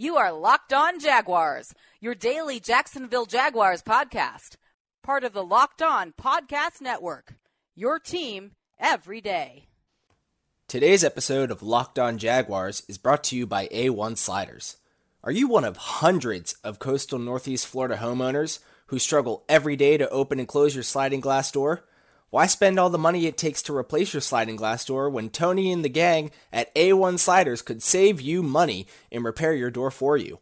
You 0.00 0.16
are 0.16 0.30
Locked 0.30 0.72
On 0.72 1.00
Jaguars, 1.00 1.74
your 2.00 2.14
daily 2.14 2.60
Jacksonville 2.60 3.26
Jaguars 3.26 3.82
podcast, 3.82 4.54
part 5.02 5.24
of 5.24 5.32
the 5.32 5.42
Locked 5.42 5.82
On 5.82 6.12
Podcast 6.12 6.80
Network. 6.80 7.34
Your 7.74 7.98
team 7.98 8.52
every 8.78 9.20
day. 9.20 9.66
Today's 10.68 11.02
episode 11.02 11.50
of 11.50 11.64
Locked 11.64 11.98
On 11.98 12.16
Jaguars 12.16 12.84
is 12.88 12.96
brought 12.96 13.24
to 13.24 13.36
you 13.36 13.44
by 13.44 13.66
A1 13.72 14.16
Sliders. 14.16 14.76
Are 15.24 15.32
you 15.32 15.48
one 15.48 15.64
of 15.64 15.76
hundreds 15.76 16.52
of 16.62 16.78
coastal 16.78 17.18
Northeast 17.18 17.66
Florida 17.66 17.96
homeowners 17.96 18.60
who 18.86 19.00
struggle 19.00 19.44
every 19.48 19.74
day 19.74 19.96
to 19.96 20.08
open 20.10 20.38
and 20.38 20.46
close 20.46 20.76
your 20.76 20.84
sliding 20.84 21.18
glass 21.18 21.50
door? 21.50 21.82
Why 22.30 22.46
spend 22.46 22.78
all 22.78 22.90
the 22.90 22.98
money 22.98 23.24
it 23.24 23.38
takes 23.38 23.62
to 23.62 23.76
replace 23.76 24.12
your 24.12 24.20
sliding 24.20 24.56
glass 24.56 24.84
door 24.84 25.08
when 25.08 25.30
Tony 25.30 25.72
and 25.72 25.82
the 25.82 25.88
gang 25.88 26.30
at 26.52 26.74
A1 26.74 27.18
Sliders 27.18 27.62
could 27.62 27.82
save 27.82 28.20
you 28.20 28.42
money 28.42 28.86
and 29.10 29.24
repair 29.24 29.54
your 29.54 29.70
door 29.70 29.90
for 29.90 30.18
you? 30.18 30.38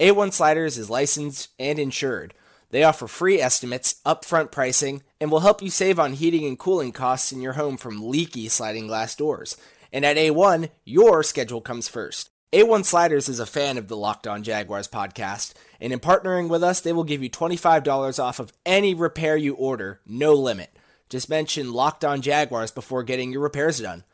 A1 0.00 0.32
Sliders 0.32 0.76
is 0.76 0.90
licensed 0.90 1.50
and 1.56 1.78
insured. 1.78 2.34
They 2.70 2.82
offer 2.82 3.06
free 3.06 3.40
estimates, 3.40 4.00
upfront 4.04 4.50
pricing, 4.50 5.02
and 5.20 5.30
will 5.30 5.40
help 5.40 5.62
you 5.62 5.70
save 5.70 6.00
on 6.00 6.14
heating 6.14 6.44
and 6.44 6.58
cooling 6.58 6.90
costs 6.90 7.30
in 7.30 7.40
your 7.40 7.52
home 7.52 7.76
from 7.76 8.08
leaky 8.08 8.48
sliding 8.48 8.88
glass 8.88 9.14
doors. 9.14 9.56
And 9.92 10.04
at 10.04 10.16
A1, 10.16 10.70
your 10.84 11.22
schedule 11.22 11.60
comes 11.60 11.88
first. 11.88 12.30
A1 12.52 12.84
Sliders 12.84 13.28
is 13.28 13.38
a 13.38 13.46
fan 13.46 13.78
of 13.78 13.86
the 13.86 13.96
Locked 13.96 14.26
On 14.26 14.42
Jaguars 14.42 14.88
podcast, 14.88 15.54
and 15.80 15.92
in 15.92 16.00
partnering 16.00 16.48
with 16.48 16.64
us, 16.64 16.80
they 16.80 16.92
will 16.92 17.04
give 17.04 17.22
you 17.22 17.30
$25 17.30 18.18
off 18.18 18.40
of 18.40 18.52
any 18.66 18.92
repair 18.92 19.36
you 19.36 19.54
order, 19.54 20.00
no 20.04 20.34
limit. 20.34 20.77
Just 21.08 21.28
mention 21.28 21.72
Locked 21.72 22.04
On 22.04 22.20
Jaguars 22.20 22.70
before 22.70 23.02
getting 23.02 23.32
your 23.32 23.42
repairs 23.42 23.80
done. 23.80 24.04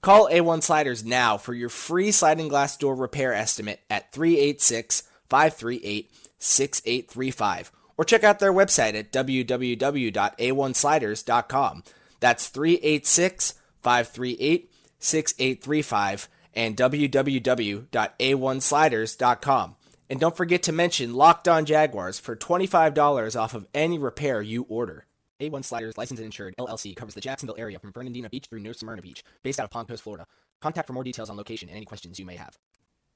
Call 0.00 0.28
A1 0.28 0.62
Sliders 0.62 1.04
now 1.04 1.36
for 1.36 1.52
your 1.54 1.68
free 1.68 2.12
sliding 2.12 2.46
glass 2.48 2.76
door 2.76 2.94
repair 2.94 3.34
estimate 3.34 3.80
at 3.90 4.12
386 4.12 5.02
538 5.28 6.08
6835 6.38 7.72
or 7.96 8.04
check 8.04 8.22
out 8.22 8.38
their 8.38 8.52
website 8.52 8.94
at 8.94 9.10
www.a1sliders.com. 9.12 11.82
That's 12.20 12.46
386 12.48 13.54
538 13.82 14.72
6835 15.00 16.28
and 16.54 16.76
www.a1sliders.com. 16.76 19.74
And 20.10 20.18
don't 20.18 20.36
forget 20.36 20.62
to 20.62 20.72
mention 20.72 21.12
Locked 21.14 21.48
On 21.48 21.66
Jaguars 21.66 22.18
for 22.18 22.34
$25 22.34 23.38
off 23.38 23.52
of 23.54 23.66
any 23.74 23.98
repair 23.98 24.40
you 24.40 24.64
order. 24.68 25.04
A1 25.40 25.64
Sliders, 25.64 25.96
licensed 25.96 26.20
and 26.20 26.26
insured, 26.26 26.56
LLC, 26.58 26.96
covers 26.96 27.14
the 27.14 27.20
Jacksonville 27.20 27.54
area 27.58 27.78
from 27.78 27.92
Fernandina 27.92 28.28
Beach 28.28 28.46
through 28.50 28.58
New 28.58 28.74
Smyrna 28.74 29.02
Beach, 29.02 29.22
based 29.44 29.60
out 29.60 29.64
of 29.64 29.70
Palm 29.70 29.86
Coast, 29.86 30.02
Florida. 30.02 30.26
Contact 30.60 30.88
for 30.88 30.92
more 30.92 31.04
details 31.04 31.30
on 31.30 31.36
location 31.36 31.68
and 31.68 31.76
any 31.76 31.86
questions 31.86 32.18
you 32.18 32.26
may 32.26 32.34
have. 32.34 32.58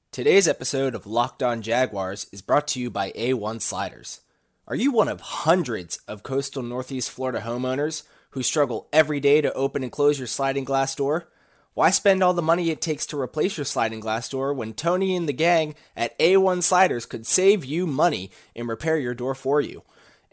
Today's 0.09 0.47
episode 0.47 0.95
of 0.95 1.05
Locked 1.05 1.43
On 1.43 1.61
Jaguars 1.61 2.27
is 2.31 2.41
brought 2.41 2.65
to 2.69 2.79
you 2.79 2.89
by 2.89 3.11
A1 3.11 3.59
Sliders. 3.59 4.21
Are 4.69 4.75
you 4.75 4.93
one 4.93 5.09
of 5.09 5.19
hundreds 5.19 5.97
of 6.07 6.23
coastal 6.23 6.63
Northeast 6.63 7.11
Florida 7.11 7.41
homeowners 7.41 8.03
who 8.29 8.41
struggle 8.41 8.87
every 8.93 9.19
day 9.19 9.41
to 9.41 9.51
open 9.51 9.83
and 9.83 9.91
close 9.91 10.17
your 10.17 10.27
sliding 10.27 10.63
glass 10.63 10.95
door? 10.95 11.27
Why 11.73 11.89
spend 11.89 12.23
all 12.23 12.33
the 12.33 12.41
money 12.41 12.69
it 12.69 12.79
takes 12.79 13.05
to 13.07 13.19
replace 13.19 13.57
your 13.57 13.65
sliding 13.65 13.99
glass 13.99 14.29
door 14.29 14.53
when 14.53 14.73
Tony 14.73 15.13
and 15.17 15.27
the 15.27 15.33
gang 15.33 15.75
at 15.97 16.17
A1 16.19 16.63
Sliders 16.63 17.05
could 17.05 17.27
save 17.27 17.65
you 17.65 17.85
money 17.85 18.31
and 18.55 18.69
repair 18.69 18.97
your 18.97 19.13
door 19.13 19.35
for 19.35 19.59
you? 19.59 19.83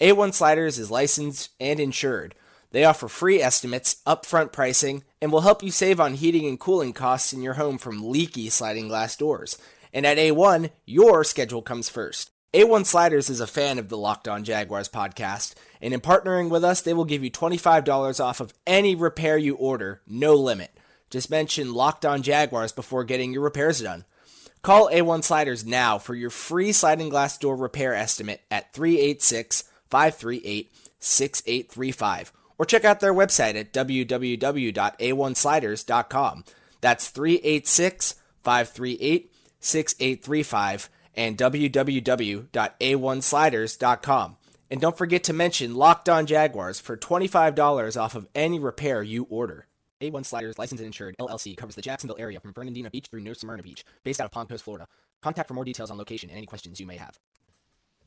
A1 0.00 0.32
Sliders 0.32 0.78
is 0.78 0.90
licensed 0.90 1.50
and 1.60 1.78
insured. 1.78 2.34
They 2.70 2.84
offer 2.84 3.06
free 3.06 3.42
estimates, 3.42 3.96
upfront 4.06 4.50
pricing, 4.50 5.04
and 5.20 5.30
will 5.30 5.42
help 5.42 5.62
you 5.62 5.70
save 5.70 6.00
on 6.00 6.14
heating 6.14 6.46
and 6.46 6.58
cooling 6.58 6.94
costs 6.94 7.34
in 7.34 7.42
your 7.42 7.54
home 7.54 7.76
from 7.76 8.08
leaky 8.08 8.48
sliding 8.48 8.88
glass 8.88 9.14
doors. 9.14 9.58
And 9.92 10.06
at 10.06 10.16
A1, 10.16 10.70
your 10.86 11.22
schedule 11.22 11.60
comes 11.60 11.90
first. 11.90 12.30
A1 12.54 12.86
Sliders 12.86 13.28
is 13.28 13.40
a 13.40 13.46
fan 13.46 13.78
of 13.78 13.90
the 13.90 13.98
Locked 13.98 14.26
On 14.26 14.42
Jaguars 14.42 14.88
podcast, 14.88 15.54
and 15.82 15.92
in 15.92 16.00
partnering 16.00 16.48
with 16.48 16.64
us, 16.64 16.80
they 16.80 16.94
will 16.94 17.04
give 17.04 17.22
you 17.22 17.30
$25 17.30 18.24
off 18.24 18.40
of 18.40 18.54
any 18.66 18.94
repair 18.94 19.36
you 19.36 19.54
order, 19.54 20.00
no 20.06 20.34
limit. 20.34 20.76
Just 21.10 21.28
mention 21.28 21.74
Locked 21.74 22.06
On 22.06 22.22
Jaguars 22.22 22.72
before 22.72 23.04
getting 23.04 23.32
your 23.34 23.42
repairs 23.42 23.82
done. 23.82 24.06
Call 24.62 24.88
A1 24.90 25.24
Sliders 25.24 25.66
now 25.66 25.98
for 25.98 26.14
your 26.14 26.30
free 26.30 26.72
sliding 26.72 27.10
glass 27.10 27.36
door 27.36 27.56
repair 27.56 27.94
estimate 27.94 28.40
at 28.50 28.72
386 28.72 29.64
538 29.90 30.72
6835 30.98 32.32
or 32.58 32.66
check 32.66 32.84
out 32.84 33.00
their 33.00 33.14
website 33.14 33.54
at 33.54 33.72
www.a1sliders.com. 33.72 36.44
That's 36.80 37.08
386 37.08 38.14
538 38.42 39.32
6835 39.60 40.90
and 41.16 41.36
www.a1sliders.com. 41.36 44.36
And 44.70 44.80
don't 44.80 44.96
forget 44.96 45.24
to 45.24 45.32
mention 45.32 45.74
Locked 45.74 46.08
On 46.08 46.26
Jaguars 46.26 46.78
for 46.78 46.96
$25 46.96 48.00
off 48.00 48.14
of 48.14 48.28
any 48.34 48.60
repair 48.60 49.02
you 49.02 49.26
order. 49.28 49.66
A1 50.00 50.24
Sliders, 50.24 50.58
licensed 50.58 50.80
and 50.80 50.86
insured, 50.86 51.16
LLC, 51.18 51.56
covers 51.56 51.74
the 51.74 51.82
Jacksonville 51.82 52.16
area 52.18 52.40
from 52.40 52.54
Fernandina 52.54 52.88
Beach 52.88 53.08
through 53.10 53.20
New 53.20 53.34
Smyrna 53.34 53.62
Beach, 53.62 53.84
based 54.02 54.20
out 54.20 54.24
of 54.24 54.30
Palm 54.30 54.46
Coast, 54.46 54.64
Florida. 54.64 54.86
Contact 55.20 55.46
for 55.46 55.54
more 55.54 55.64
details 55.64 55.90
on 55.90 55.98
location 55.98 56.30
and 56.30 56.38
any 56.38 56.46
questions 56.46 56.80
you 56.80 56.86
may 56.86 56.96
have. 56.96 57.18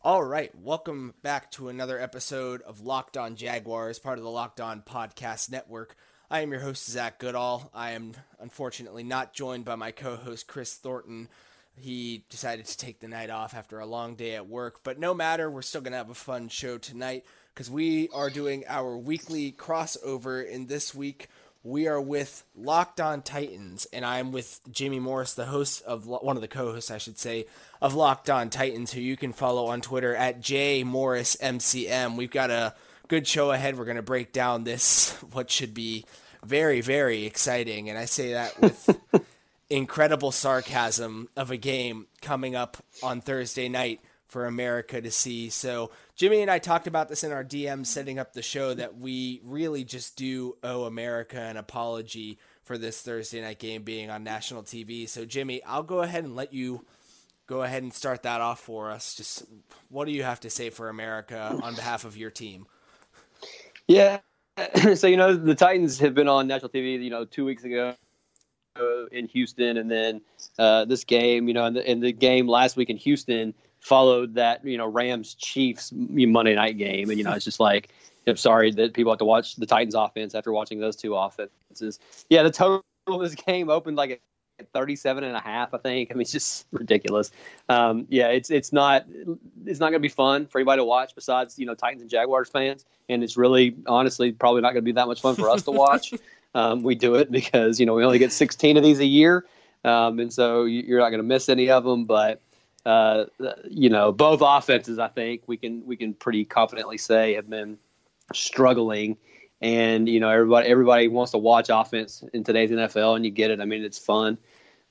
All 0.06 0.22
right, 0.22 0.52
welcome 0.62 1.14
back 1.22 1.50
to 1.52 1.70
another 1.70 1.98
episode 1.98 2.62
of 2.64 2.82
Locked 2.82 3.16
On 3.16 3.38
Jaguars, 3.38 4.00
part 4.00 4.18
of 4.18 4.26
the 4.26 4.30
Locked 4.30 4.60
On 4.60 4.82
Podcast 4.82 5.50
Network. 5.50 5.96
I 6.30 6.42
am 6.42 6.52
your 6.52 6.60
host, 6.60 6.90
Zach 6.90 7.20
Goodall. 7.20 7.72
I 7.74 7.92
am 7.92 8.12
unfortunately 8.38 9.06
not 9.06 9.34
joined 9.34 9.64
by 9.64 9.76
my 9.76 9.92
co 9.92 10.18
host, 10.18 10.46
Chris 10.46 10.76
Thornton. 10.76 11.30
He 11.78 12.26
decided 12.30 12.66
to 12.66 12.78
take 12.78 13.00
the 13.00 13.08
night 13.08 13.30
off 13.30 13.56
after 13.56 13.80
a 13.80 13.86
long 13.86 14.16
day 14.16 14.36
at 14.36 14.50
work, 14.50 14.82
but 14.84 15.00
no 15.00 15.14
matter, 15.14 15.50
we're 15.50 15.62
still 15.62 15.80
going 15.80 15.94
to 15.94 16.00
have 16.00 16.10
a 16.10 16.16
fun 16.16 16.50
show 16.50 16.78
tonight 16.78 17.24
because 17.56 17.72
we 17.72 18.10
are 18.10 18.30
doing 18.30 18.66
our 18.68 18.98
weekly 18.98 19.54
crossover. 19.54 20.46
In 20.46 20.68
this 20.68 20.94
week, 20.94 21.30
we 21.64 21.88
are 21.88 22.02
with 22.02 22.44
Locked 22.56 23.00
On 23.00 23.22
Titans, 23.22 23.88
and 23.94 24.06
I'm 24.06 24.32
with 24.34 24.60
Jimmy 24.70 25.00
Morris, 25.00 25.34
the 25.34 25.46
host 25.46 25.82
of 25.84 26.06
one 26.06 26.36
of 26.36 26.42
the 26.42 26.48
co-hosts, 26.48 26.92
I 26.92 26.98
should 26.98 27.18
say, 27.18 27.46
of 27.82 27.96
Locked 27.96 28.30
On 28.30 28.50
Titans, 28.50 28.92
who 28.92 29.00
you 29.00 29.16
can 29.16 29.32
follow 29.32 29.68
on 29.68 29.80
Twitter 29.80 30.14
at 30.14 30.42
jmorrismcm. 30.42 32.18
We've 32.18 32.30
got 32.30 32.50
a 32.50 32.76
good 33.08 33.26
show 33.28 33.52
ahead. 33.52 33.78
We're 33.78 33.86
going 33.86 33.96
to 33.96 34.04
break 34.04 34.34
down 34.34 34.66
this 34.66 35.12
what 35.32 35.50
should 35.50 35.74
be 35.74 36.06
very, 36.44 36.82
very 36.82 37.26
exciting, 37.26 37.90
and 37.90 37.98
I 37.98 38.06
say 38.06 38.34
that 38.34 38.60
with 38.60 39.00
incredible 39.70 40.34
sarcasm 40.34 41.30
of 41.38 41.50
a 41.50 41.58
game 41.58 42.08
coming 42.22 42.56
up 42.56 42.76
on 43.02 43.22
Thursday 43.22 43.70
night 43.70 44.02
for 44.34 44.48
America 44.48 45.00
to 45.00 45.12
see. 45.12 45.52
So 45.52 45.92
Jimmy 46.16 46.42
and 46.42 46.50
I 46.50 46.58
talked 46.58 46.88
about 46.88 47.08
this 47.08 47.24
in 47.24 47.32
our 47.32 47.44
DM 47.44 47.86
setting 47.86 48.18
up 48.18 48.34
the 48.34 48.42
show 48.42 48.74
that 48.74 48.98
we 48.98 49.40
really 49.44 49.84
just 49.84 50.18
do 50.18 50.58
owe 50.64 50.86
America 50.86 51.40
an 51.40 51.56
apology 51.56 52.40
for 52.64 52.80
this 52.80 53.00
Thursday 53.00 53.42
night 53.42 53.60
game 53.60 53.84
being 53.84 54.10
on 54.10 54.24
national 54.24 54.64
TV. 54.64 55.08
So 55.08 55.24
Jimmy, 55.24 55.64
I'll 55.64 55.84
go 55.84 56.02
ahead 56.02 56.24
and 56.24 56.36
let 56.36 56.52
you 56.52 56.84
go 57.46 57.62
ahead 57.62 57.84
and 57.84 57.94
start 57.94 58.24
that 58.24 58.42
off 58.42 58.60
for 58.60 58.90
us. 58.90 59.14
Just 59.14 59.44
what 59.90 60.06
do 60.06 60.12
you 60.12 60.24
have 60.24 60.40
to 60.40 60.50
say 60.50 60.72
for 60.72 60.90
America 60.90 61.56
on 61.62 61.76
behalf 61.76 62.04
of 62.04 62.18
your 62.18 62.32
team? 62.32 62.66
Yeah. 63.88 64.20
So 64.96 65.08
you 65.08 65.18
know 65.18 65.36
the 65.36 65.56
Titans 65.56 66.00
have 66.00 66.14
been 66.14 66.28
on 66.28 66.48
national 66.48 66.70
TV. 66.70 67.04
You 67.04 67.10
know, 67.10 67.26
two 67.26 67.44
weeks 67.44 67.64
ago 67.64 67.96
in 69.12 69.28
Houston, 69.28 69.78
and 69.78 69.90
then 69.90 70.22
uh, 70.60 70.86
this 70.86 71.04
game. 71.04 71.48
You 71.48 71.56
know, 71.56 71.66
in 71.66 71.74
the, 71.74 71.92
in 71.92 72.00
the 72.00 72.12
game 72.12 72.48
last 72.48 72.78
week 72.78 72.92
in 72.92 72.98
Houston, 72.98 73.56
followed 73.84 74.34
that 74.36 74.66
you 74.66 74.78
know 74.78 74.88
Rams 74.88 75.36
Chiefs 75.36 75.92
Monday 75.94 76.56
night 76.56 76.78
game, 76.78 77.10
and 77.10 77.18
you 77.18 77.24
know 77.24 77.34
it's 77.34 77.46
just 77.46 77.60
like 77.60 77.90
I'm 78.26 78.38
sorry 78.38 78.72
that 78.72 78.94
people 78.94 79.12
have 79.12 79.20
to 79.20 79.26
watch 79.26 79.58
the 79.58 79.66
Titans 79.66 79.94
offense 79.94 80.34
after 80.34 80.52
watching 80.52 80.80
those 80.80 80.96
two 80.96 81.16
offenses. 81.16 82.00
Yeah, 82.30 82.44
the 82.44 82.52
total 82.52 82.84
of 83.08 83.22
this 83.22 83.36
game 83.36 83.70
opened 83.70 83.98
like 83.98 84.22
at 84.60 84.72
37 84.72 85.24
and 85.24 85.36
a 85.36 85.40
half, 85.40 85.74
I 85.74 85.78
think. 85.78 86.12
I 86.12 86.14
mean, 86.14 86.22
it's 86.22 86.32
just 86.32 86.66
ridiculous. 86.72 87.32
Um, 87.68 88.08
yeah, 88.10 88.28
it's 88.28 88.50
it's 88.50 88.72
not 88.72 89.06
it's 89.66 89.80
not 89.80 89.88
going 89.88 89.94
to 89.94 90.00
be 90.00 90.10
fun 90.10 90.48
for 90.48 90.60
anybody 90.60 90.80
to 90.80 90.86
watch 90.86 91.14
besides 91.14 91.60
you 91.60 91.66
know 91.66 91.76
Titans 91.76 92.02
and 92.02 92.10
Jaguars 92.10 92.50
fans, 92.50 92.86
and 93.10 93.24
it's 93.24 93.36
really 93.36 93.76
honestly 93.86 94.32
probably 94.32 94.62
not 94.62 94.70
going 94.70 94.84
to 94.84 94.90
be 94.90 94.94
that 94.94 95.08
much 95.08 95.22
fun 95.22 95.36
for 95.36 95.50
us 95.50 95.64
to 95.64 95.72
watch. 95.72 96.14
Um, 96.56 96.84
we 96.84 96.94
do 96.94 97.16
it 97.16 97.32
because 97.32 97.80
you 97.80 97.88
know 97.88 97.96
we 97.96 98.06
only 98.06 98.20
get 98.20 98.32
16 98.32 98.78
of 98.78 98.84
these 98.84 99.00
a 99.00 99.06
year, 99.06 99.44
um, 99.84 100.20
and 100.20 100.32
so 100.32 100.66
you're 100.66 101.00
not 101.00 101.10
going 101.10 101.18
to 101.18 101.28
miss 101.28 101.50
any 101.50 101.72
of 101.72 101.84
them, 101.84 102.06
but 102.06 102.42
uh, 102.86 103.26
you 103.70 103.90
know, 103.90 104.12
both 104.12 104.42
offenses, 104.44 105.00
I 105.00 105.08
think 105.08 105.44
we 105.48 105.58
can 105.58 105.86
we 105.86 105.96
can 105.96 106.14
pretty 106.14 106.46
confidently 106.46 106.98
say 106.98 107.34
have 107.36 107.50
been 107.50 107.78
struggling. 108.34 109.18
And 109.62 110.10
you 110.10 110.20
know, 110.20 110.30
everybody 110.30 110.68
everybody 110.68 111.08
wants 111.08 111.32
to 111.32 111.38
watch 111.38 111.70
offense 111.72 112.24
in 112.34 112.44
today's 112.44 112.72
NFL, 112.72 113.16
and 113.16 113.24
you 113.24 113.32
get 113.32 113.52
it. 113.52 113.62
I 113.62 113.66
mean, 113.66 113.84
it's 113.84 114.00
fun, 114.00 114.38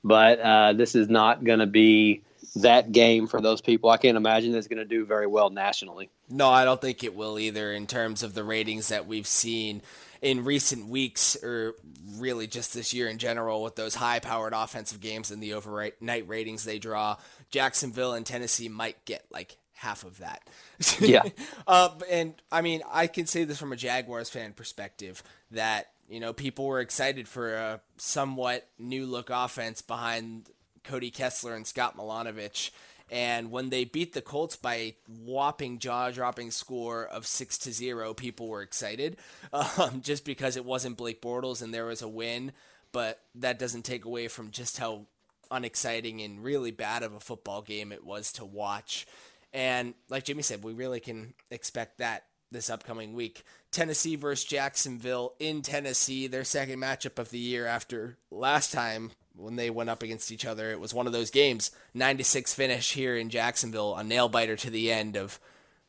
but 0.03 0.39
uh, 0.39 0.73
this 0.73 0.95
is 0.95 1.09
not 1.09 1.43
going 1.43 1.59
to 1.59 1.67
be 1.67 2.23
that 2.55 2.91
game 2.91 3.27
for 3.27 3.41
those 3.41 3.61
people. 3.61 3.89
I 3.89 3.97
can't 3.97 4.17
imagine 4.17 4.53
it's 4.55 4.67
going 4.67 4.77
to 4.77 4.85
do 4.85 5.05
very 5.05 5.27
well 5.27 5.49
nationally. 5.49 6.09
No, 6.29 6.49
I 6.49 6.65
don't 6.65 6.81
think 6.81 7.03
it 7.03 7.15
will 7.15 7.39
either 7.39 7.71
in 7.71 7.87
terms 7.87 8.23
of 8.23 8.33
the 8.33 8.43
ratings 8.43 8.89
that 8.89 9.07
we've 9.07 9.27
seen. 9.27 9.81
in 10.21 10.45
recent 10.45 10.87
weeks, 10.87 11.35
or 11.43 11.75
really 12.15 12.47
just 12.47 12.73
this 12.73 12.93
year 12.93 13.09
in 13.09 13.17
general, 13.17 13.61
with 13.61 13.75
those 13.75 13.95
high 13.95 14.19
powered 14.19 14.53
offensive 14.53 15.01
games 15.01 15.31
and 15.31 15.43
the 15.43 15.53
overnight 15.53 16.27
ratings 16.27 16.63
they 16.63 16.79
draw, 16.79 17.17
Jacksonville 17.53 18.13
and 18.13 18.25
Tennessee 18.25 18.67
might 18.67 19.05
get 19.05 19.25
like 19.31 19.57
half 19.73 20.03
of 20.03 20.17
that. 20.17 20.41
Yeah. 20.99 21.21
uh, 21.67 21.89
and 22.09 22.33
I 22.51 22.61
mean, 22.61 22.81
I 22.91 23.07
can 23.07 23.27
say 23.27 23.43
this 23.43 23.59
from 23.59 23.71
a 23.71 23.77
Jaguars 23.77 24.29
fan 24.29 24.53
perspective 24.53 25.21
that, 25.51 25.91
you 26.09 26.19
know, 26.19 26.33
people 26.33 26.65
were 26.65 26.81
excited 26.81 27.27
for 27.27 27.53
a 27.53 27.81
somewhat 27.97 28.67
new 28.79 29.05
look 29.05 29.29
offense 29.29 29.81
behind 29.81 30.49
Cody 30.83 31.11
Kessler 31.11 31.55
and 31.55 31.65
Scott 31.65 31.95
Milanovich. 31.95 32.71
And 33.11 33.51
when 33.51 33.69
they 33.69 33.85
beat 33.85 34.13
the 34.13 34.21
Colts 34.21 34.55
by 34.55 34.75
a 34.75 34.97
whopping 35.07 35.77
jaw 35.77 36.09
dropping 36.09 36.49
score 36.49 37.05
of 37.05 37.27
six 37.27 37.57
to 37.59 37.71
zero, 37.71 38.13
people 38.15 38.47
were 38.47 38.63
excited 38.63 39.17
um, 39.53 40.01
just 40.01 40.25
because 40.25 40.57
it 40.57 40.65
wasn't 40.65 40.97
Blake 40.97 41.21
Bortles 41.21 41.61
and 41.61 41.71
there 41.71 41.85
was 41.85 42.01
a 42.01 42.07
win. 42.07 42.51
But 42.91 43.21
that 43.35 43.59
doesn't 43.59 43.83
take 43.83 44.05
away 44.05 44.27
from 44.27 44.51
just 44.51 44.79
how 44.79 45.05
unexciting 45.53 46.21
and 46.21 46.43
really 46.43 46.71
bad 46.71 47.03
of 47.03 47.13
a 47.13 47.19
football 47.19 47.61
game 47.61 47.91
it 47.91 48.03
was 48.03 48.31
to 48.33 48.45
watch. 48.45 49.05
And 49.53 49.93
like 50.09 50.25
Jimmy 50.25 50.41
said, 50.41 50.63
we 50.63 50.73
really 50.73 50.99
can 50.99 51.33
expect 51.51 51.99
that 51.99 52.25
this 52.51 52.69
upcoming 52.69 53.13
week. 53.13 53.43
Tennessee 53.71 54.15
versus 54.15 54.45
Jacksonville 54.45 55.33
in 55.39 55.61
Tennessee, 55.61 56.27
their 56.27 56.43
second 56.43 56.79
matchup 56.79 57.19
of 57.19 57.31
the 57.31 57.39
year 57.39 57.65
after 57.65 58.17
last 58.31 58.71
time 58.71 59.11
when 59.35 59.55
they 59.55 59.69
went 59.69 59.89
up 59.89 60.03
against 60.03 60.31
each 60.31 60.45
other. 60.45 60.71
It 60.71 60.79
was 60.79 60.93
one 60.93 61.07
of 61.07 61.13
those 61.13 61.31
games, 61.31 61.71
96 61.93 62.53
finish 62.53 62.93
here 62.93 63.15
in 63.15 63.29
Jacksonville, 63.29 63.95
a 63.95 64.03
nail 64.03 64.29
biter 64.29 64.55
to 64.57 64.69
the 64.69 64.91
end 64.91 65.17
of 65.17 65.39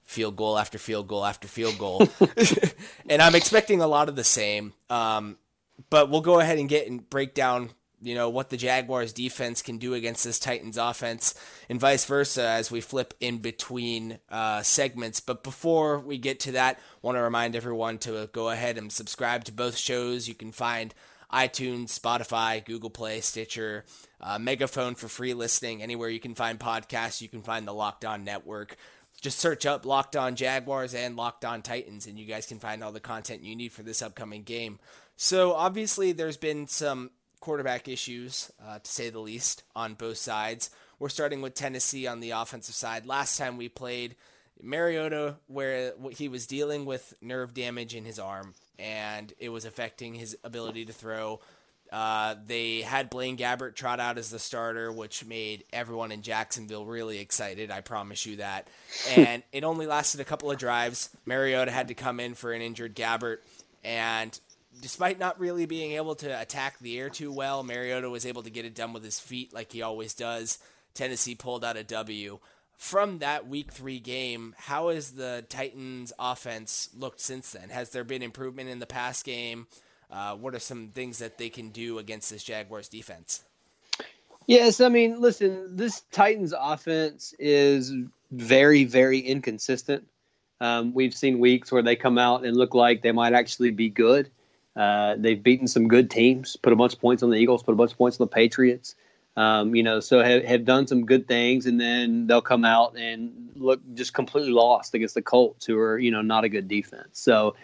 field 0.02 0.36
goal 0.36 0.58
after 0.58 0.78
field 0.78 1.08
goal 1.08 1.24
after 1.24 1.48
field 1.48 1.78
goal. 1.78 2.08
and 3.08 3.22
I'm 3.22 3.34
expecting 3.34 3.80
a 3.80 3.86
lot 3.86 4.08
of 4.08 4.16
the 4.16 4.24
same. 4.24 4.72
Um, 4.88 5.38
but 5.90 6.10
we'll 6.10 6.20
go 6.20 6.40
ahead 6.40 6.58
and 6.58 6.68
get 6.68 6.88
and 6.88 7.08
break 7.08 7.34
down 7.34 7.70
you 8.04 8.14
know 8.14 8.28
what 8.28 8.50
the 8.50 8.56
Jaguars 8.56 9.12
defense 9.12 9.62
can 9.62 9.78
do 9.78 9.94
against 9.94 10.24
this 10.24 10.38
Titans 10.38 10.76
offense 10.76 11.34
and 11.68 11.80
vice 11.80 12.04
versa 12.04 12.46
as 12.46 12.70
we 12.70 12.80
flip 12.80 13.14
in 13.18 13.38
between 13.38 14.18
uh, 14.30 14.62
segments. 14.62 15.20
But 15.20 15.42
before 15.42 15.98
we 15.98 16.18
get 16.18 16.38
to 16.40 16.52
that, 16.52 16.78
want 17.02 17.16
to 17.16 17.22
remind 17.22 17.56
everyone 17.56 17.98
to 17.98 18.28
go 18.32 18.50
ahead 18.50 18.78
and 18.78 18.92
subscribe 18.92 19.44
to 19.44 19.52
both 19.52 19.76
shows. 19.76 20.28
You 20.28 20.34
can 20.34 20.52
find 20.52 20.94
iTunes, 21.32 21.98
Spotify, 21.98 22.64
Google 22.64 22.90
Play, 22.90 23.20
Stitcher, 23.20 23.84
uh, 24.20 24.38
Megaphone 24.38 24.94
for 24.94 25.08
free 25.08 25.34
listening. 25.34 25.82
Anywhere 25.82 26.08
you 26.08 26.20
can 26.20 26.34
find 26.34 26.60
podcasts, 26.60 27.20
you 27.20 27.28
can 27.28 27.42
find 27.42 27.66
the 27.66 27.72
Locked 27.72 28.04
On 28.04 28.22
Network. 28.22 28.76
Just 29.20 29.38
search 29.38 29.64
up 29.64 29.86
Locked 29.86 30.16
On 30.16 30.36
Jaguars 30.36 30.94
and 30.94 31.16
Locked 31.16 31.44
On 31.44 31.62
Titans, 31.62 32.06
and 32.06 32.18
you 32.18 32.26
guys 32.26 32.46
can 32.46 32.58
find 32.58 32.84
all 32.84 32.92
the 32.92 33.00
content 33.00 33.42
you 33.42 33.56
need 33.56 33.72
for 33.72 33.82
this 33.82 34.02
upcoming 34.02 34.42
game. 34.42 34.78
So 35.16 35.54
obviously, 35.54 36.12
there's 36.12 36.36
been 36.36 36.66
some 36.66 37.10
quarterback 37.44 37.88
issues, 37.88 38.50
uh, 38.66 38.78
to 38.78 38.90
say 38.90 39.10
the 39.10 39.18
least, 39.18 39.64
on 39.76 39.92
both 39.92 40.16
sides. 40.16 40.70
We're 40.98 41.10
starting 41.10 41.42
with 41.42 41.54
Tennessee 41.54 42.06
on 42.06 42.20
the 42.20 42.30
offensive 42.30 42.74
side. 42.74 43.04
Last 43.04 43.36
time 43.36 43.58
we 43.58 43.68
played 43.68 44.16
Mariota, 44.62 45.36
where 45.46 45.92
he 46.10 46.28
was 46.28 46.46
dealing 46.46 46.86
with 46.86 47.12
nerve 47.20 47.52
damage 47.52 47.94
in 47.94 48.06
his 48.06 48.18
arm, 48.18 48.54
and 48.78 49.30
it 49.38 49.50
was 49.50 49.66
affecting 49.66 50.14
his 50.14 50.38
ability 50.42 50.86
to 50.86 50.94
throw. 50.94 51.40
Uh, 51.92 52.34
they 52.46 52.80
had 52.80 53.10
Blaine 53.10 53.36
Gabbert 53.36 53.74
trot 53.74 54.00
out 54.00 54.16
as 54.16 54.30
the 54.30 54.38
starter, 54.38 54.90
which 54.90 55.26
made 55.26 55.64
everyone 55.70 56.12
in 56.12 56.22
Jacksonville 56.22 56.86
really 56.86 57.18
excited. 57.18 57.70
I 57.70 57.82
promise 57.82 58.24
you 58.24 58.36
that. 58.36 58.68
And 59.16 59.42
it 59.52 59.64
only 59.64 59.86
lasted 59.86 60.20
a 60.20 60.24
couple 60.24 60.50
of 60.50 60.56
drives. 60.56 61.10
Mariota 61.26 61.70
had 61.70 61.88
to 61.88 61.94
come 61.94 62.20
in 62.20 62.34
for 62.34 62.52
an 62.52 62.62
injured 62.62 62.96
Gabbert, 62.96 63.40
and 63.84 64.40
despite 64.80 65.18
not 65.18 65.38
really 65.38 65.66
being 65.66 65.92
able 65.92 66.14
to 66.16 66.40
attack 66.40 66.78
the 66.78 66.98
air 66.98 67.10
too 67.10 67.32
well, 67.32 67.62
Mariota 67.62 68.10
was 68.10 68.26
able 68.26 68.42
to 68.42 68.50
get 68.50 68.64
it 68.64 68.74
done 68.74 68.92
with 68.92 69.04
his 69.04 69.20
feet 69.20 69.52
like 69.52 69.72
he 69.72 69.82
always 69.82 70.14
does. 70.14 70.58
Tennessee 70.94 71.34
pulled 71.34 71.64
out 71.64 71.76
a 71.76 71.84
W. 71.84 72.38
From 72.76 73.18
that 73.18 73.46
week 73.46 73.72
three 73.72 74.00
game, 74.00 74.54
how 74.58 74.88
has 74.88 75.12
the 75.12 75.44
Titans 75.48 76.12
offense 76.18 76.88
looked 76.96 77.20
since 77.20 77.52
then? 77.52 77.68
Has 77.68 77.90
there 77.90 78.04
been 78.04 78.22
improvement 78.22 78.68
in 78.68 78.78
the 78.78 78.86
pass 78.86 79.22
game? 79.22 79.66
Uh, 80.10 80.34
what 80.34 80.54
are 80.54 80.60
some 80.60 80.88
things 80.88 81.18
that 81.18 81.38
they 81.38 81.48
can 81.48 81.70
do 81.70 81.98
against 81.98 82.30
this 82.30 82.44
Jaguars 82.44 82.88
defense? 82.88 83.44
Yes, 84.46 84.80
I 84.80 84.88
mean, 84.88 85.20
listen, 85.20 85.76
this 85.76 86.02
Titans 86.12 86.52
offense 86.58 87.34
is 87.38 87.92
very, 88.30 88.84
very 88.84 89.18
inconsistent. 89.18 90.06
Um, 90.60 90.92
we've 90.94 91.14
seen 91.14 91.38
weeks 91.38 91.72
where 91.72 91.82
they 91.82 91.96
come 91.96 92.18
out 92.18 92.44
and 92.44 92.56
look 92.56 92.74
like 92.74 93.02
they 93.02 93.12
might 93.12 93.32
actually 93.32 93.70
be 93.70 93.88
good. 93.88 94.30
Uh, 94.76 95.14
they've 95.18 95.42
beaten 95.42 95.68
some 95.68 95.88
good 95.88 96.10
teams, 96.10 96.56
put 96.56 96.72
a 96.72 96.76
bunch 96.76 96.94
of 96.94 97.00
points 97.00 97.22
on 97.22 97.30
the 97.30 97.36
Eagles, 97.36 97.62
put 97.62 97.72
a 97.72 97.76
bunch 97.76 97.92
of 97.92 97.98
points 97.98 98.20
on 98.20 98.24
the 98.24 98.30
Patriots. 98.30 98.94
Um, 99.36 99.74
you 99.74 99.82
know, 99.82 100.00
so 100.00 100.22
have, 100.22 100.44
have 100.44 100.64
done 100.64 100.86
some 100.86 101.06
good 101.06 101.26
things, 101.26 101.66
and 101.66 101.80
then 101.80 102.26
they'll 102.26 102.40
come 102.40 102.64
out 102.64 102.96
and 102.96 103.50
look 103.56 103.80
just 103.94 104.14
completely 104.14 104.52
lost 104.52 104.94
against 104.94 105.14
the 105.14 105.22
Colts, 105.22 105.66
who 105.66 105.78
are 105.78 105.98
you 105.98 106.10
know 106.10 106.22
not 106.22 106.44
a 106.44 106.48
good 106.48 106.68
defense. 106.68 107.20
So 107.20 107.56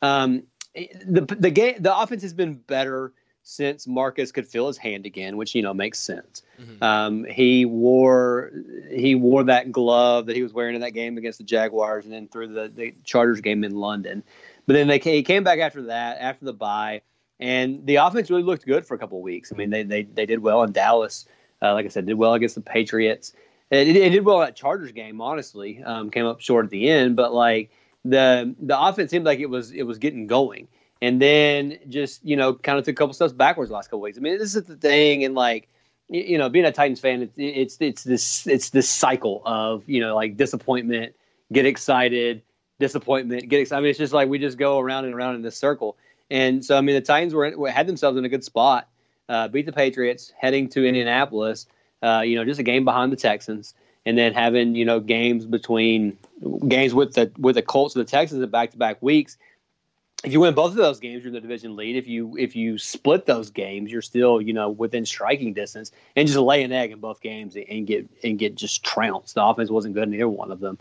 um, 0.00 0.44
the 0.74 1.22
the 1.38 1.50
game 1.50 1.76
the 1.80 1.96
offense 1.96 2.22
has 2.22 2.32
been 2.32 2.54
better 2.54 3.12
since 3.42 3.86
Marcus 3.86 4.30
could 4.30 4.46
feel 4.46 4.66
his 4.66 4.76
hand 4.76 5.06
again, 5.06 5.36
which 5.36 5.54
you 5.54 5.62
know 5.62 5.74
makes 5.74 5.98
sense. 5.98 6.42
Mm-hmm. 6.60 6.82
Um, 6.82 7.24
he 7.24 7.64
wore 7.64 8.52
he 8.90 9.14
wore 9.14 9.44
that 9.44 9.72
glove 9.72 10.26
that 10.26 10.36
he 10.36 10.42
was 10.42 10.52
wearing 10.52 10.74
in 10.74 10.80
that 10.82 10.92
game 10.92 11.18
against 11.18 11.38
the 11.38 11.44
Jaguars, 11.44 12.04
and 12.04 12.12
then 12.12 12.28
through 12.28 12.48
the, 12.48 12.68
the 12.74 12.94
Chargers 13.04 13.40
game 13.40 13.64
in 13.64 13.74
London. 13.74 14.22
But 14.68 14.74
then 14.74 14.86
they 14.86 14.98
he 14.98 15.22
came 15.22 15.44
back 15.44 15.60
after 15.60 15.84
that, 15.84 16.18
after 16.20 16.44
the 16.44 16.52
bye, 16.52 17.00
and 17.40 17.86
the 17.86 17.96
offense 17.96 18.28
really 18.28 18.42
looked 18.42 18.66
good 18.66 18.84
for 18.84 18.94
a 18.94 18.98
couple 18.98 19.22
weeks. 19.22 19.50
I 19.50 19.56
mean, 19.56 19.70
they 19.70 19.82
they, 19.82 20.02
they 20.02 20.26
did 20.26 20.40
well 20.40 20.62
in 20.62 20.72
Dallas. 20.72 21.24
Uh, 21.62 21.72
like 21.72 21.86
I 21.86 21.88
said, 21.88 22.04
did 22.04 22.18
well 22.18 22.34
against 22.34 22.54
the 22.54 22.60
Patriots. 22.60 23.32
It, 23.70 23.88
it 23.88 24.10
did 24.10 24.26
well 24.26 24.40
that 24.40 24.54
Chargers 24.56 24.92
game. 24.92 25.22
Honestly, 25.22 25.82
um, 25.82 26.10
came 26.10 26.26
up 26.26 26.42
short 26.42 26.66
at 26.66 26.70
the 26.70 26.86
end, 26.90 27.16
but 27.16 27.32
like 27.32 27.70
the 28.04 28.54
the 28.60 28.78
offense 28.78 29.10
seemed 29.10 29.24
like 29.24 29.38
it 29.38 29.48
was 29.48 29.70
it 29.72 29.84
was 29.84 29.96
getting 29.96 30.26
going, 30.26 30.68
and 31.00 31.20
then 31.20 31.78
just 31.88 32.22
you 32.22 32.36
know 32.36 32.52
kind 32.52 32.78
of 32.78 32.84
took 32.84 32.92
a 32.92 32.96
couple 32.96 33.14
steps 33.14 33.32
backwards 33.32 33.70
last 33.70 33.86
couple 33.86 34.02
weeks. 34.02 34.18
I 34.18 34.20
mean, 34.20 34.36
this 34.36 34.54
is 34.54 34.64
the 34.64 34.76
thing, 34.76 35.24
and 35.24 35.34
like 35.34 35.70
you 36.10 36.36
know, 36.36 36.50
being 36.50 36.66
a 36.66 36.72
Titans 36.72 37.00
fan, 37.00 37.22
it's 37.22 37.32
it's 37.38 37.78
it's 37.80 38.04
this 38.04 38.46
it's 38.46 38.68
this 38.68 38.86
cycle 38.86 39.40
of 39.46 39.88
you 39.88 40.02
know 40.02 40.14
like 40.14 40.36
disappointment, 40.36 41.14
get 41.50 41.64
excited, 41.64 42.42
disappointment, 42.78 43.48
get 43.48 43.60
excited. 43.60 43.78
I 43.78 43.82
mean, 43.82 43.90
it's 43.90 43.98
just 43.98 44.12
like 44.12 44.28
we 44.28 44.38
just 44.38 44.58
go 44.58 44.78
around 44.78 45.04
and 45.04 45.14
around 45.14 45.34
in 45.34 45.42
this 45.42 45.56
circle. 45.56 45.96
And 46.30 46.64
so, 46.64 46.76
I 46.76 46.80
mean, 46.80 46.94
the 46.94 47.00
Titans 47.00 47.34
were 47.34 47.70
had 47.70 47.86
themselves 47.86 48.18
in 48.18 48.24
a 48.24 48.28
good 48.28 48.44
spot, 48.44 48.88
uh, 49.28 49.48
beat 49.48 49.66
the 49.66 49.72
Patriots, 49.72 50.32
heading 50.38 50.68
to 50.70 50.86
Indianapolis. 50.86 51.66
Uh, 52.02 52.22
you 52.24 52.36
know, 52.36 52.44
just 52.44 52.60
a 52.60 52.64
game 52.64 52.84
behind 52.84 53.10
the 53.10 53.16
Texans, 53.16 53.74
and 54.06 54.16
then 54.16 54.32
having 54.32 54.74
you 54.74 54.84
know 54.84 55.00
games 55.00 55.44
between 55.46 56.16
games 56.68 56.94
with 56.94 57.14
the 57.14 57.32
with 57.38 57.56
the 57.56 57.62
Colts 57.62 57.96
and 57.96 58.06
the 58.06 58.10
Texans 58.10 58.42
in 58.42 58.50
back 58.50 58.70
to 58.72 58.76
back 58.76 59.02
weeks. 59.02 59.36
If 60.24 60.32
you 60.32 60.40
win 60.40 60.54
both 60.54 60.72
of 60.72 60.76
those 60.76 60.98
games, 60.98 61.22
you're 61.22 61.28
in 61.28 61.34
the 61.34 61.40
division 61.40 61.76
lead. 61.76 61.96
If 61.96 62.08
you 62.08 62.36
if 62.36 62.54
you 62.56 62.76
split 62.76 63.26
those 63.26 63.50
games, 63.50 63.90
you're 63.90 64.02
still 64.02 64.40
you 64.40 64.52
know 64.52 64.68
within 64.68 65.06
striking 65.06 65.54
distance, 65.54 65.90
and 66.14 66.28
just 66.28 66.38
lay 66.38 66.62
an 66.62 66.72
egg 66.72 66.92
in 66.92 67.00
both 67.00 67.20
games 67.20 67.56
and 67.56 67.86
get 67.86 68.08
and 68.22 68.38
get 68.38 68.54
just 68.54 68.84
trounced. 68.84 69.34
The 69.34 69.44
offense 69.44 69.70
wasn't 69.70 69.94
good 69.94 70.04
in 70.04 70.14
either 70.14 70.28
one 70.28 70.52
of 70.52 70.60
them. 70.60 70.78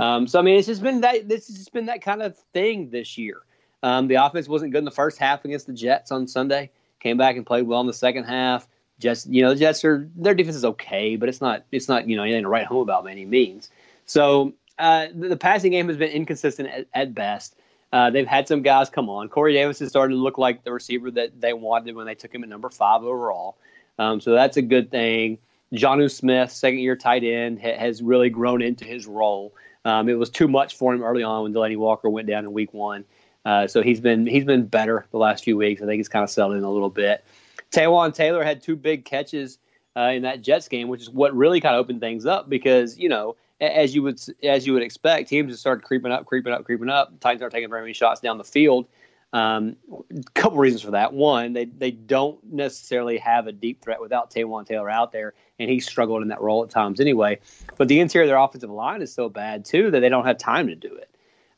Um, 0.00 0.26
so 0.26 0.38
I 0.38 0.42
mean, 0.42 0.58
it's 0.58 0.66
just 0.66 0.82
been 0.82 1.00
that 1.02 1.28
this 1.28 1.46
has 1.48 1.56
just 1.56 1.72
been 1.72 1.86
that 1.86 2.02
kind 2.02 2.22
of 2.22 2.36
thing 2.52 2.90
this 2.90 3.16
year. 3.16 3.42
Um, 3.82 4.08
the 4.08 4.14
offense 4.14 4.48
wasn't 4.48 4.72
good 4.72 4.78
in 4.78 4.84
the 4.84 4.90
first 4.90 5.18
half 5.18 5.44
against 5.44 5.66
the 5.66 5.72
Jets 5.72 6.10
on 6.10 6.26
Sunday. 6.26 6.70
Came 7.00 7.16
back 7.16 7.36
and 7.36 7.46
played 7.46 7.66
well 7.66 7.80
in 7.80 7.86
the 7.86 7.92
second 7.92 8.24
half. 8.24 8.66
Just 8.98 9.26
you 9.26 9.42
know, 9.42 9.50
the 9.50 9.60
Jets 9.60 9.84
are 9.84 10.08
their 10.16 10.34
defense 10.34 10.56
is 10.56 10.64
okay, 10.64 11.16
but 11.16 11.28
it's 11.28 11.40
not 11.40 11.64
it's 11.70 11.88
not 11.88 12.08
you 12.08 12.16
know 12.16 12.22
anything 12.22 12.42
to 12.42 12.48
write 12.48 12.66
home 12.66 12.82
about 12.82 13.04
by 13.04 13.12
any 13.12 13.24
means. 13.24 13.70
So 14.06 14.54
uh, 14.78 15.06
the, 15.14 15.28
the, 15.28 15.36
passing 15.36 15.72
game 15.72 15.88
has 15.88 15.96
been 15.96 16.10
inconsistent 16.10 16.68
at, 16.68 16.86
at 16.94 17.14
best. 17.14 17.56
Uh, 17.92 18.10
they've 18.10 18.26
had 18.26 18.48
some 18.48 18.62
guys 18.62 18.90
come 18.90 19.08
on. 19.08 19.28
Corey 19.28 19.52
Davis 19.52 19.80
is 19.80 19.88
starting 19.88 20.16
to 20.16 20.22
look 20.22 20.36
like 20.36 20.64
the 20.64 20.72
receiver 20.72 21.10
that 21.12 21.40
they 21.40 21.52
wanted 21.52 21.94
when 21.94 22.06
they 22.06 22.14
took 22.14 22.34
him 22.34 22.42
at 22.42 22.48
number 22.48 22.68
five 22.68 23.02
overall. 23.02 23.56
Um, 23.98 24.20
so 24.20 24.32
that's 24.32 24.56
a 24.56 24.62
good 24.62 24.90
thing. 24.90 25.38
Jonnu 25.72 26.10
Smith, 26.10 26.50
second 26.50 26.80
year 26.80 26.96
tight 26.96 27.22
end, 27.22 27.60
ha- 27.60 27.78
has 27.78 28.02
really 28.02 28.30
grown 28.30 28.62
into 28.62 28.84
his 28.84 29.06
role. 29.06 29.52
Um, 29.84 30.08
it 30.08 30.14
was 30.14 30.30
too 30.30 30.48
much 30.48 30.76
for 30.76 30.94
him 30.94 31.02
early 31.02 31.22
on 31.22 31.42
when 31.42 31.54
Delanie 31.54 31.76
Walker 31.76 32.08
went 32.08 32.26
down 32.26 32.44
in 32.44 32.52
week 32.52 32.72
one. 32.72 33.04
Uh, 33.44 33.66
so 33.66 33.82
he's 33.82 34.00
been 34.00 34.26
he's 34.26 34.44
been 34.44 34.66
better 34.66 35.04
the 35.10 35.18
last 35.18 35.44
few 35.44 35.56
weeks. 35.56 35.82
I 35.82 35.86
think 35.86 35.98
he's 35.98 36.08
kind 36.08 36.22
of 36.22 36.30
settled 36.30 36.56
in 36.56 36.64
a 36.64 36.70
little 36.70 36.90
bit. 36.90 37.24
Taywan 37.70 38.14
Taylor 38.14 38.42
had 38.42 38.62
two 38.62 38.76
big 38.76 39.04
catches 39.04 39.58
uh, 39.96 40.12
in 40.14 40.22
that 40.22 40.40
Jets 40.40 40.68
game, 40.68 40.88
which 40.88 41.02
is 41.02 41.10
what 41.10 41.34
really 41.36 41.60
kind 41.60 41.74
of 41.74 41.80
opened 41.80 42.00
things 42.00 42.24
up 42.24 42.48
because 42.48 42.98
you 42.98 43.08
know 43.08 43.36
as 43.60 43.94
you 43.94 44.02
would 44.02 44.20
as 44.42 44.66
you 44.66 44.72
would 44.72 44.82
expect, 44.82 45.28
teams 45.28 45.50
just 45.50 45.60
started 45.60 45.84
creeping 45.84 46.12
up, 46.12 46.24
creeping 46.24 46.52
up, 46.52 46.64
creeping 46.64 46.88
up. 46.88 47.18
Titans 47.20 47.42
aren't 47.42 47.52
taking 47.52 47.68
very 47.68 47.82
many 47.82 47.92
shots 47.92 48.20
down 48.20 48.38
the 48.38 48.44
field. 48.44 48.86
Um, 49.34 49.76
a 49.92 50.30
couple 50.34 50.58
reasons 50.58 50.82
for 50.82 50.92
that. 50.92 51.12
One, 51.12 51.54
they 51.54 51.64
they 51.64 51.90
don't 51.90 52.38
necessarily 52.44 53.18
have 53.18 53.48
a 53.48 53.52
deep 53.52 53.82
threat 53.82 54.00
without 54.00 54.30
Taywan 54.30 54.64
Taylor 54.64 54.88
out 54.88 55.10
there, 55.10 55.34
and 55.58 55.68
he 55.68 55.80
struggled 55.80 56.22
in 56.22 56.28
that 56.28 56.40
role 56.40 56.62
at 56.62 56.70
times 56.70 57.00
anyway. 57.00 57.40
But 57.76 57.88
the 57.88 57.98
interior 57.98 58.24
of 58.24 58.28
their 58.28 58.38
offensive 58.38 58.70
line 58.70 59.02
is 59.02 59.12
so 59.12 59.28
bad 59.28 59.64
too 59.64 59.90
that 59.90 59.98
they 59.98 60.08
don't 60.08 60.24
have 60.24 60.38
time 60.38 60.68
to 60.68 60.76
do 60.76 60.94
it. 60.94 61.10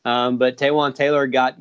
Um, 0.05 0.39
but 0.39 0.57
Taywan 0.57 0.95
Taylor 0.95 1.27
got 1.27 1.55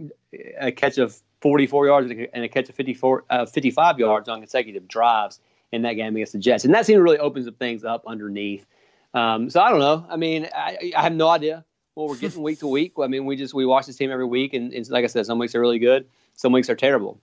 a 0.59 0.73
catch 0.73 0.97
of 0.97 1.21
44 1.43 1.87
yards 1.87 2.11
and 2.11 2.45
a 2.45 2.49
catch 2.49 2.71
of 2.71 2.75
54, 2.75 3.25
uh, 3.29 3.45
55 3.45 3.99
yards 3.99 4.29
on 4.31 4.41
consecutive 4.41 4.89
drives 4.89 5.39
in 5.71 5.83
that 5.83 5.95
game 5.95 6.17
against 6.17 6.33
the 6.33 6.39
Jets. 6.39 6.65
And 6.65 6.73
that 6.73 6.87
seemed 6.87 6.99
to 6.99 7.03
really 7.03 7.19
open 7.19 7.45
some 7.45 7.55
things 7.55 7.85
up 7.85 8.05
underneath. 8.07 8.65
Um, 9.13 9.51
so 9.51 9.61
I 9.61 9.71
don't 9.71 9.81
know. 9.81 10.07
I 10.09 10.17
mean, 10.17 10.49
I, 10.55 10.93
I 10.97 11.03
have 11.03 11.13
no 11.13 11.29
idea 11.29 11.65
what 11.97 12.09
we're 12.09 12.17
getting 12.17 12.43
week 12.43 12.61
to 12.61 12.69
week. 12.79 12.93
I 13.03 13.09
mean, 13.09 13.25
we 13.25 13.37
just 13.37 13.55
we 13.55 13.67
watch 13.67 13.87
this 13.87 13.97
team 13.97 14.11
every 14.11 14.27
week, 14.27 14.55
and, 14.55 14.73
and 14.73 14.89
like 14.91 15.03
I 15.05 15.09
said, 15.09 15.27
some 15.27 15.39
weeks 15.39 15.55
are 15.55 15.61
really 15.61 15.79
good, 15.81 16.07
some 16.35 16.53
weeks 16.53 16.71
are 16.71 16.77
terrible. 16.77 17.19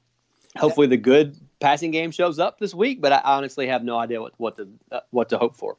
Hopefully, 0.57 0.87
the 0.87 0.97
good 0.97 1.37
passing 1.59 1.91
game 1.91 2.11
shows 2.11 2.37
up 2.39 2.59
this 2.59 2.73
week, 2.73 3.01
but 3.01 3.11
I 3.11 3.21
honestly 3.23 3.67
have 3.67 3.83
no 3.83 3.97
idea 3.97 4.21
what 4.21 4.33
what 4.37 4.57
to 4.57 4.67
uh, 4.91 4.99
what 5.11 5.29
to 5.29 5.37
hope 5.37 5.55
for. 5.55 5.77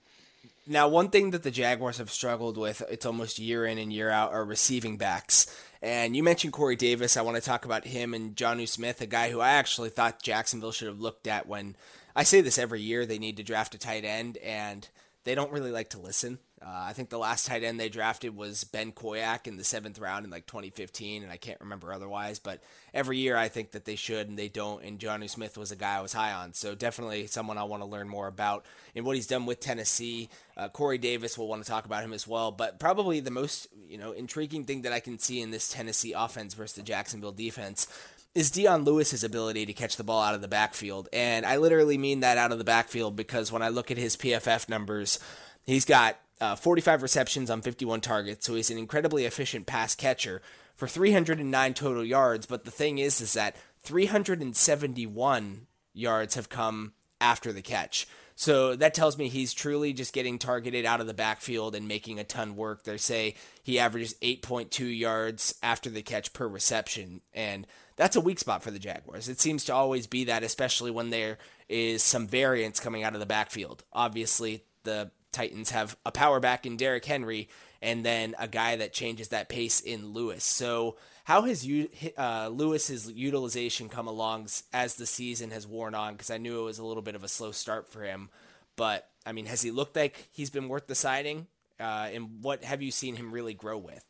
Now, 0.67 0.89
one 0.89 1.11
thing 1.11 1.33
that 1.33 1.43
the 1.43 1.51
Jaguars 1.51 1.99
have 1.99 2.11
struggled 2.11 2.57
with, 2.57 2.83
it's 2.89 3.05
almost 3.05 3.39
year 3.39 3.67
in 3.67 3.77
and 3.77 3.93
year 3.93 4.09
out, 4.09 4.33
are 4.33 4.45
receiving 4.45 4.97
backs. 4.97 5.47
And 5.83 6.17
you 6.17 6.23
mentioned 6.23 6.55
Corey 6.55 6.77
Davis. 6.77 7.19
I 7.19 7.23
want 7.23 7.37
to 7.37 7.43
talk 7.43 7.67
about 7.67 7.85
him 7.87 8.15
and 8.15 8.35
Jonnu 8.35 8.67
Smith, 8.67 9.03
a 9.03 9.07
guy 9.07 9.31
who 9.31 9.41
I 9.41 9.51
actually 9.51 9.91
thought 9.91 10.23
Jacksonville 10.23 10.73
should 10.73 10.89
have 10.89 11.01
looked 11.01 11.27
at 11.27 11.47
when 11.47 11.77
I 12.17 12.23
say 12.23 12.41
this 12.41 12.57
every 12.57 12.81
year 12.81 13.05
they 13.05 13.19
need 13.19 13.37
to 13.37 13.43
draft 13.43 13.75
a 13.75 13.79
tight 13.79 14.07
end, 14.07 14.39
and 14.39 14.89
they 15.25 15.35
don't 15.35 15.53
really 15.53 15.71
like 15.71 15.91
to 15.91 15.99
listen. 15.99 16.39
Uh, 16.65 16.71
I 16.71 16.95
think 16.95 17.11
the 17.11 17.19
last 17.19 17.47
tight 17.47 17.63
end 17.63 17.79
they 17.79 17.91
drafted 17.91 18.35
was 18.35 18.65
Ben 18.65 18.91
Koyack 18.91 19.47
in 19.47 19.57
the 19.57 19.65
seventh 19.65 19.99
round 19.99 20.25
in 20.25 20.31
like 20.31 20.47
2015, 20.47 21.23
and 21.23 21.31
I 21.31 21.37
can't 21.37 21.61
remember 21.61 21.93
otherwise. 21.93 22.39
But 22.39 22.63
every 22.95 23.19
year 23.19 23.37
I 23.37 23.49
think 23.49 23.73
that 23.73 23.85
they 23.85 23.97
should, 23.97 24.29
and 24.29 24.39
they 24.39 24.49
don't. 24.49 24.83
And 24.83 24.99
Jonnu 24.99 25.29
Smith 25.29 25.59
was 25.59 25.73
a 25.73 25.77
guy 25.77 25.99
I 25.99 26.01
was 26.01 26.15
high 26.15 26.33
on, 26.33 26.55
so 26.55 26.75
definitely 26.75 27.27
someone 27.27 27.59
I 27.59 27.65
want 27.65 27.83
to 27.83 27.89
learn 27.89 28.09
more 28.09 28.29
about 28.29 28.65
and 28.97 29.05
what 29.05 29.17
he's 29.17 29.27
done 29.27 29.45
with 29.45 29.61
Tennessee. 29.61 30.31
Uh, 30.57 30.69
Corey 30.71 30.97
Davis 30.97 31.37
will 31.37 31.49
want 31.49 31.63
to 31.63 31.71
talk 31.71 31.85
about 31.85 32.03
him 32.03 32.15
as 32.15 32.27
well. 32.27 32.51
But 32.51 32.81
probably 32.81 33.21
the 33.21 33.31
most 33.31 33.69
you 33.87 33.99
know 33.99 34.13
intriguing 34.13 34.65
thing 34.65 34.83
that 34.83 34.93
I 34.93 35.01
can 35.01 35.19
see 35.19 35.43
in 35.43 35.51
this 35.51 35.69
Tennessee 35.69 36.15
offense 36.15 36.55
versus 36.55 36.77
the 36.77 36.83
Jacksonville 36.83 37.33
defense 37.33 37.87
is 38.35 38.51
Dion 38.51 38.85
Lewis's 38.85 39.23
ability 39.23 39.67
to 39.67 39.73
catch 39.73 39.97
the 39.97 40.03
ball 40.03 40.23
out 40.23 40.35
of 40.35 40.41
the 40.41 40.49
backfield. 40.49 41.09
And 41.13 41.47
I 41.47 41.59
literally 41.59 41.99
mean 41.99 42.21
that 42.21 42.39
out 42.39 42.53
of 42.53 42.59
the 42.59 42.65
backfield 42.65 43.15
because 43.15 43.53
when 43.53 43.63
I 43.63 43.69
look 43.69 43.91
at 43.91 43.97
his 43.97 44.17
PFF 44.17 44.69
numbers, 44.69 45.21
he's 45.65 45.85
got 45.85 46.19
uh, 46.41 46.57
45 46.57 47.03
receptions 47.03 47.51
on 47.51 47.63
51 47.63 48.01
targets, 48.01 48.47
so 48.47 48.55
he's 48.55 48.71
an 48.71 48.79
incredibly 48.79 49.25
efficient 49.25 49.67
pass 49.67 49.95
catcher 49.95 50.43
for 50.75 50.89
309 50.89 51.75
total 51.75 52.05
yards. 52.05 52.47
But 52.47 52.65
the 52.65 52.71
thing 52.71 52.99
is, 52.99 53.21
is 53.21 53.33
that 53.35 53.57
371 53.83 55.67
yards 55.93 56.35
have 56.35 56.49
come 56.49 56.93
after 57.21 57.53
the 57.53 57.63
catch. 57.63 58.07
So 58.37 58.75
that 58.77 58.95
tells 58.95 59.17
me 59.17 59.29
he's 59.29 59.55
truly 59.55 59.93
just 59.93 60.13
getting 60.13 60.39
targeted 60.39 60.85
out 60.85 61.01
of 61.01 61.07
the 61.07 61.15
backfield 61.15 61.75
and 61.75 61.87
making 61.87 62.19
a 62.19 62.25
ton 62.25 62.57
work. 62.57 62.83
They 62.83 62.97
say 62.97 63.37
he 63.63 63.79
averages 63.79 64.15
8.2 64.15 64.99
yards 64.99 65.55
after 65.63 65.89
the 65.89 66.03
catch 66.03 66.33
per 66.33 66.49
reception, 66.49 67.21
and 67.33 67.67
that's 67.97 68.17
a 68.17 68.21
weak 68.21 68.41
spot 68.41 68.63
for 68.63 68.73
the 68.73 68.81
Jaguars. 68.81 69.29
It 69.29 69.39
seems 69.39 69.65
to 69.67 69.75
always 69.75 70.09
be 70.09 70.25
that, 70.25 70.43
especially 70.43 70.91
when 70.91 71.11
there 71.11 71.39
is 71.69 72.03
some 72.03 72.27
variance 72.27 72.81
coming 72.81 73.05
out 73.05 73.15
of 73.15 73.21
the 73.21 73.27
backfield. 73.27 73.85
Obviously, 73.93 74.65
the 74.83 75.13
Titans 75.35 75.71
have 75.71 75.97
a 76.07 76.13
power 76.13 76.41
back 76.41 76.67
in 76.67 76.79
Derrick 76.79 77.05
Henry 77.05 77.49
and 77.83 78.07
then 78.07 78.35
a 78.39 78.49
guy 78.49 78.77
that 78.77 78.95
changes 78.95 79.29
that 79.29 79.51
pace 79.51 79.81
in 79.81 80.15
Lewis. 80.15 80.45
So, 80.45 80.97
how 81.25 81.43
has 81.43 81.67
you, 81.67 81.91
uh, 82.19 82.49
Lewis's 82.53 83.11
utilization 83.11 83.89
come 83.91 84.09
along 84.09 84.49
as 84.73 84.97
the 84.97 85.07
season 85.07 85.51
has 85.51 85.67
worn 85.67 85.95
on? 85.95 86.15
Because 86.15 86.31
I 86.31 86.39
knew 86.39 86.61
it 86.63 86.65
was 86.65 86.79
a 86.79 86.87
little 86.87 87.03
bit 87.03 87.17
of 87.17 87.25
a 87.25 87.29
slow 87.29 87.53
start 87.53 87.89
for 87.89 88.03
him, 88.03 88.31
but 88.77 89.09
I 89.27 89.33
mean, 89.33 89.47
has 89.47 89.63
he 89.63 89.71
looked 89.71 89.97
like 89.97 90.29
he's 90.33 90.51
been 90.51 90.69
worth 90.69 90.87
the 90.87 90.95
signing? 90.95 91.47
Uh, 91.81 92.09
and 92.13 92.43
what 92.43 92.65
have 92.65 92.83
you 92.83 92.91
seen 92.91 93.17
him 93.17 93.33
really 93.33 93.55
grow 93.55 93.79
with? 93.79 94.05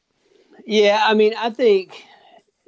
Yeah, 0.67 1.03
I 1.05 1.15
mean, 1.15 1.35
I 1.37 1.51
think 1.51 2.05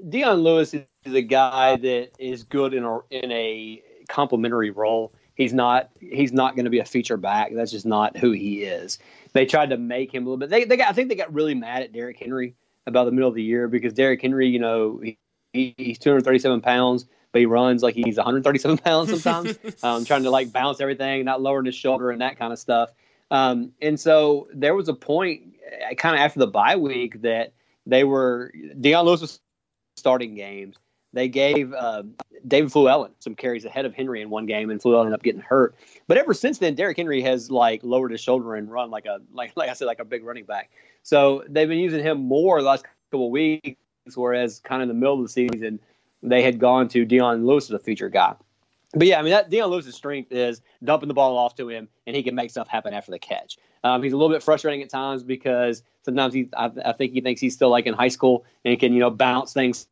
Dion 0.09 0.41
Lewis 0.41 0.75
is 0.75 0.85
a 1.07 1.23
guy 1.23 1.77
that 1.77 2.11
is 2.19 2.45
good 2.45 2.75
in 2.75 2.85
a 2.85 2.99
in 3.11 3.33
a 3.33 3.83
complementary 4.09 4.71
role. 4.71 5.13
He's 5.37 5.53
not 5.53 5.91
he's 6.01 6.33
not 6.33 6.57
going 6.57 6.65
to 6.65 6.71
be 6.71 6.79
a 6.81 6.85
feature 6.85 7.17
back. 7.17 7.53
That's 7.55 7.71
just 7.71 7.87
not 7.87 8.17
who 8.17 8.33
he 8.33 8.65
is. 8.65 8.99
They 9.33 9.45
tried 9.45 9.71
to 9.71 9.77
make 9.77 10.13
him 10.13 10.25
a 10.25 10.31
little 10.31 10.39
bit. 10.39 10.49
They, 10.49 10.65
they 10.65 10.79
got, 10.79 10.89
I 10.89 10.93
think 10.95 11.11
they 11.11 11.15
got 11.15 11.33
really 11.33 11.55
mad 11.55 11.83
at 11.83 11.93
Derrick 11.93 12.19
Henry 12.19 12.55
about 12.87 13.05
the 13.05 13.13
middle 13.13 13.29
of 13.29 13.35
the 13.35 13.43
year 13.43 13.69
because 13.69 13.93
Derrick 13.93 14.23
Henry, 14.23 14.49
you 14.49 14.59
know, 14.59 14.99
he, 15.03 15.19
he's 15.53 15.99
237 15.99 16.63
pounds, 16.63 17.05
but 17.33 17.41
he 17.41 17.47
runs 17.47 17.83
like 17.83 17.95
he's 17.95 18.17
137 18.17 18.79
pounds 18.79 19.11
sometimes, 19.11 19.59
um, 19.83 20.07
trying 20.07 20.23
to 20.23 20.31
like 20.31 20.53
balance 20.53 20.81
everything, 20.81 21.27
not 21.27 21.43
lowering 21.43 21.67
his 21.67 21.75
shoulder 21.75 22.11
and 22.11 22.23
that 22.23 22.39
kind 22.39 22.51
of 22.51 22.59
stuff. 22.59 22.91
Um, 23.31 23.73
and 23.83 24.01
so 24.01 24.49
there 24.55 24.75
was 24.75 24.89
a 24.89 24.95
point, 24.95 25.43
uh, 25.91 25.95
kind 25.97 26.15
of 26.15 26.21
after 26.21 26.39
the 26.39 26.47
bye 26.47 26.77
week, 26.77 27.21
that 27.23 27.53
they 27.85 28.05
were 28.05 28.53
Dion 28.81 29.05
Lewis 29.05 29.21
was 29.21 29.41
starting 29.97 30.35
games. 30.35 30.77
They 31.13 31.29
gave 31.29 31.73
uh, 31.73 32.03
David 32.47 32.71
Fluellen 32.71 33.11
some 33.21 33.35
carries 33.35 33.65
ahead 33.65 33.87
of 33.87 33.95
Henry 33.95 34.21
in 34.21 34.31
one 34.31 34.47
game, 34.47 34.71
and 34.71 34.81
Fluellen 34.81 35.07
ended 35.07 35.15
up 35.15 35.23
getting 35.23 35.41
hurt. 35.41 35.75
But 36.07 36.19
ever 36.19 36.35
since 36.35 36.59
then, 36.59 36.75
Derrick 36.75 36.97
Henry 36.97 37.23
has 37.23 37.51
like 37.51 37.83
lowered 37.83 38.11
his 38.11 38.21
shoulder 38.21 38.55
and 38.55 38.71
run 38.71 38.91
like 38.91 39.07
a 39.07 39.21
like 39.33 39.53
like 39.57 39.71
I 39.71 39.73
said 39.73 39.87
like 39.87 40.01
a 40.01 40.05
big 40.05 40.25
running 40.25 40.45
back. 40.45 40.71
So 41.03 41.45
they've 41.49 41.69
been 41.69 41.79
using 41.79 42.03
him 42.03 42.19
more 42.19 42.61
the 42.61 42.69
last 42.69 42.85
couple 43.11 43.31
weeks, 43.31 43.77
whereas 44.15 44.61
kind 44.61 44.83
of 44.83 44.89
in 44.89 44.97
the 44.97 45.01
middle 45.01 45.17
of 45.17 45.23
the 45.23 45.29
season 45.29 45.81
they 46.23 46.43
had 46.43 46.59
gone 46.59 46.89
to 46.89 47.05
Dion 47.05 47.47
Lewis 47.47 47.67
as 47.67 47.73
a 47.73 47.79
feature 47.79 48.09
guy. 48.09 48.35
But 48.93 49.07
yeah, 49.07 49.19
I 49.19 49.23
mean 49.23 49.33
that 49.33 49.51
Dion 49.51 49.71
Lewis's 49.71 49.95
strength 49.95 50.33
is 50.33 50.61
dumping 50.85 51.09
the 51.09 51.15
ball 51.15 51.39
off 51.39 51.55
to 51.57 51.69
him, 51.69 51.89
and 52.07 52.15
he 52.15 52.23
can 52.23 52.35
make 52.35 52.51
stuff 52.51 52.69
happen 52.69 52.95
after 52.95 53.11
the 53.11 53.19
catch. 53.19 53.59
Um, 53.85 54.03
he's 54.03 54.13
a 54.13 54.17
little 54.17 54.35
bit 54.35 54.43
frustrating 54.43 54.83
at 54.83 54.91
times 54.91 55.23
because 55.23 55.83
sometimes 56.03 56.35
he, 56.35 56.49
I, 56.57 56.71
I, 56.85 56.93
think 56.93 57.13
he 57.13 57.21
thinks 57.21 57.41
he's 57.41 57.55
still 57.55 57.71
like 57.71 57.87
in 57.87 57.95
high 57.95 58.09
school 58.09 58.45
and 58.65 58.77
can, 58.81 58.93
you 58.93 58.99
know, 58.99 59.11
bounce 59.11 59.53
things 59.53 59.87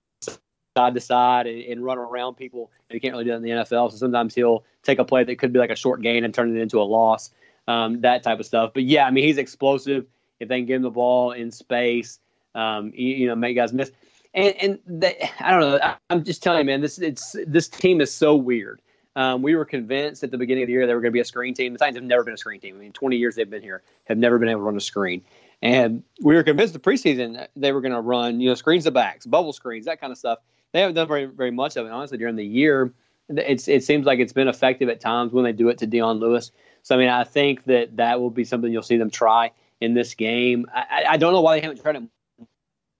side 0.76 0.94
to 0.94 1.00
side 1.00 1.46
and, 1.46 1.62
and, 1.62 1.84
run 1.84 1.98
around 1.98 2.34
people. 2.34 2.70
And 2.88 2.94
he 2.94 3.00
can't 3.00 3.12
really 3.12 3.24
do 3.24 3.30
that 3.30 3.36
in 3.36 3.42
the 3.42 3.50
NFL. 3.50 3.92
So 3.92 3.96
sometimes 3.96 4.34
he'll 4.34 4.64
take 4.82 4.98
a 4.98 5.04
play 5.04 5.22
that 5.24 5.38
could 5.38 5.52
be 5.52 5.58
like 5.58 5.70
a 5.70 5.76
short 5.76 6.02
gain 6.02 6.24
and 6.24 6.34
turn 6.34 6.54
it 6.54 6.60
into 6.60 6.80
a 6.80 6.82
loss, 6.82 7.30
um, 7.68 8.00
that 8.00 8.22
type 8.22 8.40
of 8.40 8.46
stuff. 8.46 8.72
But 8.74 8.82
yeah, 8.82 9.06
I 9.06 9.10
mean, 9.10 9.24
he's 9.24 9.38
explosive. 9.38 10.06
If 10.40 10.48
they 10.48 10.58
can 10.58 10.66
give 10.66 10.76
him 10.76 10.82
the 10.82 10.90
ball 10.90 11.30
in 11.30 11.52
space, 11.52 12.18
um, 12.56 12.92
you, 12.94 13.14
you, 13.14 13.26
know, 13.28 13.36
make 13.36 13.54
guys 13.54 13.72
miss. 13.72 13.92
And, 14.34 14.54
and 14.56 14.78
they, 14.86 15.30
I 15.38 15.52
don't 15.52 15.60
know. 15.60 15.78
I, 15.80 15.96
I'm 16.10 16.24
just 16.24 16.42
telling 16.42 16.60
you, 16.60 16.64
man, 16.64 16.80
this 16.80 16.98
it's 16.98 17.36
this 17.46 17.68
team 17.68 18.00
is 18.00 18.12
so 18.12 18.34
weird. 18.34 18.82
Um, 19.16 19.42
we 19.42 19.54
were 19.54 19.64
convinced 19.64 20.24
at 20.24 20.32
the 20.32 20.38
beginning 20.38 20.64
of 20.64 20.66
the 20.66 20.72
year 20.72 20.88
they 20.88 20.94
were 20.94 21.00
going 21.00 21.12
to 21.12 21.14
be 21.14 21.20
a 21.20 21.24
screen 21.24 21.54
team. 21.54 21.72
The 21.72 21.78
Titans 21.78 21.98
have 21.98 22.04
never 22.04 22.24
been 22.24 22.34
a 22.34 22.38
screen 22.38 22.60
team. 22.60 22.74
I 22.74 22.80
mean, 22.80 22.92
20 22.92 23.16
years 23.16 23.36
they've 23.36 23.48
been 23.48 23.62
here, 23.62 23.84
have 24.06 24.18
never 24.18 24.40
been 24.40 24.48
able 24.48 24.62
to 24.62 24.64
run 24.64 24.76
a 24.76 24.80
screen. 24.80 25.22
And 25.62 26.02
we 26.20 26.34
were 26.34 26.42
convinced 26.42 26.72
the 26.72 26.80
preseason 26.80 27.46
they 27.54 27.70
were 27.70 27.80
going 27.80 27.94
to 27.94 28.00
run, 28.00 28.40
you 28.40 28.48
know, 28.48 28.56
screens 28.56 28.84
to 28.84 28.90
backs, 28.90 29.24
bubble 29.24 29.52
screens, 29.52 29.86
that 29.86 30.00
kind 30.00 30.10
of 30.10 30.18
stuff 30.18 30.40
they 30.74 30.80
haven't 30.80 30.96
done 30.96 31.08
very 31.08 31.24
very 31.24 31.52
much 31.52 31.76
of 31.76 31.86
it 31.86 31.92
honestly 31.92 32.18
during 32.18 32.36
the 32.36 32.44
year. 32.44 32.92
It's 33.30 33.68
it 33.68 33.84
seems 33.84 34.04
like 34.04 34.18
it's 34.18 34.34
been 34.34 34.48
effective 34.48 34.90
at 34.90 35.00
times 35.00 35.32
when 35.32 35.44
they 35.44 35.52
do 35.52 35.68
it 35.70 35.78
to 35.78 35.86
Dion 35.86 36.18
Lewis. 36.18 36.50
So 36.82 36.96
I 36.96 36.98
mean, 36.98 37.08
I 37.08 37.24
think 37.24 37.64
that 37.64 37.96
that 37.96 38.20
will 38.20 38.28
be 38.28 38.44
something 38.44 38.70
you'll 38.70 38.82
see 38.82 38.98
them 38.98 39.08
try 39.08 39.52
in 39.80 39.94
this 39.94 40.14
game. 40.14 40.66
I, 40.74 41.04
I 41.10 41.16
don't 41.16 41.32
know 41.32 41.40
why 41.40 41.56
they 41.56 41.62
haven't 41.62 41.80
tried 41.80 41.96
it 41.96 42.02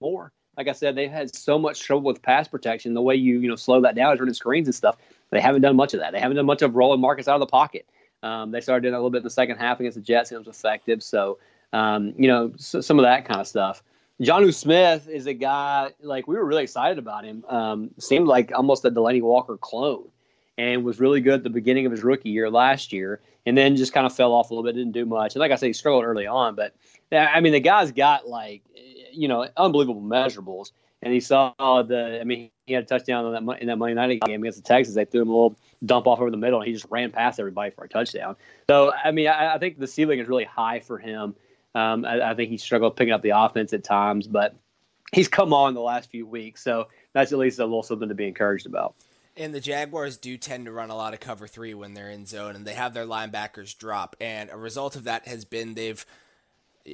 more. 0.01 0.31
Like 0.57 0.69
I 0.69 0.71
said, 0.71 0.95
they've 0.95 1.11
had 1.11 1.35
so 1.35 1.59
much 1.59 1.81
trouble 1.81 2.05
with 2.05 2.21
pass 2.21 2.47
protection. 2.47 2.93
The 2.93 3.01
way 3.01 3.15
you 3.15 3.39
you 3.39 3.49
know 3.49 3.57
slow 3.57 3.81
that 3.81 3.93
down 3.93 4.13
is 4.13 4.19
running 4.21 4.33
screens 4.33 4.67
and 4.69 4.73
stuff. 4.73 4.95
They 5.31 5.41
haven't 5.41 5.61
done 5.61 5.75
much 5.75 5.93
of 5.93 5.99
that. 5.99 6.13
They 6.13 6.19
haven't 6.19 6.37
done 6.37 6.45
much 6.45 6.61
of 6.61 6.75
rolling 6.75 7.01
Marcus 7.01 7.27
out 7.27 7.35
of 7.35 7.41
the 7.41 7.47
pocket. 7.47 7.85
Um, 8.23 8.51
they 8.51 8.61
started 8.61 8.83
doing 8.83 8.93
that 8.93 8.97
a 8.97 9.01
little 9.01 9.11
bit 9.11 9.17
in 9.17 9.23
the 9.23 9.29
second 9.29 9.57
half 9.57 9.81
against 9.81 9.97
the 9.97 10.01
Jets, 10.01 10.31
and 10.31 10.37
it 10.37 10.47
was 10.47 10.55
effective. 10.55 11.03
So, 11.03 11.39
um, 11.73 12.13
you 12.17 12.29
know, 12.29 12.53
so, 12.55 12.79
some 12.79 12.97
of 12.99 13.03
that 13.03 13.25
kind 13.25 13.41
of 13.41 13.47
stuff. 13.47 13.83
Jonnu 14.21 14.53
Smith 14.53 15.09
is 15.09 15.25
a 15.25 15.33
guy 15.33 15.91
like 16.01 16.27
we 16.27 16.35
were 16.35 16.45
really 16.45 16.63
excited 16.63 16.97
about 16.97 17.25
him. 17.25 17.43
Um, 17.49 17.91
seemed 17.99 18.27
like 18.27 18.51
almost 18.53 18.85
a 18.85 18.91
Delanie 18.91 19.21
Walker 19.21 19.57
clone, 19.57 20.07
and 20.57 20.83
was 20.83 20.99
really 20.99 21.19
good 21.21 21.35
at 21.35 21.43
the 21.43 21.49
beginning 21.49 21.85
of 21.85 21.91
his 21.91 22.03
rookie 22.03 22.29
year 22.29 22.49
last 22.49 22.93
year, 22.93 23.19
and 23.45 23.57
then 23.57 23.75
just 23.75 23.93
kind 23.93 24.05
of 24.05 24.15
fell 24.15 24.31
off 24.31 24.51
a 24.51 24.53
little 24.53 24.63
bit, 24.63 24.75
didn't 24.75 24.93
do 24.93 25.05
much. 25.05 25.35
And 25.35 25.41
like 25.41 25.51
I 25.51 25.55
said, 25.55 25.67
he 25.67 25.73
struggled 25.73 26.05
early 26.05 26.27
on, 26.27 26.55
but 26.55 26.73
I 27.11 27.41
mean 27.41 27.51
the 27.51 27.59
guy's 27.59 27.91
got 27.91 28.27
like 28.27 28.63
you 29.11 29.27
know 29.27 29.47
unbelievable 29.57 30.01
measurables. 30.01 30.71
And 31.01 31.13
he 31.13 31.19
saw 31.19 31.53
the, 31.83 32.19
I 32.19 32.23
mean, 32.23 32.49
he 32.65 32.73
had 32.73 32.83
a 32.83 32.87
touchdown 32.87 33.25
on 33.25 33.45
that 33.45 33.61
in 33.61 33.67
that 33.67 33.77
Monday 33.77 33.93
night 33.93 34.19
game 34.21 34.41
against 34.41 34.57
the 34.57 34.67
Texans. 34.67 34.95
They 34.95 35.05
threw 35.05 35.21
him 35.21 35.29
a 35.29 35.31
little 35.31 35.55
dump 35.85 36.07
off 36.07 36.19
over 36.19 36.31
the 36.31 36.37
middle, 36.37 36.59
and 36.59 36.67
he 36.67 36.73
just 36.73 36.87
ran 36.89 37.11
past 37.11 37.39
everybody 37.39 37.69
for 37.69 37.83
a 37.83 37.89
touchdown. 37.89 38.35
So, 38.67 38.91
I 38.91 39.11
mean, 39.11 39.27
I, 39.27 39.53
I 39.53 39.57
think 39.59 39.77
the 39.77 39.85
ceiling 39.85 40.17
is 40.19 40.27
really 40.27 40.45
high 40.45 40.79
for 40.79 40.97
him. 40.97 41.35
Um, 41.75 42.05
I, 42.05 42.31
I, 42.31 42.35
think 42.35 42.49
he 42.49 42.57
struggled 42.57 42.95
picking 42.95 43.13
up 43.13 43.21
the 43.21 43.37
offense 43.37 43.73
at 43.73 43.83
times, 43.83 44.27
but 44.27 44.55
he's 45.11 45.27
come 45.27 45.53
on 45.53 45.73
the 45.73 45.81
last 45.81 46.09
few 46.09 46.25
weeks, 46.25 46.63
so 46.63 46.87
that's 47.13 47.33
at 47.33 47.37
least 47.37 47.59
a 47.59 47.65
little 47.65 47.83
something 47.83 48.07
to 48.09 48.15
be 48.15 48.27
encouraged 48.27 48.65
about. 48.65 48.95
And 49.35 49.53
the 49.53 49.59
Jaguars 49.59 50.15
do 50.15 50.37
tend 50.37 50.65
to 50.65 50.71
run 50.71 50.89
a 50.89 50.95
lot 50.95 51.13
of 51.13 51.19
cover 51.19 51.47
three 51.47 51.73
when 51.73 51.93
they're 51.93 52.09
in 52.09 52.25
zone, 52.25 52.55
and 52.55 52.65
they 52.65 52.75
have 52.75 52.93
their 52.93 53.05
linebackers 53.05 53.77
drop. 53.77 54.15
And 54.21 54.49
a 54.49 54.55
result 54.55 54.95
of 54.95 55.03
that 55.03 55.27
has 55.27 55.43
been 55.43 55.73
they've 55.73 56.05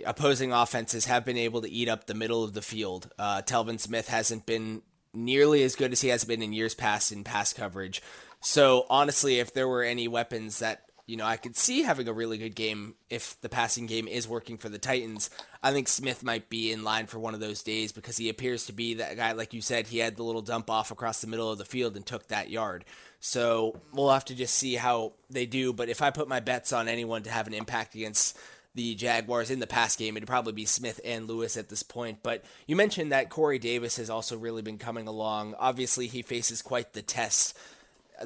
opposing 0.05 0.51
offenses 0.51 1.05
have 1.05 1.25
been 1.25 1.37
able 1.37 1.61
to 1.61 1.69
eat 1.69 1.89
up 1.89 2.07
the 2.07 2.13
middle 2.13 2.43
of 2.43 2.53
the 2.53 2.61
field. 2.61 3.11
Uh, 3.19 3.41
Telvin 3.41 3.79
Smith 3.79 4.07
hasn't 4.07 4.45
been 4.45 4.81
nearly 5.13 5.63
as 5.63 5.75
good 5.75 5.91
as 5.91 6.01
he 6.01 6.07
has 6.07 6.23
been 6.23 6.41
in 6.41 6.53
years 6.53 6.73
past 6.73 7.11
in 7.11 7.23
pass 7.23 7.53
coverage. 7.53 8.01
So 8.39 8.85
honestly, 8.89 9.39
if 9.39 9.53
there 9.53 9.67
were 9.67 9.83
any 9.83 10.07
weapons 10.07 10.59
that 10.59 10.85
you 11.11 11.17
know, 11.17 11.25
I 11.25 11.35
could 11.35 11.57
see 11.57 11.83
having 11.83 12.07
a 12.07 12.13
really 12.13 12.37
good 12.37 12.55
game 12.55 12.95
if 13.09 13.35
the 13.41 13.49
passing 13.49 13.85
game 13.85 14.07
is 14.07 14.29
working 14.29 14.57
for 14.57 14.69
the 14.69 14.77
Titans. 14.77 15.29
I 15.61 15.73
think 15.73 15.89
Smith 15.89 16.23
might 16.23 16.49
be 16.49 16.71
in 16.71 16.85
line 16.85 17.07
for 17.07 17.19
one 17.19 17.33
of 17.33 17.41
those 17.41 17.61
days 17.63 17.91
because 17.91 18.15
he 18.15 18.29
appears 18.29 18.65
to 18.67 18.71
be 18.71 18.93
that 18.93 19.17
guy, 19.17 19.33
like 19.33 19.53
you 19.53 19.59
said, 19.59 19.87
he 19.87 19.97
had 19.97 20.15
the 20.15 20.23
little 20.23 20.41
dump 20.41 20.69
off 20.69 20.89
across 20.89 21.19
the 21.19 21.27
middle 21.27 21.51
of 21.51 21.57
the 21.57 21.65
field 21.65 21.97
and 21.97 22.05
took 22.05 22.29
that 22.29 22.49
yard. 22.49 22.85
So 23.19 23.75
we'll 23.91 24.09
have 24.09 24.23
to 24.25 24.35
just 24.35 24.55
see 24.55 24.75
how 24.75 25.11
they 25.29 25.45
do. 25.45 25.73
But 25.73 25.89
if 25.89 26.01
I 26.01 26.11
put 26.11 26.29
my 26.29 26.39
bets 26.39 26.71
on 26.71 26.87
anyone 26.87 27.23
to 27.23 27.29
have 27.29 27.45
an 27.45 27.53
impact 27.53 27.93
against 27.93 28.37
the 28.73 28.95
Jaguars 28.95 29.51
in 29.51 29.59
the 29.59 29.67
pass 29.67 29.97
game, 29.97 30.15
it'd 30.15 30.29
probably 30.29 30.53
be 30.53 30.63
Smith 30.63 31.01
and 31.03 31.27
Lewis 31.27 31.57
at 31.57 31.67
this 31.67 31.83
point. 31.83 32.19
But 32.23 32.45
you 32.67 32.77
mentioned 32.77 33.11
that 33.11 33.29
Corey 33.29 33.59
Davis 33.59 33.97
has 33.97 34.09
also 34.09 34.37
really 34.37 34.61
been 34.61 34.77
coming 34.77 35.09
along. 35.09 35.55
Obviously, 35.59 36.07
he 36.07 36.21
faces 36.21 36.61
quite 36.61 36.93
the 36.93 37.01
test 37.01 37.57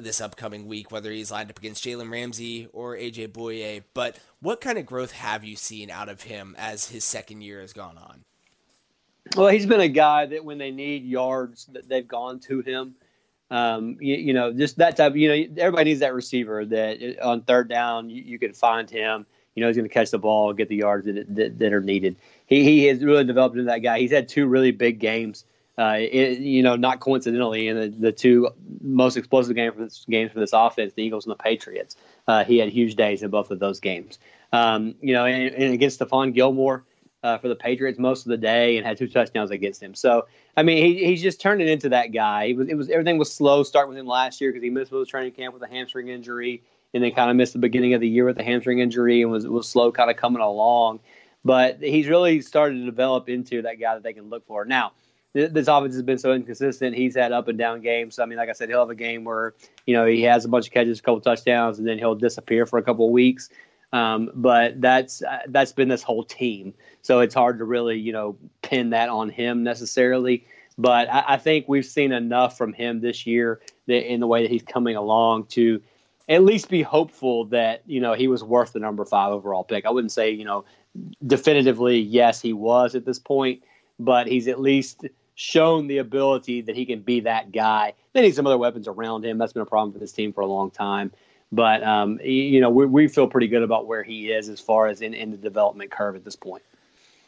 this 0.00 0.20
upcoming 0.20 0.66
week, 0.66 0.90
whether 0.90 1.10
he's 1.10 1.30
lined 1.30 1.50
up 1.50 1.58
against 1.58 1.84
Jalen 1.84 2.10
Ramsey 2.10 2.68
or 2.72 2.96
AJ 2.96 3.28
Bouye. 3.28 3.82
But 3.94 4.18
what 4.40 4.60
kind 4.60 4.78
of 4.78 4.86
growth 4.86 5.12
have 5.12 5.44
you 5.44 5.56
seen 5.56 5.90
out 5.90 6.08
of 6.08 6.22
him 6.22 6.54
as 6.58 6.88
his 6.88 7.04
second 7.04 7.42
year 7.42 7.60
has 7.60 7.72
gone 7.72 7.98
on? 7.98 8.24
Well, 9.36 9.48
he's 9.48 9.66
been 9.66 9.80
a 9.80 9.88
guy 9.88 10.26
that 10.26 10.44
when 10.44 10.58
they 10.58 10.70
need 10.70 11.04
yards, 11.04 11.66
that 11.72 11.88
they've 11.88 12.06
gone 12.06 12.38
to 12.40 12.60
him. 12.60 12.94
Um, 13.50 13.96
you, 14.00 14.16
you, 14.16 14.32
know, 14.32 14.52
just 14.52 14.78
that 14.78 14.96
type. 14.96 15.12
Of, 15.12 15.16
You 15.16 15.28
know, 15.28 15.62
everybody 15.62 15.90
needs 15.90 16.00
that 16.00 16.14
receiver 16.14 16.64
that 16.64 17.18
on 17.22 17.42
third 17.42 17.68
down 17.68 18.10
you, 18.10 18.22
you 18.22 18.38
can 18.38 18.52
find 18.52 18.88
him. 18.88 19.26
You 19.54 19.62
know, 19.62 19.68
he's 19.68 19.76
going 19.76 19.88
to 19.88 19.92
catch 19.92 20.10
the 20.10 20.18
ball, 20.18 20.52
get 20.52 20.68
the 20.68 20.76
yards 20.76 21.06
that, 21.06 21.34
that, 21.34 21.58
that 21.58 21.72
are 21.72 21.80
needed. 21.80 22.16
He 22.46 22.64
he 22.64 22.84
has 22.86 23.04
really 23.04 23.24
developed 23.24 23.56
into 23.56 23.70
that 23.70 23.78
guy. 23.78 23.98
He's 23.98 24.10
had 24.10 24.28
two 24.28 24.46
really 24.46 24.70
big 24.70 24.98
games 24.98 25.44
uh, 25.78 25.96
it, 25.98 26.38
you 26.38 26.62
know, 26.62 26.74
not 26.76 27.00
coincidentally, 27.00 27.68
in 27.68 27.78
the, 27.78 27.88
the 27.88 28.12
two 28.12 28.48
most 28.80 29.16
explosive 29.16 29.54
game 29.54 29.72
for 29.72 29.80
this, 29.84 30.06
games 30.08 30.32
for 30.32 30.40
this 30.40 30.52
offense, 30.54 30.94
the 30.94 31.02
Eagles 31.02 31.26
and 31.26 31.32
the 31.32 31.42
Patriots, 31.42 31.96
uh, 32.28 32.44
he 32.44 32.58
had 32.58 32.70
huge 32.70 32.94
days 32.94 33.22
in 33.22 33.30
both 33.30 33.50
of 33.50 33.58
those 33.58 33.78
games. 33.78 34.18
Um, 34.52 34.94
you 35.00 35.12
know, 35.12 35.26
and, 35.26 35.54
and 35.54 35.74
against 35.74 36.00
Stephon 36.00 36.32
Gilmore 36.32 36.84
uh, 37.22 37.36
for 37.36 37.48
the 37.48 37.56
Patriots 37.56 37.98
most 37.98 38.24
of 38.24 38.30
the 38.30 38.38
day, 38.38 38.78
and 38.78 38.86
had 38.86 38.96
two 38.96 39.08
touchdowns 39.08 39.50
against 39.50 39.82
him. 39.82 39.94
So, 39.94 40.26
I 40.56 40.62
mean, 40.62 40.82
he, 40.82 41.04
he's 41.04 41.20
just 41.20 41.40
turning 41.40 41.68
into 41.68 41.90
that 41.90 42.06
guy. 42.06 42.46
He 42.48 42.54
was, 42.54 42.68
it 42.68 42.74
was 42.74 42.88
everything 42.88 43.18
was 43.18 43.30
slow 43.30 43.62
starting 43.62 43.90
with 43.90 43.98
him 43.98 44.06
last 44.06 44.40
year 44.40 44.52
because 44.52 44.62
he 44.62 44.70
missed 44.70 44.90
the 44.90 45.04
training 45.04 45.32
camp 45.32 45.52
with 45.52 45.62
a 45.62 45.68
hamstring 45.68 46.08
injury, 46.08 46.62
and 46.94 47.04
then 47.04 47.12
kind 47.12 47.30
of 47.30 47.36
missed 47.36 47.52
the 47.52 47.58
beginning 47.58 47.92
of 47.92 48.00
the 48.00 48.08
year 48.08 48.24
with 48.24 48.38
a 48.38 48.44
hamstring 48.44 48.78
injury, 48.78 49.20
and 49.20 49.30
was 49.30 49.46
was 49.46 49.68
slow 49.68 49.92
kind 49.92 50.10
of 50.10 50.16
coming 50.16 50.40
along. 50.40 51.00
But 51.44 51.82
he's 51.82 52.08
really 52.08 52.40
started 52.40 52.78
to 52.78 52.84
develop 52.84 53.28
into 53.28 53.62
that 53.62 53.78
guy 53.78 53.94
that 53.94 54.02
they 54.02 54.14
can 54.14 54.30
look 54.30 54.46
for 54.46 54.64
now 54.64 54.92
this 55.36 55.68
offense 55.68 55.94
has 55.94 56.02
been 56.02 56.18
so 56.18 56.32
inconsistent. 56.32 56.96
He's 56.96 57.14
had 57.14 57.32
up 57.32 57.48
and 57.48 57.58
down 57.58 57.82
games. 57.82 58.18
I 58.18 58.24
mean, 58.24 58.38
like 58.38 58.48
I 58.48 58.52
said, 58.52 58.70
he'll 58.70 58.80
have 58.80 58.90
a 58.90 58.94
game 58.94 59.24
where 59.24 59.54
you 59.86 59.94
know 59.94 60.06
he 60.06 60.22
has 60.22 60.44
a 60.44 60.48
bunch 60.48 60.66
of 60.66 60.72
catches, 60.72 60.98
a 60.98 61.02
couple 61.02 61.20
touchdowns, 61.20 61.78
and 61.78 61.86
then 61.86 61.98
he'll 61.98 62.14
disappear 62.14 62.64
for 62.64 62.78
a 62.78 62.82
couple 62.82 63.06
of 63.06 63.12
weeks. 63.12 63.50
Um, 63.92 64.30
but 64.34 64.80
that's 64.80 65.22
uh, 65.22 65.40
that's 65.48 65.72
been 65.72 65.88
this 65.88 66.02
whole 66.02 66.24
team, 66.24 66.74
so 67.02 67.20
it's 67.20 67.34
hard 67.34 67.58
to 67.58 67.64
really 67.64 67.98
you 67.98 68.12
know 68.12 68.36
pin 68.62 68.90
that 68.90 69.08
on 69.08 69.28
him 69.28 69.62
necessarily. 69.62 70.44
But 70.78 71.08
I, 71.10 71.24
I 71.28 71.36
think 71.36 71.66
we've 71.68 71.86
seen 71.86 72.12
enough 72.12 72.56
from 72.56 72.72
him 72.72 73.00
this 73.00 73.26
year 73.26 73.60
that 73.86 74.10
in 74.10 74.20
the 74.20 74.26
way 74.26 74.42
that 74.42 74.50
he's 74.50 74.62
coming 74.62 74.96
along 74.96 75.46
to 75.48 75.80
at 76.28 76.42
least 76.42 76.68
be 76.68 76.82
hopeful 76.82 77.44
that 77.46 77.82
you 77.86 78.00
know 78.00 78.14
he 78.14 78.26
was 78.26 78.42
worth 78.42 78.72
the 78.72 78.80
number 78.80 79.04
five 79.04 79.32
overall 79.32 79.64
pick. 79.64 79.84
I 79.84 79.90
wouldn't 79.90 80.12
say 80.12 80.30
you 80.30 80.44
know 80.44 80.64
definitively 81.26 81.98
yes 81.98 82.40
he 82.40 82.54
was 82.54 82.94
at 82.94 83.04
this 83.04 83.18
point, 83.18 83.62
but 83.98 84.26
he's 84.26 84.48
at 84.48 84.60
least 84.60 85.04
shown 85.36 85.86
the 85.86 85.98
ability 85.98 86.62
that 86.62 86.74
he 86.74 86.84
can 86.84 87.00
be 87.00 87.20
that 87.20 87.52
guy. 87.52 87.92
They 88.14 88.22
need 88.22 88.34
some 88.34 88.46
other 88.46 88.58
weapons 88.58 88.88
around 88.88 89.24
him. 89.24 89.38
That's 89.38 89.52
been 89.52 89.62
a 89.62 89.66
problem 89.66 89.92
for 89.92 89.98
this 89.98 90.10
team 90.10 90.32
for 90.32 90.40
a 90.40 90.46
long 90.46 90.70
time. 90.70 91.12
But 91.52 91.84
um, 91.84 92.18
you 92.24 92.60
know, 92.60 92.70
we, 92.70 92.86
we 92.86 93.06
feel 93.06 93.28
pretty 93.28 93.46
good 93.46 93.62
about 93.62 93.86
where 93.86 94.02
he 94.02 94.32
is 94.32 94.48
as 94.48 94.60
far 94.60 94.88
as 94.88 95.02
in, 95.02 95.14
in 95.14 95.30
the 95.30 95.36
development 95.36 95.92
curve 95.92 96.16
at 96.16 96.24
this 96.24 96.34
point. 96.34 96.64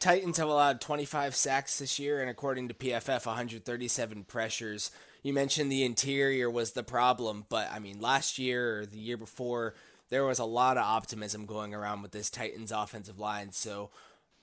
Titans 0.01 0.39
have 0.39 0.49
allowed 0.49 0.81
25 0.81 1.35
sacks 1.35 1.79
this 1.79 1.99
year, 1.99 2.21
and 2.21 2.31
according 2.31 2.69
to 2.69 2.75
PFF, 2.75 3.27
137 3.27 4.25
pressures. 4.25 4.91
You 5.23 5.33
mentioned 5.33 5.71
the 5.71 5.85
interior 5.85 6.49
was 6.49 6.73
the 6.73 6.85
problem, 6.85 7.45
but 7.49 7.69
I 7.71 7.79
mean, 7.79 8.01
last 8.01 8.39
year 8.39 8.81
or 8.81 8.87
the 8.87 8.99
year 8.99 9.17
before, 9.17 9.75
there 10.09 10.25
was 10.25 10.39
a 10.39 10.45
lot 10.45 10.77
of 10.79 10.85
optimism 10.85 11.47
going 11.47 11.75
around 11.75 12.03
with 12.03 12.13
this 12.13 12.31
Titans 12.31 12.73
offensive 12.73 13.19
line. 13.19 13.53
So, 13.53 13.91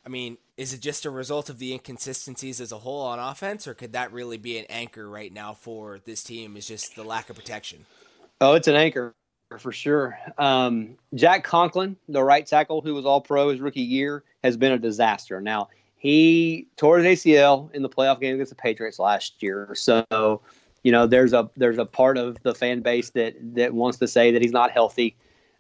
I 0.06 0.10
mean, 0.10 0.38
is 0.56 0.74
it 0.74 0.82
just 0.82 1.06
a 1.06 1.10
result 1.10 1.50
of 1.50 1.58
the 1.58 1.74
inconsistencies 1.74 2.62
as 2.62 2.72
a 2.72 2.78
whole 2.78 3.02
on 3.02 3.18
offense, 3.18 3.68
or 3.68 3.74
could 3.74 3.94
that 3.94 4.12
really 4.12 4.38
be 4.38 4.58
an 4.58 4.66
anchor 4.70 5.10
right 5.10 5.34
now 5.34 5.54
for 5.54 6.00
this 6.06 6.24
team? 6.24 6.56
Is 6.56 6.68
just 6.68 6.96
the 6.96 7.04
lack 7.04 7.30
of 7.30 7.36
protection? 7.36 7.86
Oh, 8.40 8.54
it's 8.54 8.68
an 8.68 8.76
anchor 8.76 9.16
for 9.58 9.72
sure. 9.72 10.18
Um, 10.38 10.98
Jack 11.14 11.44
Conklin, 11.44 11.96
the 12.08 12.24
right 12.24 12.46
tackle 12.46 12.82
who 12.82 12.94
was 12.94 13.06
All 13.06 13.22
Pro 13.22 13.50
his 13.50 13.60
rookie 13.60 13.82
year, 13.82 14.24
has 14.44 14.58
been 14.58 14.72
a 14.72 14.80
disaster. 14.80 15.42
Now 15.42 15.70
he 15.98 16.68
tore 16.78 17.00
his 17.00 17.20
ACL 17.20 17.74
in 17.74 17.82
the 17.82 17.90
playoff 17.90 18.20
game 18.20 18.36
against 18.36 18.52
the 18.52 18.56
Patriots 18.56 19.00
last 19.00 19.42
year, 19.42 19.74
so 19.74 20.42
you 20.84 20.92
know 20.92 21.08
there's 21.08 21.34
a 21.34 21.50
there's 21.58 21.80
a 21.80 21.86
part 21.86 22.18
of 22.18 22.38
the 22.44 22.54
fan 22.54 22.82
base 22.82 23.10
that 23.12 23.36
that 23.56 23.74
wants 23.74 23.98
to 24.00 24.08
say 24.08 24.32
that 24.32 24.42
he's 24.42 24.52
not 24.52 24.70
healthy. 24.70 25.16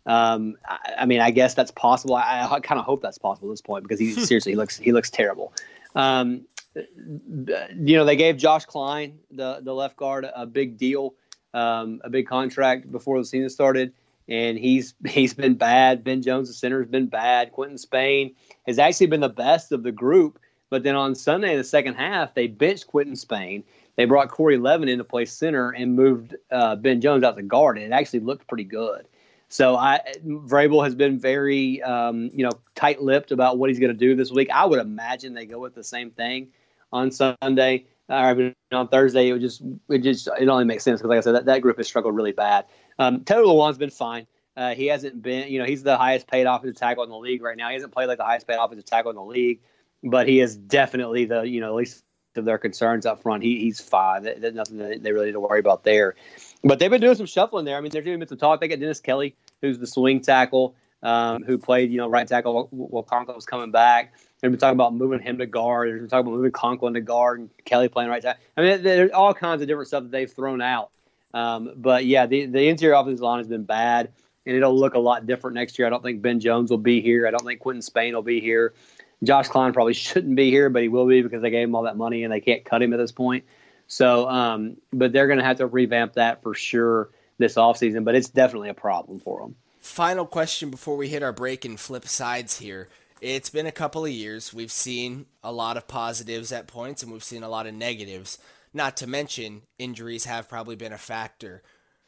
Um, 0.05 0.55
I, 0.67 0.93
I, 0.99 1.05
mean, 1.05 1.19
I 1.19 1.31
guess 1.31 1.53
that's 1.53 1.71
possible. 1.71 2.15
I, 2.15 2.47
I 2.49 2.59
kind 2.59 2.79
of 2.79 2.85
hope 2.85 3.01
that's 3.01 3.17
possible 3.17 3.49
at 3.49 3.53
this 3.53 3.61
point 3.61 3.83
because 3.83 3.99
he 3.99 4.13
seriously 4.13 4.51
he 4.51 4.55
looks 4.55 4.77
he 4.77 4.91
looks 4.91 5.09
terrible. 5.09 5.53
Um, 5.95 6.45
you 6.75 7.95
know, 7.95 8.05
they 8.05 8.15
gave 8.15 8.37
Josh 8.37 8.65
Kline 8.65 9.19
the 9.31 9.59
the 9.61 9.73
left 9.73 9.97
guard, 9.97 10.27
a 10.35 10.45
big 10.45 10.77
deal, 10.77 11.15
um, 11.53 12.01
a 12.03 12.09
big 12.09 12.27
contract 12.27 12.91
before 12.91 13.17
the 13.17 13.25
season 13.25 13.49
started, 13.49 13.93
and 14.27 14.57
he's 14.57 14.93
he's 15.07 15.33
been 15.33 15.55
bad. 15.55 16.03
Ben 16.03 16.21
Jones, 16.21 16.47
the 16.47 16.53
center, 16.53 16.79
has 16.81 16.89
been 16.89 17.07
bad. 17.07 17.51
Quinton 17.51 17.77
Spain 17.77 18.35
has 18.67 18.79
actually 18.79 19.07
been 19.07 19.21
the 19.21 19.29
best 19.29 19.71
of 19.71 19.83
the 19.83 19.91
group. 19.91 20.39
But 20.71 20.83
then 20.83 20.95
on 20.95 21.13
Sunday, 21.13 21.51
in 21.51 21.57
the 21.57 21.63
second 21.63 21.93
half, 21.93 22.33
they 22.33 22.47
benched 22.47 22.87
Quinton 22.87 23.15
Spain. 23.15 23.63
They 23.95 24.05
brought 24.05 24.29
Corey 24.29 24.57
Levin 24.57 24.89
in 24.89 24.97
to 24.97 25.03
play 25.03 25.25
center 25.25 25.69
and 25.69 25.95
moved 25.95 26.35
uh, 26.51 26.75
Ben 26.75 27.01
Jones 27.01 27.23
out 27.23 27.37
to 27.37 27.43
guard, 27.43 27.77
and 27.77 27.85
it 27.85 27.91
actually 27.95 28.19
looked 28.21 28.47
pretty 28.47 28.63
good. 28.63 29.07
So 29.47 29.75
I 29.75 30.01
Vrabel 30.25 30.83
has 30.83 30.95
been 30.95 31.19
very 31.19 31.81
um, 31.81 32.29
you 32.33 32.43
know 32.43 32.51
tight-lipped 32.75 33.31
about 33.31 33.57
what 33.57 33.69
he's 33.69 33.79
going 33.79 33.91
to 33.91 33.97
do 33.97 34.15
this 34.15 34.31
week. 34.31 34.49
I 34.51 34.65
would 34.65 34.79
imagine 34.79 35.33
they 35.33 35.45
go 35.45 35.59
with 35.59 35.75
the 35.75 35.83
same 35.83 36.11
thing 36.11 36.49
on 36.91 37.11
Sunday. 37.11 37.85
Mean, 38.07 38.53
on 38.71 38.87
Thursday, 38.87 39.29
it 39.29 39.33
would 39.33 39.41
just 39.41 39.61
it 39.89 39.99
just 39.99 40.27
it 40.39 40.47
only 40.47 40.65
makes 40.65 40.83
sense 40.83 40.99
because, 40.99 41.09
like 41.09 41.17
I 41.17 41.21
said, 41.21 41.35
that, 41.35 41.45
that 41.45 41.61
group 41.61 41.77
has 41.77 41.87
struggled 41.87 42.15
really 42.15 42.33
bad. 42.33 42.65
Um, 42.99 43.23
Taylor 43.23 43.43
Lewan's 43.43 43.77
been 43.77 43.89
fine. 43.89 44.27
Uh, 44.57 44.73
he 44.73 44.87
hasn't 44.87 45.21
been, 45.21 45.51
you 45.51 45.59
know, 45.59 45.65
he's 45.65 45.83
the 45.83 45.97
highest 45.97 46.27
paid 46.27 46.45
offensive 46.45 46.77
tackle 46.77 47.03
in 47.03 47.09
the 47.09 47.17
league 47.17 47.41
right 47.41 47.57
now. 47.57 47.67
He 47.67 47.73
hasn't 47.73 47.93
played 47.93 48.07
like 48.07 48.17
the 48.17 48.23
highest 48.23 48.47
paid 48.47 48.57
offensive 48.57 48.85
tackle 48.85 49.11
in 49.11 49.17
the 49.17 49.23
league, 49.23 49.59
but 50.03 50.29
he 50.29 50.39
is 50.39 50.55
definitely 50.55 51.25
the, 51.25 51.41
you 51.41 51.59
know, 51.59 51.67
at 51.67 51.75
least 51.75 52.03
of 52.37 52.45
their 52.45 52.57
concerns 52.57 53.05
up 53.05 53.21
front. 53.21 53.43
He, 53.43 53.59
he's 53.59 53.79
fine. 53.79 54.23
There's 54.23 54.53
nothing 54.53 54.77
they 54.77 55.11
really 55.11 55.27
need 55.27 55.33
to 55.33 55.39
worry 55.39 55.59
about 55.59 55.83
there. 55.83 56.15
But 56.63 56.79
they've 56.79 56.89
been 56.89 57.01
doing 57.01 57.15
some 57.15 57.25
shuffling 57.25 57.65
there. 57.65 57.77
I 57.77 57.81
mean, 57.81 57.91
they're 57.91 58.01
doing 58.01 58.25
some 58.27 58.37
talk. 58.37 58.59
They 58.59 58.67
got 58.67 58.79
Dennis 58.79 58.99
Kelly, 58.99 59.35
who's 59.61 59.77
the 59.77 59.87
swing 59.87 60.21
tackle, 60.21 60.75
um, 61.03 61.43
who 61.43 61.57
played, 61.57 61.91
you 61.91 61.97
know, 61.97 62.09
right 62.09 62.27
tackle 62.27 62.67
while 62.71 63.03
Conklin 63.03 63.35
was 63.35 63.45
coming 63.45 63.71
back. 63.71 64.13
They've 64.41 64.51
been 64.51 64.59
talking 64.59 64.75
about 64.75 64.93
moving 64.93 65.19
him 65.19 65.37
to 65.37 65.45
guard. 65.45 65.89
They've 65.89 65.99
been 65.99 66.09
talking 66.09 66.27
about 66.27 66.37
moving 66.37 66.51
Conklin 66.51 66.95
to 66.95 67.01
guard 67.01 67.39
and 67.39 67.49
Kelly 67.65 67.87
playing 67.87 68.09
right 68.09 68.21
tackle. 68.21 68.43
I 68.57 68.61
mean, 68.61 68.83
there's 68.83 69.11
all 69.11 69.33
kinds 69.33 69.61
of 69.61 69.67
different 69.67 69.87
stuff 69.87 70.03
that 70.03 70.11
they've 70.11 70.31
thrown 70.31 70.61
out. 70.61 70.91
Um, 71.33 71.71
but 71.75 72.05
yeah, 72.05 72.25
the, 72.25 72.45
the 72.45 72.67
interior 72.67 72.95
offensive 72.95 73.21
line 73.21 73.39
has 73.39 73.47
been 73.47 73.63
bad, 73.63 74.11
and 74.45 74.55
it'll 74.55 74.77
look 74.77 74.93
a 74.93 74.99
lot 74.99 75.27
different 75.27 75.55
next 75.55 75.77
year. 75.77 75.85
I 75.85 75.89
don't 75.89 76.01
think 76.01 76.21
Ben 76.21 76.39
Jones 76.39 76.71
will 76.71 76.77
be 76.77 77.01
here. 77.01 77.27
I 77.27 77.31
don't 77.31 77.45
think 77.45 77.59
Quinton 77.59 77.81
Spain 77.81 78.13
will 78.13 78.21
be 78.21 78.39
here. 78.39 78.73
Josh 79.23 79.47
Kline 79.47 79.73
probably 79.73 79.93
shouldn't 80.05 80.35
be 80.35 80.49
here, 80.49 80.69
but 80.69 80.81
he 80.81 80.87
will 80.87 81.07
be 81.07 81.21
because 81.21 81.41
they 81.41 81.49
gave 81.49 81.67
him 81.67 81.75
all 81.75 81.83
that 81.83 81.97
money 81.97 82.23
and 82.23 82.31
they 82.31 82.41
can't 82.41 82.65
cut 82.65 82.81
him 82.81 82.93
at 82.93 82.97
this 82.97 83.11
point. 83.11 83.45
So, 83.87 84.27
um, 84.27 84.77
but 84.91 85.13
they're 85.13 85.27
going 85.27 85.39
to 85.39 85.45
have 85.45 85.57
to 85.57 85.67
revamp 85.67 86.13
that 86.13 86.41
for 86.41 86.53
sure 86.53 87.09
this 87.37 87.55
offseason, 87.55 88.03
but 88.03 88.15
it's 88.15 88.29
definitely 88.29 88.69
a 88.69 88.73
problem 88.73 89.19
for 89.19 89.41
them. 89.41 89.55
Final 89.79 90.25
question 90.25 90.71
before 90.71 90.97
we 90.97 91.09
hit 91.09 91.21
our 91.21 91.33
break 91.33 91.65
and 91.65 91.79
flip 91.79 92.07
sides 92.07 92.57
here. 92.59 92.89
It's 93.21 93.49
been 93.49 93.67
a 93.67 93.71
couple 93.71 94.05
of 94.05 94.11
years. 94.11 94.53
We've 94.53 94.71
seen 94.71 95.27
a 95.43 95.51
lot 95.51 95.77
of 95.77 95.87
positives 95.87 96.51
at 96.51 96.67
points 96.67 97.03
and 97.03 97.11
we've 97.11 97.23
seen 97.23 97.43
a 97.43 97.49
lot 97.49 97.67
of 97.67 97.75
negatives. 97.75 98.39
Not 98.73 98.97
to 98.97 99.07
mention, 99.07 99.61
injuries 99.77 100.25
have 100.25 100.49
probably 100.49 100.75
been 100.75 100.91
a 100.91 100.97
factor. 100.97 101.61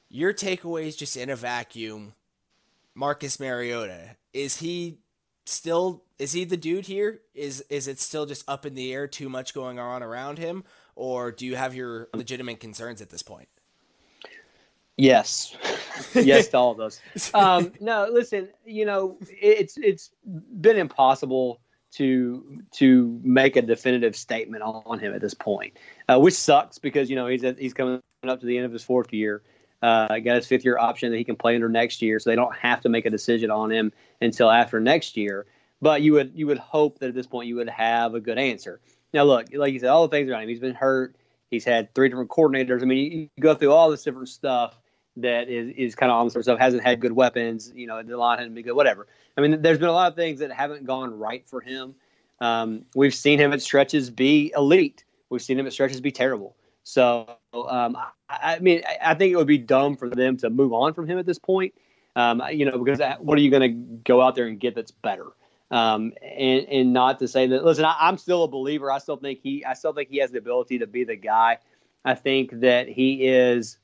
Your 0.10 0.34
takeaways 0.34 0.98
just 0.98 1.16
in 1.16 1.30
a 1.30 1.36
vacuum 1.36 2.14
Marcus 2.98 3.40
Mariota, 3.40 4.16
is 4.34 4.58
he 4.58 4.98
still 5.48 6.04
is 6.20 6.34
he 6.34 6.46
the 6.46 6.58
dude 6.58 6.86
here? 6.86 7.22
Is 7.36 7.62
is 7.70 7.88
it 7.88 8.00
still 8.00 8.26
just 8.26 8.48
up 8.50 8.66
in 8.66 8.74
the 8.74 8.94
air? 8.94 9.08
Too 9.08 9.30
much 9.30 9.54
going 9.54 9.80
on 9.80 10.04
around 10.04 10.38
him, 10.38 10.64
or 10.96 11.32
do 11.32 11.46
you 11.46 11.56
have 11.56 11.76
your 11.76 12.10
legitimate 12.14 12.60
concerns 12.60 13.02
at 13.02 13.10
this 13.10 13.22
point? 13.22 13.48
Yes, 14.98 15.56
yes 16.16 16.48
to 16.50 16.58
all 16.58 16.72
of 16.72 16.78
those. 16.78 17.02
Um, 17.34 17.72
no, 17.80 18.08
listen, 18.12 18.50
you 18.66 18.86
know 18.86 19.18
it's 19.30 19.78
it's 19.78 20.12
been 20.26 20.78
impossible 20.78 21.62
to 21.92 22.62
to 22.72 23.20
make 23.24 23.56
a 23.56 23.62
definitive 23.62 24.16
statement 24.16 24.64
on 24.64 25.00
him 25.00 25.14
at 25.14 25.22
this 25.22 25.34
point, 25.34 25.78
uh, 26.10 26.20
which 26.20 26.34
sucks 26.34 26.80
because 26.80 27.10
you 27.10 27.16
know 27.16 27.28
he's 27.28 27.44
he's 27.58 27.74
coming 27.74 28.02
up 28.28 28.40
to 28.40 28.46
the 28.46 28.58
end 28.58 28.66
of 28.66 28.74
his 28.74 28.84
fourth 28.84 29.14
year. 29.14 29.44
Uh, 29.82 30.08
got 30.20 30.36
his 30.36 30.48
fifth 30.48 30.66
year 30.66 30.78
option 30.78 31.12
that 31.12 31.18
he 31.18 31.24
can 31.24 31.36
play 31.36 31.54
under 31.54 31.70
next 31.70 32.02
year, 32.02 32.20
so 32.20 32.30
they 32.30 32.36
don't 32.36 32.56
have 32.56 32.82
to 32.82 32.90
make 32.90 33.06
a 33.06 33.10
decision 33.10 33.52
on 33.52 33.72
him 33.72 33.92
until 34.22 34.50
after 34.50 34.80
next 34.80 35.16
year. 35.16 35.46
But 35.82 36.02
you 36.02 36.14
would 36.14 36.32
you 36.34 36.48
would 36.48 36.58
hope 36.58 37.00
that 37.00 37.10
at 37.10 37.14
this 37.14 37.28
point 37.28 37.48
you 37.48 37.56
would 37.58 37.70
have 37.70 38.16
a 38.16 38.20
good 38.20 38.40
answer. 38.40 38.82
Now, 39.14 39.24
look, 39.24 39.48
like 39.54 39.74
you 39.74 39.80
said, 39.80 39.90
all 39.90 40.08
the 40.08 40.16
things 40.16 40.30
around 40.30 40.44
him. 40.44 40.50
He's 40.50 40.60
been 40.60 40.76
hurt. 40.76 41.16
He's 41.52 41.64
had 41.64 41.94
three 41.94 42.10
different 42.10 42.30
coordinators. 42.30 42.82
I 42.82 42.86
mean, 42.86 43.12
you, 43.12 43.30
you 43.36 43.42
go 43.42 43.54
through 43.54 43.72
all 43.72 43.90
this 43.90 44.04
different 44.04 44.30
stuff 44.30 44.80
that 45.18 45.48
is, 45.50 45.74
is 45.78 45.96
kind 45.96 46.12
of 46.12 46.18
on 46.18 46.28
the 46.28 46.32
sort 46.32 46.42
of 46.42 46.46
stuff. 46.46 46.60
Hasn't 46.60 46.84
had 46.84 47.00
good 47.00 47.14
weapons. 47.14 47.72
You 47.74 47.88
know, 47.88 48.02
the 48.04 48.18
line 48.18 48.40
hasn't 48.40 48.56
been 48.56 48.64
good. 48.64 48.76
Whatever. 48.76 49.08
I 49.38 49.42
mean, 49.42 49.62
there's 49.62 49.78
been 49.78 49.90
a 49.90 49.94
lot 49.94 50.12
of 50.12 50.16
things 50.16 50.40
that 50.40 50.52
haven't 50.52 50.86
gone 50.86 51.18
right 51.18 51.48
for 51.48 51.62
him. 51.62 51.96
Um, 52.42 52.86
we've 52.96 53.16
seen 53.16 53.40
him 53.40 53.54
at 53.54 53.62
stretches 53.62 54.10
be 54.10 54.52
elite. 54.56 55.06
We've 55.30 55.42
seen 55.42 55.60
him 55.60 55.68
at 55.68 55.74
stretches 55.74 56.02
be 56.02 56.12
terrible. 56.12 56.56
So, 56.84 57.38
um, 57.54 57.98
I, 58.30 58.60
mean, 58.60 58.82
I, 59.02 59.14
think 59.14 59.32
it 59.32 59.36
would 59.38 59.48
be 59.48 59.58
dumb 59.58 59.96
for 59.96 60.10
them 60.10 60.38
to 60.38 60.50
move 60.50 60.74
on 60.74 60.94
from 60.94 61.08
him 61.08 61.18
at 61.18 61.26
this 61.26 61.40
point. 61.40 61.74
Um, 62.16 62.42
you 62.52 62.66
know, 62.66 62.78
because 62.78 63.00
what 63.20 63.38
are 63.38 63.42
you 63.42 63.52
going 63.52 63.62
to 63.62 64.02
go 64.04 64.22
out 64.22 64.36
there 64.36 64.48
and 64.48 64.60
get 64.60 64.76
that's 64.76 64.92
better? 64.92 65.28
Um, 65.70 66.14
and, 66.22 66.66
and 66.68 66.94
not 66.94 67.20
to 67.20 67.28
say 67.28 67.48
that, 67.48 67.64
listen, 67.64 67.86
I, 67.86 68.10
am 68.10 68.18
still 68.18 68.44
a 68.44 68.48
believer. 68.48 68.92
I 68.92 68.98
still 69.00 69.18
think 69.18 69.40
he, 69.42 69.64
I 69.66 69.74
still 69.74 69.94
think 69.94 70.10
he 70.10 70.18
has 70.18 70.32
the 70.32 70.40
ability 70.40 70.80
to 70.80 70.88
be 70.88 71.04
the 71.04 71.16
guy. 71.16 71.58
I 72.06 72.16
think 72.16 72.62
that 72.62 72.88
he 72.88 73.28
is, 73.28 73.78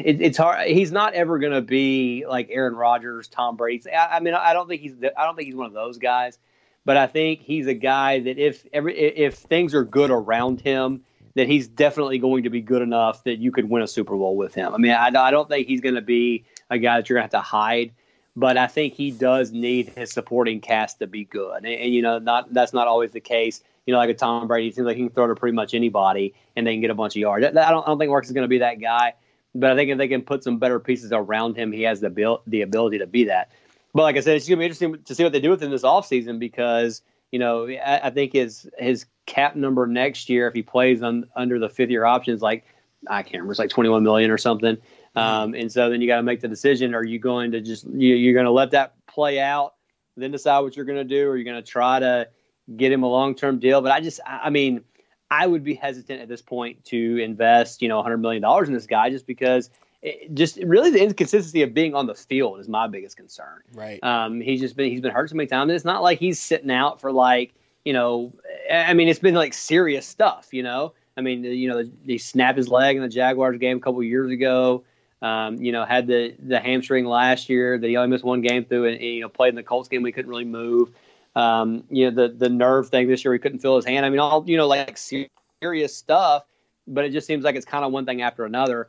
it, 0.00 0.20
it's 0.20 0.38
hard. 0.38 0.68
He's 0.68 0.90
not 0.90 1.14
ever 1.14 1.38
going 1.38 1.52
to 1.52 1.60
be 1.60 2.24
like 2.26 2.48
Aaron 2.50 2.74
Rodgers, 2.74 3.28
Tom 3.28 3.56
Brady. 3.56 3.90
I, 3.90 4.16
I 4.16 4.20
mean, 4.20 4.34
I 4.34 4.52
don't 4.52 4.68
think 4.68 4.80
he's, 4.80 4.94
I 5.16 5.24
don't 5.24 5.36
think 5.36 5.46
he's 5.46 5.56
one 5.56 5.66
of 5.66 5.72
those 5.74 5.98
guys, 5.98 6.38
but 6.84 6.96
I 6.96 7.06
think 7.06 7.40
he's 7.42 7.66
a 7.66 7.74
guy 7.74 8.20
that 8.20 8.38
if 8.38 8.66
every, 8.72 8.98
if 8.98 9.34
things 9.34 9.74
are 9.74 9.84
good 9.84 10.10
around 10.10 10.60
him, 10.62 11.02
that 11.34 11.46
he's 11.46 11.68
definitely 11.68 12.18
going 12.18 12.42
to 12.42 12.50
be 12.50 12.60
good 12.60 12.82
enough 12.82 13.24
that 13.24 13.38
you 13.38 13.52
could 13.52 13.68
win 13.70 13.82
a 13.82 13.88
Super 13.88 14.16
Bowl 14.16 14.36
with 14.36 14.54
him. 14.54 14.74
I 14.74 14.78
mean, 14.78 14.92
I, 14.92 15.08
I 15.14 15.30
don't 15.30 15.48
think 15.48 15.68
he's 15.68 15.80
going 15.80 15.94
to 15.94 16.00
be 16.00 16.44
a 16.70 16.78
guy 16.78 16.96
that 16.96 17.08
you're 17.08 17.18
going 17.18 17.28
to 17.28 17.36
have 17.36 17.44
to 17.44 17.48
hide 17.48 17.92
but 18.36 18.56
I 18.56 18.66
think 18.66 18.94
he 18.94 19.10
does 19.10 19.52
need 19.52 19.90
his 19.90 20.12
supporting 20.12 20.60
cast 20.60 21.00
to 21.00 21.06
be 21.06 21.24
good. 21.24 21.64
And, 21.64 21.66
and, 21.66 21.92
you 21.92 22.02
know, 22.02 22.18
not 22.18 22.52
that's 22.52 22.72
not 22.72 22.86
always 22.86 23.10
the 23.10 23.20
case. 23.20 23.62
You 23.86 23.92
know, 23.92 23.98
like 23.98 24.10
a 24.10 24.14
Tom 24.14 24.46
Brady, 24.46 24.68
it 24.68 24.74
seems 24.74 24.86
like 24.86 24.96
he 24.96 25.02
can 25.02 25.10
throw 25.10 25.26
to 25.26 25.34
pretty 25.34 25.54
much 25.54 25.74
anybody 25.74 26.34
and 26.54 26.66
they 26.66 26.74
can 26.74 26.80
get 26.80 26.90
a 26.90 26.94
bunch 26.94 27.16
of 27.16 27.20
yards. 27.20 27.44
I 27.44 27.50
don't, 27.50 27.82
I 27.82 27.86
don't 27.86 27.98
think 27.98 28.10
Marks 28.10 28.28
is 28.28 28.32
going 28.32 28.44
to 28.44 28.48
be 28.48 28.58
that 28.58 28.80
guy, 28.80 29.14
but 29.54 29.70
I 29.70 29.76
think 29.76 29.90
if 29.90 29.98
they 29.98 30.08
can 30.08 30.22
put 30.22 30.44
some 30.44 30.58
better 30.58 30.78
pieces 30.78 31.12
around 31.12 31.56
him, 31.56 31.72
he 31.72 31.82
has 31.82 32.00
the 32.00 32.10
bil- 32.10 32.42
the 32.46 32.62
ability 32.62 32.98
to 32.98 33.06
be 33.06 33.24
that. 33.24 33.50
But 33.92 34.02
like 34.02 34.16
I 34.16 34.20
said, 34.20 34.36
it's 34.36 34.48
going 34.48 34.58
to 34.58 34.60
be 34.60 34.66
interesting 34.66 35.02
to 35.02 35.14
see 35.14 35.24
what 35.24 35.32
they 35.32 35.40
do 35.40 35.50
with 35.50 35.62
him 35.62 35.70
this 35.70 35.82
offseason 35.82 36.38
because 36.38 37.02
you 37.32 37.38
know 37.38 37.66
I, 37.66 38.00
I, 38.04 38.10
think 38.10 38.32
his 38.32 38.70
his 38.78 39.06
cap 39.30 39.54
number 39.54 39.86
next 39.86 40.28
year, 40.28 40.48
if 40.48 40.54
he 40.54 40.62
plays 40.62 41.02
on, 41.02 41.24
under 41.36 41.60
the 41.60 41.68
fifth 41.68 41.90
year 41.90 42.04
options, 42.04 42.42
like 42.42 42.64
I 43.08 43.22
can't 43.22 43.34
remember, 43.34 43.52
it's 43.52 43.58
like 43.60 43.70
twenty 43.70 43.88
one 43.88 44.02
million 44.02 44.30
or 44.30 44.38
something. 44.38 44.76
Um, 45.16 45.54
and 45.54 45.70
so 45.70 45.88
then 45.88 46.00
you 46.00 46.06
got 46.06 46.16
to 46.16 46.22
make 46.22 46.40
the 46.40 46.48
decision: 46.48 46.94
Are 46.94 47.04
you 47.04 47.18
going 47.18 47.52
to 47.52 47.60
just 47.60 47.86
you, 47.86 48.16
you're 48.16 48.34
going 48.34 48.46
to 48.46 48.52
let 48.52 48.72
that 48.72 48.94
play 49.06 49.40
out, 49.40 49.74
then 50.16 50.32
decide 50.32 50.60
what 50.60 50.76
you're 50.76 50.84
going 50.84 50.98
to 50.98 51.04
do, 51.04 51.28
or 51.28 51.36
you're 51.36 51.44
going 51.44 51.62
to 51.62 51.68
try 51.68 52.00
to 52.00 52.28
get 52.76 52.90
him 52.90 53.04
a 53.04 53.08
long 53.08 53.36
term 53.36 53.60
deal? 53.60 53.80
But 53.80 53.92
I 53.92 54.00
just, 54.00 54.20
I 54.26 54.50
mean, 54.50 54.82
I 55.30 55.46
would 55.46 55.62
be 55.62 55.74
hesitant 55.74 56.20
at 56.20 56.28
this 56.28 56.42
point 56.42 56.84
to 56.86 57.18
invest, 57.18 57.82
you 57.82 57.88
know, 57.88 57.96
100 57.96 58.18
million 58.18 58.42
dollars 58.42 58.68
in 58.68 58.74
this 58.74 58.86
guy 58.86 59.10
just 59.10 59.26
because. 59.26 59.70
It, 60.02 60.34
just 60.34 60.56
really 60.56 60.90
the 60.90 61.02
inconsistency 61.02 61.60
of 61.60 61.74
being 61.74 61.94
on 61.94 62.06
the 62.06 62.14
field 62.14 62.58
is 62.58 62.70
my 62.70 62.86
biggest 62.86 63.18
concern. 63.18 63.60
Right. 63.74 64.02
Um, 64.02 64.40
he's 64.40 64.58
just 64.58 64.74
been 64.74 64.90
he's 64.90 65.02
been 65.02 65.12
hurt 65.12 65.28
so 65.28 65.36
many 65.36 65.46
times. 65.46 65.68
And 65.68 65.72
it's 65.72 65.84
not 65.84 66.02
like 66.02 66.18
he's 66.18 66.40
sitting 66.40 66.70
out 66.70 67.02
for 67.02 67.12
like 67.12 67.52
you 67.84 67.92
know. 67.92 68.32
I 68.72 68.94
mean, 68.94 69.08
it's 69.08 69.18
been 69.18 69.34
like 69.34 69.54
serious 69.54 70.06
stuff. 70.06 70.48
You 70.52 70.62
know. 70.62 70.94
I 71.16 71.22
mean, 71.22 71.44
you 71.44 71.68
know, 71.68 71.84
he 72.06 72.18
snapped 72.18 72.56
his 72.56 72.68
leg 72.68 72.96
in 72.96 73.02
the 73.02 73.08
Jaguars 73.08 73.58
game 73.58 73.76
a 73.76 73.80
couple 73.80 74.02
years 74.02 74.30
ago. 74.30 74.84
Um, 75.22 75.56
you 75.56 75.70
know, 75.72 75.84
had 75.84 76.06
the 76.06 76.34
the 76.38 76.60
hamstring 76.60 77.04
last 77.04 77.48
year 77.48 77.78
that 77.78 77.86
he 77.86 77.96
only 77.96 78.08
missed 78.08 78.24
one 78.24 78.40
game 78.40 78.64
through, 78.64 78.86
and, 78.86 78.94
and 78.96 79.04
you 79.04 79.20
know 79.20 79.28
played 79.28 79.50
in 79.50 79.54
the 79.54 79.62
Colts 79.62 79.88
game. 79.88 80.02
We 80.02 80.12
couldn't 80.12 80.30
really 80.30 80.44
move. 80.44 80.90
Um, 81.36 81.84
you 81.90 82.10
know, 82.10 82.28
the 82.28 82.34
the 82.34 82.48
nerve 82.48 82.88
thing 82.88 83.08
this 83.08 83.24
year, 83.24 83.34
he 83.34 83.38
couldn't 83.38 83.58
feel 83.58 83.76
his 83.76 83.84
hand. 83.84 84.06
I 84.06 84.10
mean, 84.10 84.18
all 84.18 84.44
you 84.46 84.56
know, 84.56 84.66
like 84.66 84.96
serious 84.96 85.94
stuff. 85.94 86.44
But 86.86 87.04
it 87.04 87.12
just 87.12 87.26
seems 87.26 87.44
like 87.44 87.54
it's 87.54 87.66
kind 87.66 87.84
of 87.84 87.92
one 87.92 88.06
thing 88.06 88.22
after 88.22 88.44
another. 88.44 88.88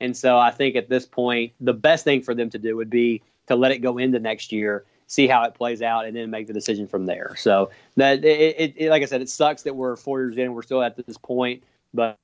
And 0.00 0.16
so 0.16 0.38
I 0.38 0.50
think 0.50 0.74
at 0.74 0.88
this 0.88 1.04
point, 1.04 1.52
the 1.60 1.74
best 1.74 2.04
thing 2.04 2.22
for 2.22 2.34
them 2.34 2.48
to 2.50 2.58
do 2.58 2.76
would 2.76 2.90
be 2.90 3.22
to 3.46 3.56
let 3.56 3.72
it 3.72 3.78
go 3.78 3.98
into 3.98 4.18
next 4.18 4.52
year, 4.52 4.84
see 5.12 5.26
how 5.26 5.42
it 5.44 5.54
plays 5.54 5.82
out, 5.82 6.06
and 6.06 6.16
then 6.16 6.30
make 6.30 6.46
the 6.46 6.52
decision 6.52 6.86
from 6.86 7.06
there. 7.06 7.34
So 7.36 7.70
that 7.96 8.24
it, 8.24 8.56
it, 8.58 8.74
it 8.76 8.90
like 8.90 9.02
I 9.02 9.06
said, 9.06 9.20
it 9.20 9.28
sucks 9.28 9.62
that 9.62 9.76
we're 9.76 9.96
four 9.96 10.20
years 10.20 10.38
in, 10.38 10.54
we're 10.54 10.62
still 10.62 10.82
at 10.82 10.96
this 10.96 11.18
point, 11.18 11.62
but 11.92 12.18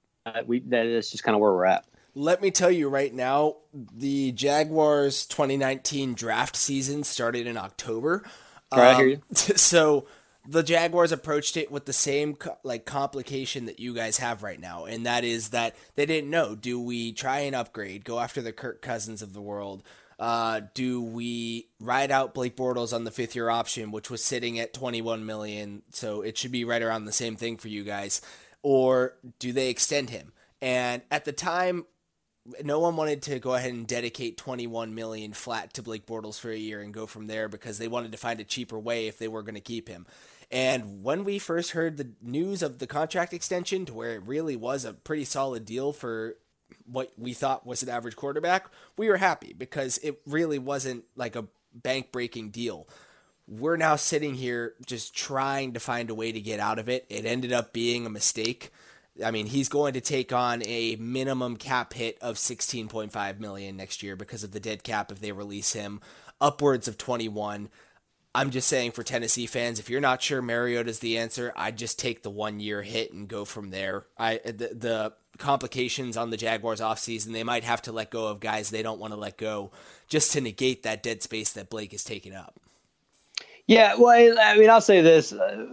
we 0.46 0.60
that 0.60 0.86
is 0.86 1.10
just 1.10 1.24
kind 1.24 1.34
of 1.34 1.40
where 1.40 1.52
we're 1.52 1.66
at 1.66 1.84
let 2.18 2.42
me 2.42 2.50
tell 2.50 2.70
you 2.70 2.88
right 2.88 3.14
now, 3.14 3.56
the 3.72 4.32
Jaguars 4.32 5.24
2019 5.26 6.14
draft 6.14 6.56
season 6.56 7.04
started 7.04 7.46
in 7.46 7.56
October. 7.56 8.24
Right, 8.72 8.90
um, 8.90 8.96
I 8.96 8.98
hear 8.98 9.06
you. 9.06 9.22
So 9.56 10.06
the 10.46 10.62
Jaguars 10.64 11.12
approached 11.12 11.56
it 11.56 11.70
with 11.70 11.84
the 11.84 11.92
same 11.92 12.36
like 12.64 12.84
complication 12.84 13.66
that 13.66 13.78
you 13.78 13.94
guys 13.94 14.18
have 14.18 14.42
right 14.42 14.58
now, 14.58 14.84
and 14.84 15.06
that 15.06 15.22
is 15.22 15.50
that 15.50 15.76
they 15.94 16.06
didn't 16.06 16.30
know: 16.30 16.56
do 16.56 16.80
we 16.80 17.12
try 17.12 17.40
and 17.40 17.54
upgrade, 17.54 18.04
go 18.04 18.18
after 18.18 18.42
the 18.42 18.52
Kirk 18.52 18.82
Cousins 18.82 19.22
of 19.22 19.32
the 19.32 19.40
world? 19.40 19.82
Uh, 20.18 20.62
do 20.74 21.00
we 21.00 21.68
ride 21.80 22.10
out 22.10 22.34
Blake 22.34 22.56
Bortles 22.56 22.92
on 22.92 23.04
the 23.04 23.10
fifth 23.10 23.36
year 23.36 23.50
option, 23.50 23.92
which 23.92 24.10
was 24.10 24.24
sitting 24.24 24.58
at 24.58 24.74
21 24.74 25.24
million, 25.24 25.82
so 25.90 26.22
it 26.22 26.36
should 26.36 26.50
be 26.50 26.64
right 26.64 26.82
around 26.82 27.04
the 27.04 27.12
same 27.12 27.36
thing 27.36 27.56
for 27.56 27.68
you 27.68 27.84
guys, 27.84 28.20
or 28.62 29.14
do 29.38 29.52
they 29.52 29.68
extend 29.70 30.10
him? 30.10 30.32
And 30.60 31.02
at 31.10 31.24
the 31.24 31.32
time, 31.32 31.86
no 32.64 32.80
one 32.80 32.96
wanted 32.96 33.22
to 33.22 33.38
go 33.38 33.54
ahead 33.54 33.72
and 33.72 33.86
dedicate 33.86 34.36
21 34.36 34.94
million 34.94 35.32
flat 35.32 35.72
to 35.74 35.82
Blake 35.82 36.06
Bortles 36.06 36.40
for 36.40 36.50
a 36.50 36.56
year 36.56 36.80
and 36.80 36.94
go 36.94 37.06
from 37.06 37.26
there 37.26 37.48
because 37.48 37.78
they 37.78 37.88
wanted 37.88 38.12
to 38.12 38.18
find 38.18 38.40
a 38.40 38.44
cheaper 38.44 38.78
way 38.78 39.06
if 39.06 39.18
they 39.18 39.28
were 39.28 39.42
going 39.42 39.54
to 39.54 39.60
keep 39.60 39.88
him. 39.88 40.06
And 40.50 41.04
when 41.04 41.24
we 41.24 41.38
first 41.38 41.72
heard 41.72 41.96
the 41.96 42.12
news 42.22 42.62
of 42.62 42.78
the 42.78 42.86
contract 42.86 43.34
extension 43.34 43.84
to 43.84 43.94
where 43.94 44.14
it 44.14 44.22
really 44.24 44.56
was 44.56 44.84
a 44.84 44.94
pretty 44.94 45.24
solid 45.24 45.64
deal 45.64 45.92
for 45.92 46.36
what 46.86 47.12
we 47.16 47.32
thought 47.32 47.66
was 47.66 47.82
an 47.82 47.88
average 47.88 48.16
quarterback, 48.16 48.66
we 48.96 49.08
were 49.08 49.16
happy 49.16 49.54
because 49.56 49.98
it 49.98 50.20
really 50.26 50.58
wasn't 50.58 51.04
like 51.16 51.36
a 51.36 51.46
bank 51.74 52.12
breaking 52.12 52.50
deal. 52.50 52.88
We're 53.46 53.76
now 53.76 53.96
sitting 53.96 54.34
here 54.34 54.74
just 54.84 55.14
trying 55.16 55.72
to 55.72 55.80
find 55.80 56.10
a 56.10 56.14
way 56.14 56.32
to 56.32 56.40
get 56.40 56.60
out 56.60 56.78
of 56.78 56.88
it. 56.88 57.06
It 57.08 57.24
ended 57.24 57.52
up 57.52 57.72
being 57.72 58.04
a 58.04 58.10
mistake. 58.10 58.70
I 59.24 59.30
mean, 59.30 59.46
he's 59.46 59.68
going 59.68 59.94
to 59.94 60.00
take 60.00 60.32
on 60.32 60.62
a 60.64 60.96
minimum 60.96 61.56
cap 61.56 61.94
hit 61.94 62.18
of 62.20 62.36
16.5 62.36 63.40
million 63.40 63.76
next 63.76 64.02
year 64.02 64.16
because 64.16 64.44
of 64.44 64.52
the 64.52 64.60
dead 64.60 64.84
cap 64.84 65.10
if 65.10 65.20
they 65.20 65.32
release 65.32 65.72
him, 65.72 66.00
upwards 66.40 66.88
of 66.88 66.98
21. 66.98 67.68
I'm 68.34 68.50
just 68.50 68.68
saying 68.68 68.92
for 68.92 69.02
Tennessee 69.02 69.46
fans, 69.46 69.80
if 69.80 69.90
you're 69.90 70.00
not 70.00 70.22
sure 70.22 70.42
Mariota's 70.42 71.00
the 71.00 71.18
answer, 71.18 71.52
I'd 71.56 71.78
just 71.78 71.98
take 71.98 72.22
the 72.22 72.30
one 72.30 72.60
year 72.60 72.82
hit 72.82 73.12
and 73.12 73.26
go 73.26 73.44
from 73.44 73.70
there. 73.70 74.04
I 74.16 74.40
the, 74.44 74.52
the 74.52 75.12
complications 75.38 76.16
on 76.16 76.30
the 76.30 76.36
Jaguars 76.36 76.80
offseason, 76.80 77.32
they 77.32 77.44
might 77.44 77.64
have 77.64 77.82
to 77.82 77.92
let 77.92 78.10
go 78.10 78.26
of 78.26 78.40
guys 78.40 78.70
they 78.70 78.82
don't 78.82 78.98
want 78.98 79.12
to 79.12 79.18
let 79.18 79.36
go 79.36 79.70
just 80.08 80.32
to 80.32 80.40
negate 80.40 80.82
that 80.82 81.02
dead 81.02 81.22
space 81.22 81.52
that 81.52 81.70
Blake 81.70 81.92
has 81.92 82.04
taken 82.04 82.34
up. 82.34 82.58
Yeah, 83.68 83.96
well, 83.96 84.38
I 84.40 84.56
mean, 84.56 84.70
I'll 84.70 84.80
say 84.80 85.02
this. 85.02 85.30
Uh, 85.30 85.66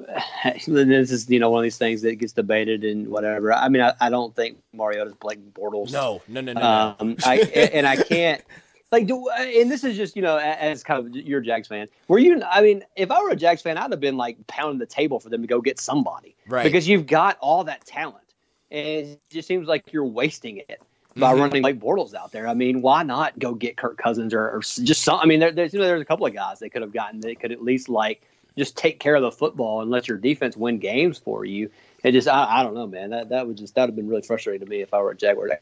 this 0.67 1.12
is, 1.12 1.30
you 1.30 1.39
know, 1.39 1.49
one 1.49 1.60
of 1.60 1.63
these 1.63 1.78
things 1.78 2.01
that 2.01 2.15
gets 2.15 2.34
debated 2.34 2.84
and 2.84 3.08
whatever. 3.08 3.54
I 3.54 3.69
mean, 3.69 3.82
I, 3.82 3.93
I 4.01 4.10
don't 4.10 4.36
think 4.36 4.58
Mariota's 4.73 5.15
Blake 5.15 5.39
Bortles. 5.54 5.93
No, 5.93 6.21
no, 6.28 6.41
no, 6.41 6.51
no. 6.51 6.95
Um, 6.99 7.10
no. 7.12 7.15
I, 7.23 7.38
and 7.73 7.88
I 7.88 7.95
can't, 7.95 8.43
like, 8.91 9.08
do, 9.08 9.30
and 9.30 9.71
this 9.71 9.86
is 9.86 9.95
just, 9.95 10.17
you 10.17 10.21
know, 10.21 10.38
as 10.38 10.84
kind 10.84 11.08
of 11.08 11.15
your 11.15 11.39
Jags 11.39 11.69
fan. 11.69 11.88
Were 12.10 12.19
you, 12.19 12.43
I 12.43 12.62
mean, 12.62 12.84
if 12.97 13.12
I 13.12 13.23
were 13.23 13.30
a 13.30 13.36
Jags 13.36 13.62
fan, 13.62 13.78
I'd 13.78 13.91
have 13.91 14.01
been 14.01 14.17
like 14.17 14.45
pounding 14.45 14.80
the 14.80 14.86
table 14.86 15.21
for 15.21 15.30
them 15.30 15.41
to 15.41 15.47
go 15.47 15.62
get 15.62 15.80
somebody. 15.80 16.36
Right. 16.49 16.65
Because 16.65 16.89
you've 16.89 17.08
got 17.08 17.38
all 17.39 17.63
that 17.63 17.86
talent. 17.86 18.24
And 18.71 19.08
it 19.08 19.21
just 19.30 19.47
seems 19.47 19.67
like 19.67 19.93
you're 19.93 20.06
wasting 20.06 20.58
it 20.58 20.82
by 21.15 21.32
mm-hmm. 21.32 21.41
running 21.41 21.63
like 21.63 21.80
Bortles 21.80 22.13
out 22.13 22.32
there. 22.32 22.47
I 22.47 22.54
mean, 22.54 22.82
why 22.82 23.04
not 23.04 23.38
go 23.39 23.54
get 23.54 23.78
Kirk 23.78 23.97
Cousins 23.97 24.34
or, 24.34 24.49
or 24.49 24.60
just 24.60 25.01
some? 25.04 25.19
I 25.19 25.25
mean, 25.25 25.39
there, 25.39 25.51
there's 25.51 25.73
you 25.73 25.80
know, 25.80 25.86
there's 25.86 26.01
a 26.01 26.06
couple 26.06 26.25
of 26.25 26.34
guys 26.34 26.60
they 26.60 26.69
could 26.69 26.82
have 26.82 26.93
gotten. 26.93 27.19
They 27.19 27.36
could 27.36 27.51
at 27.51 27.63
least 27.63 27.89
like 27.89 28.21
just 28.58 28.78
take 28.78 28.99
care 28.99 29.15
of 29.15 29.21
the 29.21 29.32
football 29.32 29.82
and 29.82 29.91
let 29.91 30.08
your 30.08 30.17
defense 30.17 30.58
win 30.58 30.80
games 30.80 31.17
for 31.17 31.45
you. 31.45 31.69
It 32.04 32.12
just 32.12 32.28
I, 32.28 32.60
I 32.60 32.63
don't 32.63 32.73
know, 32.73 32.88
man. 32.88 33.12
That 33.12 33.30
that 33.30 33.47
would 33.47 33.58
just 33.58 33.75
that 33.75 33.84
would 33.84 33.89
have 33.89 33.95
been 33.95 34.08
really 34.08 34.21
frustrating 34.21 34.65
to 34.65 34.69
me 34.69 34.82
if 34.82 34.93
I 34.93 35.01
were 35.01 35.12
a 35.12 35.15
Jaguar. 35.15 35.60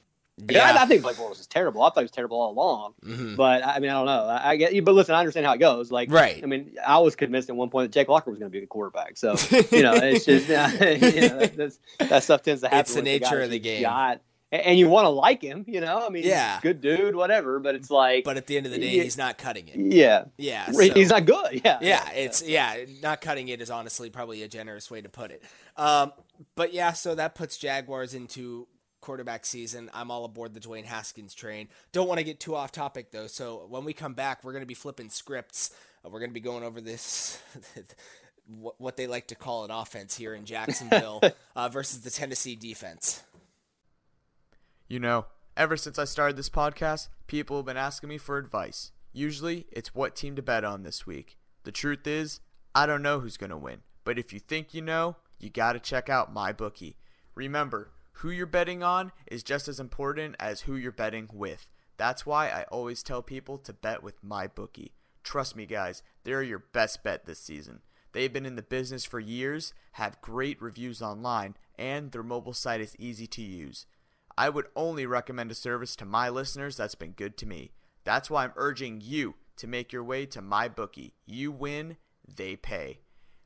Yeah, 0.50 0.72
I, 0.72 0.84
I, 0.84 0.86
think 0.88 1.04
Blake 1.04 1.16
Bortles 1.16 1.40
is 1.40 1.46
terrible. 1.46 1.84
I 1.84 1.90
thought 1.90 2.00
he 2.00 2.06
was 2.06 2.12
terrible 2.12 2.42
all 2.42 2.52
along. 2.52 2.94
Mm-hmm. 3.06 3.36
But 3.36 3.64
I 3.64 3.80
mean, 3.80 3.92
I 3.92 3.94
don't 3.94 4.08
know. 4.08 4.26
I, 4.26 4.50
I, 4.52 4.56
get 4.56 4.74
you. 4.74 4.82
But 4.82 4.96
listen, 4.96 5.14
I 5.14 5.20
understand 5.20 5.46
how 5.46 5.54
it 5.54 5.60
goes. 5.60 5.92
Like, 5.92 6.12
right? 6.12 6.42
I 6.42 6.48
mean, 6.48 6.76
I 6.86 6.98
was 7.00 7.16
convinced 7.16 7.50
at 7.50 7.56
one 7.56 7.70
point 7.70 7.92
that 7.92 8.00
Jake 8.00 8.08
Locker 8.08 8.32
was 8.32 8.40
going 8.40 8.52
to 8.52 8.54
be 8.54 8.60
the 8.60 8.66
quarterback. 8.66 9.18
So 9.18 9.36
you 9.72 9.84
know, 9.84 9.94
it's 9.94 10.26
just 10.26 10.48
you 10.50 10.56
know, 10.56 11.40
that, 11.46 11.78
that, 12.00 12.24
stuff 12.24 12.42
tends 12.42 12.62
to 12.62 12.68
happen. 12.68 12.80
It's 12.80 12.96
the 12.96 13.04
nature 13.04 13.38
the 13.38 13.44
of 13.44 13.50
the 13.52 13.60
game. 13.60 13.84
Got, 13.84 14.22
and 14.54 14.78
you 14.78 14.88
want 14.88 15.06
to 15.06 15.10
like 15.10 15.42
him, 15.42 15.66
you 15.68 15.82
know. 15.82 16.06
I 16.06 16.10
mean, 16.10 16.24
yeah, 16.24 16.60
good 16.62 16.80
dude, 16.80 17.16
whatever. 17.16 17.60
But 17.60 17.76
it's 17.76 17.90
like, 17.90 18.24
but 18.24 18.38
at 18.38 18.46
the 18.46 18.56
end 18.56 18.68
of 18.68 18.72
the 18.72 18.78
day, 18.78 18.92
yeah, 18.92 19.04
he's 19.04 19.18
not 19.18 19.38
cutting 19.38 19.68
it. 19.68 19.76
Yeah, 19.76 20.26
yeah, 20.38 20.72
so, 20.72 20.94
he's 20.94 21.10
not 21.10 21.26
good. 21.26 21.44
Yeah, 21.64 21.78
yeah, 21.82 22.12
it's 22.12 22.42
yeah, 22.42 22.76
not 23.02 23.22
cutting 23.22 23.48
it 23.48 23.62
is 23.62 23.70
honestly 23.72 24.10
probably 24.10 24.44
a 24.44 24.48
generous 24.48 24.92
way 24.92 25.02
to 25.02 25.10
put 25.10 25.32
it. 25.32 25.44
Um, 25.78 26.12
but 26.56 26.74
yeah, 26.74 26.94
so 26.94 27.16
that 27.16 27.36
puts 27.36 27.58
Jaguars 27.58 28.14
into 28.14 28.68
quarterback 29.04 29.46
season. 29.46 29.92
I'm 29.94 30.10
all 30.10 30.26
aboard 30.26 30.54
the 30.54 30.60
Dwayne 30.60 30.86
Haskins 30.86 31.34
train. 31.34 31.68
Don't 31.92 32.08
want 32.08 32.20
to 32.20 32.24
get 32.24 32.40
too 32.40 32.56
off 32.56 32.72
topic 32.72 33.12
though. 33.12 33.28
So 33.28 33.68
when 33.70 33.84
we 33.84 33.94
come 33.94 34.14
back, 34.14 34.44
we're 34.44 34.54
going 34.54 34.64
to 34.64 34.68
be 34.68 34.74
flipping 34.74 35.10
scripts. 35.10 35.76
Uh, 36.04 36.10
we're 36.10 36.20
going 36.20 36.32
to 36.32 36.34
be 36.34 36.40
going 36.40 36.64
over 36.64 36.82
this. 36.82 37.40
what 38.78 38.98
they 38.98 39.08
like 39.08 39.28
to 39.28 39.36
call 39.36 39.66
an 39.66 39.72
offense 39.72 40.18
here 40.18 40.34
in 40.34 40.46
Jacksonville 40.46 41.22
uh, 41.56 41.70
versus 41.70 42.02
the 42.02 42.10
Tennessee 42.10 42.56
defense. 42.56 43.24
You 44.88 45.00
know, 45.00 45.26
ever 45.56 45.78
since 45.78 46.00
I 46.00 46.06
started 46.06 46.38
this 46.38 46.50
podcast, 46.50 47.10
people 47.28 47.58
have 47.58 47.66
been 47.66 47.78
asking 47.78 48.10
me 48.10 48.18
for 48.18 48.38
advice. 48.38 48.92
Usually, 49.12 49.68
it's 49.72 49.94
what 49.94 50.16
team 50.16 50.36
to 50.36 50.42
bet 50.42 50.64
on 50.64 50.84
this 50.84 51.06
week. 51.06 51.38
The 51.64 51.72
truth 51.72 52.08
is, 52.08 52.40
I 52.74 52.86
don't 52.86 53.02
know 53.02 53.20
who's 53.20 53.38
going 53.38 53.50
to 53.50 53.58
win, 53.58 53.82
but 54.04 54.18
if 54.18 54.34
you 54.34 54.40
think 54.40 54.74
you 54.74 54.82
know, 54.82 55.18
you 55.40 55.50
got 55.50 55.74
to 55.74 55.80
check 55.80 56.10
out 56.10 56.34
my 56.34 56.52
bookie. 56.52 56.98
Remember, 57.36 57.92
who 58.18 58.30
you're 58.30 58.46
betting 58.46 58.84
on 58.84 59.12
is 59.28 59.44
just 59.44 59.68
as 59.68 59.80
important 59.80 60.36
as 60.40 60.62
who 60.62 60.76
you're 60.76 60.92
betting 60.92 61.30
with. 61.34 61.68
That's 61.98 62.26
why 62.26 62.50
I 62.50 62.64
always 62.72 63.04
tell 63.04 63.22
people 63.22 63.58
to 63.60 63.74
bet 63.74 64.02
with 64.02 64.24
my 64.24 64.48
bookie. 64.48 64.94
Trust 65.24 65.56
me, 65.56 65.66
guys, 65.66 66.04
they're 66.24 66.44
your 66.44 66.60
best 66.60 67.04
bet 67.04 67.26
this 67.26 67.40
season. 67.40 67.82
They've 68.12 68.32
been 68.32 68.46
in 68.46 68.56
the 68.56 68.62
business 68.62 69.06
for 69.06 69.20
years, 69.20 69.74
have 69.94 70.22
great 70.22 70.62
reviews 70.62 71.02
online, 71.02 71.56
and 71.78 72.12
their 72.12 72.24
mobile 72.24 72.54
site 72.54 72.82
is 72.82 72.96
easy 73.00 73.26
to 73.28 73.42
use. 73.42 73.86
I 74.38 74.50
would 74.50 74.68
only 74.76 75.06
recommend 75.06 75.52
a 75.52 75.56
service 75.56 75.96
to 75.98 76.06
my 76.06 76.30
listeners 76.30 76.78
that's 76.78 76.96
been 76.96 77.12
good 77.12 77.38
to 77.38 77.46
me. 77.46 77.72
That's 78.04 78.30
why 78.30 78.44
I'm 78.44 78.54
urging 78.56 79.02
you 79.02 79.36
to 79.58 79.68
make 79.68 79.94
your 79.94 80.04
way 80.04 80.26
to 80.28 80.42
my 80.42 80.68
bookie. 80.68 81.14
You 81.26 81.52
win, 81.52 81.98
they 82.28 82.56
pay. 82.56 83.00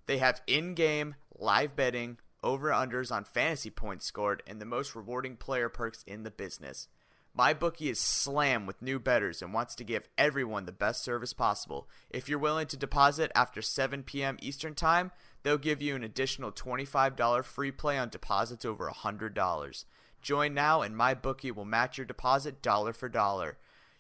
They 0.06 0.18
have 0.18 0.42
in-game 0.48 1.16
live 1.38 1.76
betting, 1.76 2.18
over-unders 2.48 3.12
on 3.12 3.26
fantasy 3.26 3.70
points 3.70 4.06
scored, 4.06 4.42
and 4.48 4.62
the 4.62 4.66
most 4.66 4.96
rewarding 4.96 5.36
player 5.36 5.68
perks 5.68 6.04
in 6.08 6.24
the 6.24 6.32
business. 6.32 6.88
My 7.34 7.54
bookie 7.54 7.90
is 7.90 8.00
slammed 8.00 8.66
with 8.66 8.82
new 8.82 9.00
bettors 9.00 9.44
and 9.44 9.54
wants 9.54 9.76
to 9.76 9.84
give 9.84 10.10
everyone 10.18 10.66
the 10.66 10.72
best 10.72 11.04
service 11.04 11.34
possible. 11.34 11.88
If 12.10 12.28
you're 12.28 12.40
willing 12.40 12.66
to 12.68 12.78
deposit 12.78 13.32
after 13.36 13.62
7 13.62 14.02
p.m. 14.04 14.38
Eastern 14.42 14.74
Time, 14.74 15.12
they'll 15.44 15.60
give 15.60 15.80
you 15.82 15.96
an 15.96 16.04
additional 16.04 16.52
$25 16.52 17.44
free 17.44 17.72
play 17.72 17.98
on 17.98 18.10
deposits 18.10 18.66
over 18.66 18.90
$100. 18.90 19.86
Join 20.22 20.54
now 20.56 20.82
and 20.82 20.98
my 20.98 21.14
bookie 21.14 21.52
will 21.52 21.66
match 21.66 22.00
your 22.00 22.06
deposit 22.06 22.64
dollar 22.64 22.92
for 22.92 23.08
dollar. 23.08 23.58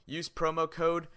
Use 0.07 0.29
promo 0.29 0.69
code 0.69 1.07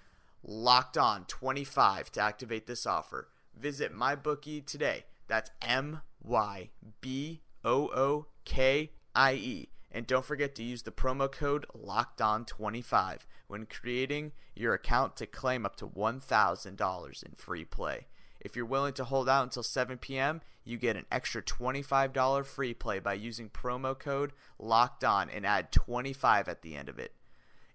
locked 0.42 0.98
on 0.98 1.24
25 1.24 2.12
to 2.12 2.20
activate 2.20 2.66
this 2.66 2.84
offer. 2.84 3.28
Visit 3.58 3.94
my 3.94 4.14
bookie 4.14 4.60
today. 4.60 5.04
That's 5.26 5.50
M 5.62 6.02
Y 6.22 6.70
B 7.00 7.42
O 7.64 7.88
O 7.88 8.26
K 8.44 8.90
I 9.14 9.32
E 9.34 9.68
and 9.92 10.06
don't 10.06 10.24
forget 10.24 10.54
to 10.54 10.62
use 10.62 10.82
the 10.82 10.92
promo 10.92 11.30
code 11.30 11.66
LOCKEDON25 11.74 13.20
when 13.48 13.66
creating 13.66 14.32
your 14.54 14.74
account 14.74 15.16
to 15.16 15.26
claim 15.26 15.66
up 15.66 15.76
to 15.76 15.86
$1,000 15.86 17.22
in 17.24 17.32
free 17.32 17.64
play. 17.64 18.06
If 18.40 18.56
you're 18.56 18.64
willing 18.64 18.94
to 18.94 19.04
hold 19.04 19.28
out 19.28 19.42
until 19.42 19.62
7 19.62 19.98
p.m., 19.98 20.40
you 20.64 20.78
get 20.78 20.96
an 20.96 21.06
extra 21.10 21.42
$25 21.42 22.46
free 22.46 22.74
play 22.74 23.00
by 23.00 23.14
using 23.14 23.50
promo 23.50 23.98
code 23.98 24.32
Locked 24.58 25.04
On 25.04 25.28
and 25.28 25.44
add 25.44 25.72
25 25.72 26.48
at 26.48 26.62
the 26.62 26.76
end 26.76 26.88
of 26.88 26.98
it. 26.98 27.12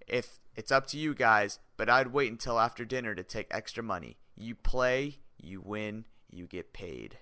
If 0.07 0.39
it's 0.55 0.71
up 0.71 0.87
to 0.87 0.97
you 0.97 1.13
guys, 1.13 1.59
but 1.77 1.89
I'd 1.89 2.13
wait 2.13 2.31
until 2.31 2.59
after 2.59 2.85
dinner 2.85 3.13
to 3.15 3.23
take 3.23 3.47
extra 3.51 3.83
money. 3.83 4.17
You 4.35 4.55
play, 4.55 5.19
you 5.37 5.61
win, 5.61 6.05
you 6.29 6.45
get 6.45 6.73
paid. 6.73 7.17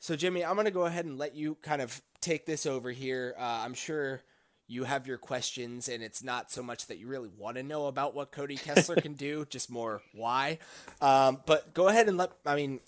So 0.00 0.16
Jimmy, 0.16 0.42
I'm 0.42 0.54
going 0.54 0.64
to 0.64 0.70
go 0.70 0.86
ahead 0.86 1.04
and 1.04 1.18
let 1.18 1.34
you 1.34 1.56
kind 1.56 1.82
of 1.82 2.00
take 2.22 2.46
this 2.46 2.64
over 2.64 2.90
here. 2.90 3.34
Uh, 3.38 3.42
I'm 3.42 3.74
sure 3.74 4.22
you 4.66 4.84
have 4.84 5.06
your 5.06 5.18
questions, 5.18 5.90
and 5.90 6.02
it's 6.02 6.24
not 6.24 6.50
so 6.50 6.62
much 6.62 6.86
that 6.86 6.98
you 6.98 7.06
really 7.06 7.28
want 7.36 7.58
to 7.58 7.62
know 7.62 7.86
about 7.86 8.14
what 8.14 8.32
Cody 8.32 8.56
Kessler 8.56 8.96
can 8.96 9.12
do, 9.12 9.44
just 9.50 9.70
more 9.70 10.00
why. 10.14 10.58
Um, 11.02 11.42
but 11.44 11.74
go 11.74 11.88
ahead 11.88 12.08
and 12.08 12.16
let 12.16 12.32
I 12.46 12.56
mean, 12.56 12.80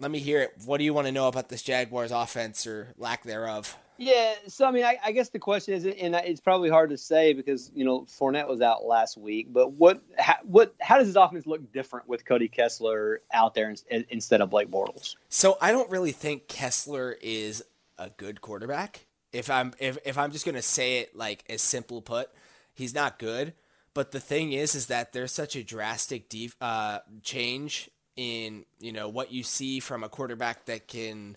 let 0.00 0.10
me 0.10 0.18
hear 0.18 0.42
it. 0.42 0.54
What 0.64 0.78
do 0.78 0.84
you 0.84 0.92
want 0.92 1.06
to 1.06 1.12
know 1.12 1.28
about 1.28 1.48
this 1.48 1.62
Jaguars 1.62 2.10
offense 2.10 2.66
or 2.66 2.88
lack 2.96 3.22
thereof? 3.22 3.76
Yeah, 3.98 4.34
so 4.46 4.64
I 4.64 4.70
mean, 4.70 4.84
I, 4.84 4.96
I, 5.04 5.10
guess 5.10 5.28
the 5.30 5.40
question 5.40 5.74
is, 5.74 5.84
and 5.84 6.14
it's 6.14 6.40
probably 6.40 6.70
hard 6.70 6.90
to 6.90 6.96
say 6.96 7.32
because 7.32 7.72
you 7.74 7.84
know 7.84 8.02
Fournette 8.02 8.46
was 8.46 8.60
out 8.60 8.84
last 8.84 9.18
week. 9.18 9.52
But 9.52 9.72
what, 9.72 10.00
how, 10.16 10.36
what, 10.44 10.72
how 10.80 10.98
does 10.98 11.08
his 11.08 11.16
offense 11.16 11.48
look 11.48 11.72
different 11.72 12.08
with 12.08 12.24
Cody 12.24 12.46
Kessler 12.46 13.22
out 13.34 13.54
there 13.54 13.74
instead 13.90 14.40
of 14.40 14.50
Blake 14.50 14.70
Bortles? 14.70 15.16
So 15.28 15.58
I 15.60 15.72
don't 15.72 15.90
really 15.90 16.12
think 16.12 16.46
Kessler 16.46 17.16
is 17.20 17.64
a 17.98 18.10
good 18.10 18.40
quarterback. 18.40 19.06
If 19.32 19.50
I'm 19.50 19.74
if, 19.80 19.98
if 20.04 20.16
I'm 20.16 20.30
just 20.30 20.46
gonna 20.46 20.62
say 20.62 20.98
it 20.98 21.16
like 21.16 21.42
as 21.48 21.60
simple 21.60 22.00
put, 22.00 22.30
he's 22.72 22.94
not 22.94 23.18
good. 23.18 23.52
But 23.94 24.12
the 24.12 24.20
thing 24.20 24.52
is, 24.52 24.76
is 24.76 24.86
that 24.86 25.12
there's 25.12 25.32
such 25.32 25.56
a 25.56 25.64
drastic 25.64 26.28
def- 26.28 26.56
uh, 26.60 27.00
change 27.24 27.90
in 28.14 28.64
you 28.78 28.92
know 28.92 29.08
what 29.08 29.32
you 29.32 29.42
see 29.42 29.80
from 29.80 30.04
a 30.04 30.08
quarterback 30.08 30.66
that 30.66 30.86
can 30.86 31.36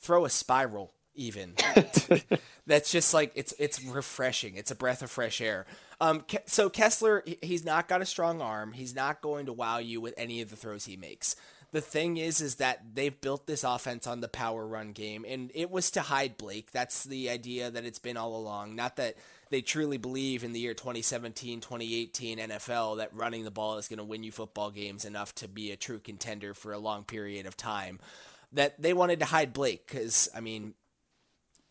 throw 0.00 0.26
a 0.26 0.30
spiral 0.30 0.92
even. 1.14 1.54
That's 2.66 2.90
just 2.90 3.14
like 3.14 3.32
it's 3.34 3.54
it's 3.58 3.82
refreshing. 3.84 4.56
It's 4.56 4.70
a 4.70 4.74
breath 4.74 5.02
of 5.02 5.10
fresh 5.10 5.40
air. 5.40 5.66
Um, 6.00 6.24
so 6.46 6.68
Kessler, 6.68 7.22
he's 7.42 7.64
not 7.64 7.88
got 7.88 8.02
a 8.02 8.06
strong 8.06 8.40
arm. 8.40 8.72
He's 8.72 8.94
not 8.94 9.20
going 9.22 9.46
to 9.46 9.52
wow 9.52 9.78
you 9.78 10.00
with 10.00 10.14
any 10.16 10.40
of 10.40 10.50
the 10.50 10.56
throws 10.56 10.86
he 10.86 10.96
makes 10.96 11.36
the 11.74 11.80
thing 11.80 12.18
is 12.18 12.40
is 12.40 12.54
that 12.54 12.94
they've 12.94 13.20
built 13.20 13.48
this 13.48 13.64
offense 13.64 14.06
on 14.06 14.20
the 14.20 14.28
power 14.28 14.64
run 14.64 14.92
game 14.92 15.26
and 15.28 15.50
it 15.56 15.72
was 15.72 15.90
to 15.90 16.02
hide 16.02 16.38
Blake. 16.38 16.70
That's 16.70 17.02
the 17.02 17.28
idea 17.28 17.68
that 17.68 17.84
it's 17.84 17.98
been 17.98 18.16
all 18.16 18.36
along. 18.36 18.76
Not 18.76 18.94
that 18.94 19.16
they 19.50 19.60
truly 19.60 19.98
believe 19.98 20.44
in 20.44 20.52
the 20.52 20.60
year 20.60 20.72
2017, 20.72 21.60
2018 21.60 22.38
NFL 22.38 22.98
that 22.98 23.12
running 23.12 23.42
the 23.42 23.50
ball 23.50 23.76
is 23.76 23.88
going 23.88 23.98
to 23.98 24.04
win 24.04 24.22
you 24.22 24.30
football 24.30 24.70
games 24.70 25.04
enough 25.04 25.34
to 25.34 25.48
be 25.48 25.72
a 25.72 25.76
true 25.76 25.98
contender 25.98 26.54
for 26.54 26.72
a 26.72 26.78
long 26.78 27.02
period 27.02 27.44
of 27.44 27.56
time. 27.56 27.98
That 28.52 28.80
they 28.80 28.92
wanted 28.92 29.18
to 29.18 29.24
hide 29.24 29.52
Blake 29.52 29.88
cuz 29.88 30.28
I 30.32 30.38
mean 30.38 30.74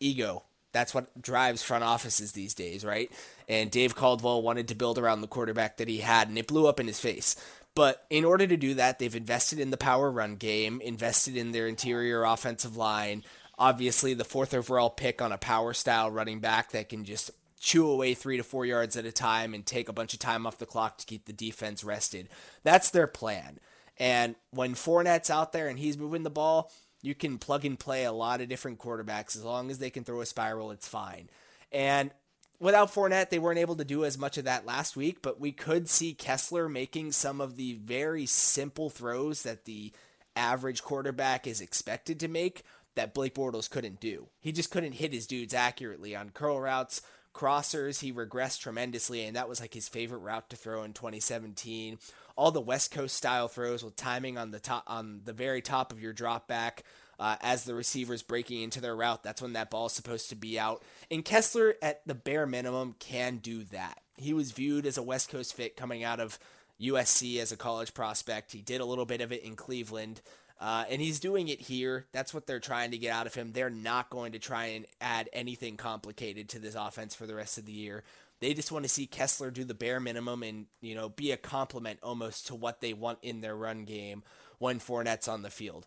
ego. 0.04 0.44
That's 0.72 0.92
what 0.92 1.22
drives 1.22 1.62
front 1.62 1.84
offices 1.84 2.32
these 2.32 2.52
days, 2.52 2.84
right? 2.84 3.10
And 3.48 3.70
Dave 3.70 3.94
Caldwell 3.94 4.42
wanted 4.42 4.68
to 4.68 4.74
build 4.74 4.98
around 4.98 5.20
the 5.20 5.28
quarterback 5.28 5.76
that 5.76 5.88
he 5.88 5.98
had 5.98 6.28
and 6.28 6.36
it 6.36 6.48
blew 6.48 6.66
up 6.66 6.80
in 6.80 6.88
his 6.88 6.98
face. 6.98 7.36
But 7.76 8.04
in 8.10 8.24
order 8.24 8.46
to 8.46 8.56
do 8.56 8.74
that, 8.74 8.98
they've 8.98 9.14
invested 9.14 9.58
in 9.58 9.70
the 9.70 9.76
power 9.76 10.10
run 10.10 10.36
game, 10.36 10.80
invested 10.80 11.36
in 11.36 11.52
their 11.52 11.66
interior 11.66 12.24
offensive 12.24 12.76
line. 12.76 13.24
Obviously, 13.58 14.14
the 14.14 14.24
fourth 14.24 14.54
overall 14.54 14.90
pick 14.90 15.22
on 15.22 15.32
a 15.32 15.38
power 15.38 15.72
style 15.72 16.10
running 16.10 16.40
back 16.40 16.72
that 16.72 16.88
can 16.88 17.04
just 17.04 17.30
chew 17.58 17.88
away 17.88 18.14
three 18.14 18.36
to 18.36 18.42
four 18.42 18.66
yards 18.66 18.96
at 18.96 19.06
a 19.06 19.12
time 19.12 19.54
and 19.54 19.64
take 19.64 19.88
a 19.88 19.92
bunch 19.92 20.12
of 20.12 20.20
time 20.20 20.46
off 20.46 20.58
the 20.58 20.66
clock 20.66 20.98
to 20.98 21.06
keep 21.06 21.24
the 21.24 21.32
defense 21.32 21.82
rested. 21.82 22.28
That's 22.62 22.90
their 22.90 23.06
plan. 23.06 23.58
And 23.96 24.34
when 24.50 24.74
Fournette's 24.74 25.30
out 25.30 25.52
there 25.52 25.68
and 25.68 25.78
he's 25.78 25.96
moving 25.96 26.24
the 26.24 26.30
ball, 26.30 26.70
you 27.04 27.14
can 27.14 27.38
plug 27.38 27.64
and 27.64 27.78
play 27.78 28.04
a 28.04 28.12
lot 28.12 28.40
of 28.40 28.48
different 28.48 28.78
quarterbacks. 28.78 29.36
As 29.36 29.44
long 29.44 29.70
as 29.70 29.78
they 29.78 29.90
can 29.90 30.04
throw 30.04 30.20
a 30.20 30.26
spiral, 30.26 30.70
it's 30.70 30.88
fine. 30.88 31.28
And 31.70 32.10
without 32.58 32.92
Fournette, 32.92 33.30
they 33.30 33.38
weren't 33.38 33.58
able 33.58 33.76
to 33.76 33.84
do 33.84 34.04
as 34.04 34.16
much 34.16 34.38
of 34.38 34.44
that 34.44 34.64
last 34.64 34.96
week, 34.96 35.20
but 35.20 35.38
we 35.38 35.52
could 35.52 35.88
see 35.88 36.14
Kessler 36.14 36.68
making 36.68 37.12
some 37.12 37.40
of 37.40 37.56
the 37.56 37.74
very 37.74 38.26
simple 38.26 38.88
throws 38.88 39.42
that 39.42 39.66
the 39.66 39.92
average 40.34 40.82
quarterback 40.82 41.46
is 41.46 41.60
expected 41.60 42.18
to 42.20 42.28
make 42.28 42.62
that 42.94 43.12
Blake 43.12 43.34
Bortles 43.34 43.68
couldn't 43.68 44.00
do. 44.00 44.28
He 44.40 44.52
just 44.52 44.70
couldn't 44.70 44.92
hit 44.92 45.12
his 45.12 45.26
dudes 45.26 45.52
accurately 45.52 46.16
on 46.16 46.30
curl 46.30 46.60
routes, 46.60 47.02
crossers. 47.34 48.00
He 48.00 48.12
regressed 48.12 48.60
tremendously, 48.60 49.24
and 49.24 49.36
that 49.36 49.48
was 49.48 49.60
like 49.60 49.74
his 49.74 49.88
favorite 49.88 50.18
route 50.18 50.48
to 50.50 50.56
throw 50.56 50.82
in 50.84 50.92
2017. 50.92 51.98
All 52.36 52.50
the 52.50 52.60
West 52.60 52.90
Coast 52.90 53.16
style 53.16 53.48
throws 53.48 53.84
with 53.84 53.96
timing 53.96 54.38
on 54.38 54.50
the 54.50 54.60
top, 54.60 54.84
on 54.86 55.20
the 55.24 55.32
very 55.32 55.60
top 55.60 55.92
of 55.92 56.00
your 56.00 56.12
drop 56.12 56.48
back 56.48 56.84
uh, 57.18 57.36
as 57.40 57.64
the 57.64 57.74
receivers 57.74 58.22
breaking 58.22 58.62
into 58.62 58.80
their 58.80 58.96
route. 58.96 59.22
That's 59.22 59.42
when 59.42 59.52
that 59.52 59.70
ball 59.70 59.86
is 59.86 59.92
supposed 59.92 60.28
to 60.30 60.36
be 60.36 60.58
out. 60.58 60.82
And 61.10 61.24
Kessler, 61.24 61.74
at 61.82 62.06
the 62.06 62.14
bare 62.14 62.46
minimum, 62.46 62.96
can 62.98 63.38
do 63.38 63.64
that. 63.64 64.00
He 64.16 64.32
was 64.32 64.52
viewed 64.52 64.86
as 64.86 64.98
a 64.98 65.02
West 65.02 65.28
Coast 65.28 65.54
fit 65.54 65.76
coming 65.76 66.02
out 66.02 66.20
of 66.20 66.38
USC 66.80 67.38
as 67.40 67.52
a 67.52 67.56
college 67.56 67.94
prospect. 67.94 68.52
He 68.52 68.62
did 68.62 68.80
a 68.80 68.84
little 68.84 69.06
bit 69.06 69.20
of 69.20 69.32
it 69.32 69.42
in 69.42 69.56
Cleveland. 69.56 70.20
Uh, 70.64 70.86
and 70.88 71.02
he's 71.02 71.20
doing 71.20 71.48
it 71.48 71.60
here. 71.60 72.06
That's 72.12 72.32
what 72.32 72.46
they're 72.46 72.58
trying 72.58 72.92
to 72.92 72.96
get 72.96 73.12
out 73.12 73.26
of 73.26 73.34
him. 73.34 73.52
They're 73.52 73.68
not 73.68 74.08
going 74.08 74.32
to 74.32 74.38
try 74.38 74.68
and 74.68 74.86
add 74.98 75.28
anything 75.34 75.76
complicated 75.76 76.48
to 76.48 76.58
this 76.58 76.74
offense 76.74 77.14
for 77.14 77.26
the 77.26 77.34
rest 77.34 77.58
of 77.58 77.66
the 77.66 77.72
year. 77.72 78.02
They 78.40 78.54
just 78.54 78.72
want 78.72 78.86
to 78.86 78.88
see 78.88 79.06
Kessler 79.06 79.50
do 79.50 79.64
the 79.64 79.74
bare 79.74 80.00
minimum 80.00 80.42
and 80.42 80.64
you 80.80 80.94
know 80.94 81.10
be 81.10 81.32
a 81.32 81.36
complement 81.36 81.98
almost 82.02 82.46
to 82.46 82.54
what 82.54 82.80
they 82.80 82.94
want 82.94 83.18
in 83.20 83.42
their 83.42 83.54
run 83.54 83.84
game 83.84 84.22
when 84.56 84.80
Fournette's 84.80 85.28
on 85.28 85.42
the 85.42 85.50
field. 85.50 85.86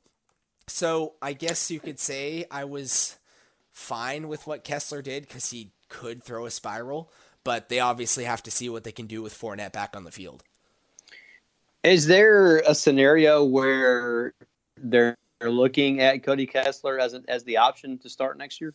So 0.67 1.13
I 1.23 1.33
guess 1.33 1.71
you 1.71 1.79
could 1.79 1.99
say 1.99 2.45
I 2.51 2.65
was 2.65 3.17
fine 3.71 4.27
with 4.27 4.45
what 4.45 4.63
Kessler 4.63 5.01
did 5.01 5.27
because 5.27 5.49
he 5.49 5.71
could 5.89 6.23
throw 6.23 6.45
a 6.45 6.51
spiral, 6.51 7.11
but 7.43 7.69
they 7.69 7.79
obviously 7.79 8.25
have 8.25 8.43
to 8.43 8.51
see 8.51 8.69
what 8.69 8.83
they 8.83 8.91
can 8.91 9.07
do 9.07 9.23
with 9.23 9.33
Fournette 9.33 9.73
back 9.73 9.95
on 9.95 10.03
the 10.03 10.11
field. 10.11 10.43
Is 11.83 12.05
there 12.05 12.59
a 12.59 12.75
scenario 12.75 13.43
where 13.43 14.33
they're 14.81 15.17
looking 15.41 16.01
at 16.01 16.23
Cody 16.23 16.45
Kessler 16.45 16.99
as 16.99 17.13
a, 17.13 17.23
as 17.27 17.43
the 17.43 17.57
option 17.57 17.97
to 17.99 18.09
start 18.09 18.37
next 18.37 18.61
year? 18.61 18.73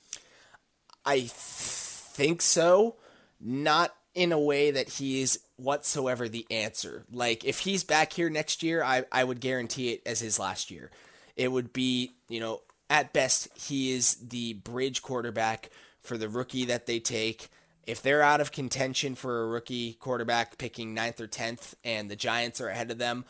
I 1.05 1.23
think 1.29 2.43
so. 2.43 2.97
Not 3.41 3.95
in 4.15 4.33
a 4.33 4.39
way 4.39 4.71
that 4.71 4.89
he's 4.89 5.39
whatsoever 5.57 6.29
the 6.29 6.47
answer. 6.51 7.05
Like 7.11 7.45
if 7.45 7.61
he's 7.61 7.85
back 7.85 8.13
here 8.13 8.31
next 8.31 8.63
year, 8.63 8.83
I, 8.85 9.05
I 9.11 9.25
would 9.25 9.41
guarantee 9.41 9.91
it 9.91 10.03
as 10.07 10.21
his 10.21 10.39
last 10.39 10.71
year. 10.71 10.91
It 11.37 11.51
would 11.51 11.73
be, 11.73 12.13
you 12.29 12.41
know, 12.41 12.61
at 12.91 13.13
best 13.13 13.49
he 13.57 13.93
is 13.93 14.17
the 14.17 14.53
bridge 14.53 15.03
quarterback 15.03 15.71
for 16.01 16.19
the 16.19 16.29
rookie 16.29 16.67
that 16.67 16.87
they 16.87 17.01
take. 17.01 17.49
If 17.87 18.03
they're 18.03 18.23
out 18.23 18.41
of 18.41 18.53
contention 18.53 19.15
for 19.15 19.43
a 19.43 19.47
rookie 19.47 19.95
quarterback 19.95 20.59
picking 20.59 20.95
ninth 20.95 21.21
or 21.21 21.27
tenth 21.27 21.75
and 21.83 22.11
the 22.11 22.17
Giants 22.17 22.61
are 22.61 22.69
ahead 22.69 22.91
of 22.91 22.99
them, 22.99 23.25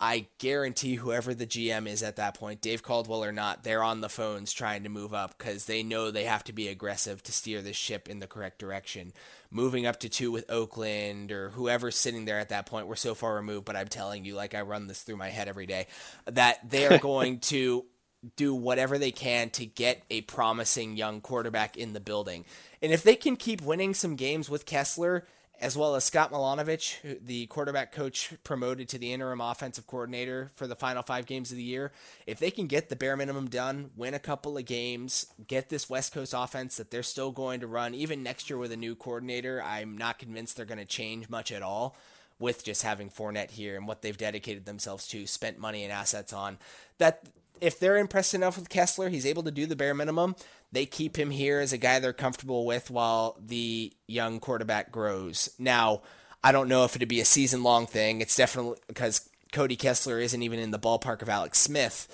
I 0.00 0.26
guarantee 0.38 0.94
whoever 0.94 1.34
the 1.34 1.46
GM 1.46 1.88
is 1.88 2.04
at 2.04 2.16
that 2.16 2.38
point, 2.38 2.60
Dave 2.60 2.84
Caldwell 2.84 3.24
or 3.24 3.32
not, 3.32 3.64
they're 3.64 3.82
on 3.82 4.00
the 4.00 4.08
phones 4.08 4.52
trying 4.52 4.84
to 4.84 4.88
move 4.88 5.12
up 5.12 5.36
because 5.36 5.64
they 5.64 5.82
know 5.82 6.10
they 6.10 6.24
have 6.24 6.44
to 6.44 6.52
be 6.52 6.68
aggressive 6.68 7.20
to 7.24 7.32
steer 7.32 7.62
this 7.62 7.76
ship 7.76 8.08
in 8.08 8.20
the 8.20 8.28
correct 8.28 8.60
direction. 8.60 9.12
Moving 9.50 9.86
up 9.86 9.98
to 10.00 10.08
two 10.08 10.30
with 10.30 10.48
Oakland 10.50 11.32
or 11.32 11.50
whoever's 11.50 11.96
sitting 11.96 12.26
there 12.26 12.38
at 12.38 12.50
that 12.50 12.66
point, 12.66 12.86
we're 12.86 12.94
so 12.94 13.16
far 13.16 13.34
removed, 13.34 13.64
but 13.64 13.74
I'm 13.74 13.88
telling 13.88 14.24
you, 14.24 14.36
like 14.36 14.54
I 14.54 14.60
run 14.60 14.86
this 14.86 15.02
through 15.02 15.16
my 15.16 15.30
head 15.30 15.48
every 15.48 15.66
day, 15.66 15.88
that 16.26 16.70
they're 16.70 16.98
going 17.00 17.40
to 17.40 17.84
do 18.36 18.54
whatever 18.54 18.98
they 18.98 19.12
can 19.12 19.50
to 19.50 19.66
get 19.66 20.04
a 20.10 20.20
promising 20.22 20.96
young 20.96 21.20
quarterback 21.20 21.76
in 21.76 21.92
the 21.92 22.00
building. 22.00 22.44
And 22.80 22.92
if 22.92 23.02
they 23.02 23.16
can 23.16 23.36
keep 23.36 23.62
winning 23.62 23.94
some 23.94 24.14
games 24.14 24.48
with 24.48 24.66
Kessler, 24.66 25.26
as 25.60 25.76
well 25.76 25.96
as 25.96 26.04
Scott 26.04 26.30
Milanovich, 26.30 27.18
the 27.24 27.46
quarterback 27.46 27.90
coach 27.90 28.32
promoted 28.44 28.88
to 28.88 28.98
the 28.98 29.12
interim 29.12 29.40
offensive 29.40 29.86
coordinator 29.86 30.50
for 30.54 30.66
the 30.66 30.76
final 30.76 31.02
five 31.02 31.26
games 31.26 31.50
of 31.50 31.56
the 31.56 31.62
year. 31.62 31.90
If 32.26 32.38
they 32.38 32.50
can 32.50 32.68
get 32.68 32.88
the 32.88 32.96
bare 32.96 33.16
minimum 33.16 33.48
done, 33.48 33.90
win 33.96 34.14
a 34.14 34.20
couple 34.20 34.56
of 34.56 34.64
games, 34.64 35.26
get 35.48 35.68
this 35.68 35.90
West 35.90 36.12
Coast 36.12 36.34
offense 36.36 36.76
that 36.76 36.90
they're 36.90 37.02
still 37.02 37.32
going 37.32 37.60
to 37.60 37.66
run, 37.66 37.94
even 37.94 38.22
next 38.22 38.48
year 38.48 38.58
with 38.58 38.70
a 38.70 38.76
new 38.76 38.94
coordinator, 38.94 39.62
I'm 39.62 39.98
not 39.98 40.18
convinced 40.18 40.56
they're 40.56 40.64
going 40.64 40.78
to 40.78 40.84
change 40.84 41.28
much 41.28 41.50
at 41.50 41.62
all 41.62 41.96
with 42.38 42.64
just 42.64 42.82
having 42.82 43.10
Fournette 43.10 43.50
here 43.50 43.76
and 43.76 43.88
what 43.88 44.02
they've 44.02 44.16
dedicated 44.16 44.64
themselves 44.64 45.08
to, 45.08 45.26
spent 45.26 45.58
money 45.58 45.82
and 45.82 45.92
assets 45.92 46.32
on. 46.32 46.58
That 46.98 47.24
if 47.60 47.80
they're 47.80 47.96
impressed 47.96 48.34
enough 48.34 48.56
with 48.56 48.68
Kessler, 48.68 49.08
he's 49.08 49.26
able 49.26 49.42
to 49.42 49.50
do 49.50 49.66
the 49.66 49.74
bare 49.74 49.94
minimum. 49.94 50.36
They 50.70 50.86
keep 50.86 51.18
him 51.18 51.30
here 51.30 51.60
as 51.60 51.72
a 51.72 51.78
guy 51.78 51.98
they're 51.98 52.12
comfortable 52.12 52.66
with 52.66 52.90
while 52.90 53.36
the 53.40 53.92
young 54.06 54.38
quarterback 54.38 54.92
grows. 54.92 55.48
Now, 55.58 56.02
I 56.44 56.52
don't 56.52 56.68
know 56.68 56.84
if 56.84 56.94
it'd 56.94 57.08
be 57.08 57.20
a 57.20 57.24
season 57.24 57.62
long 57.62 57.86
thing. 57.86 58.20
It's 58.20 58.36
definitely 58.36 58.78
because 58.86 59.28
Cody 59.52 59.76
Kessler 59.76 60.20
isn't 60.20 60.42
even 60.42 60.58
in 60.58 60.70
the 60.70 60.78
ballpark 60.78 61.22
of 61.22 61.28
Alex 61.28 61.58
Smith, 61.58 62.06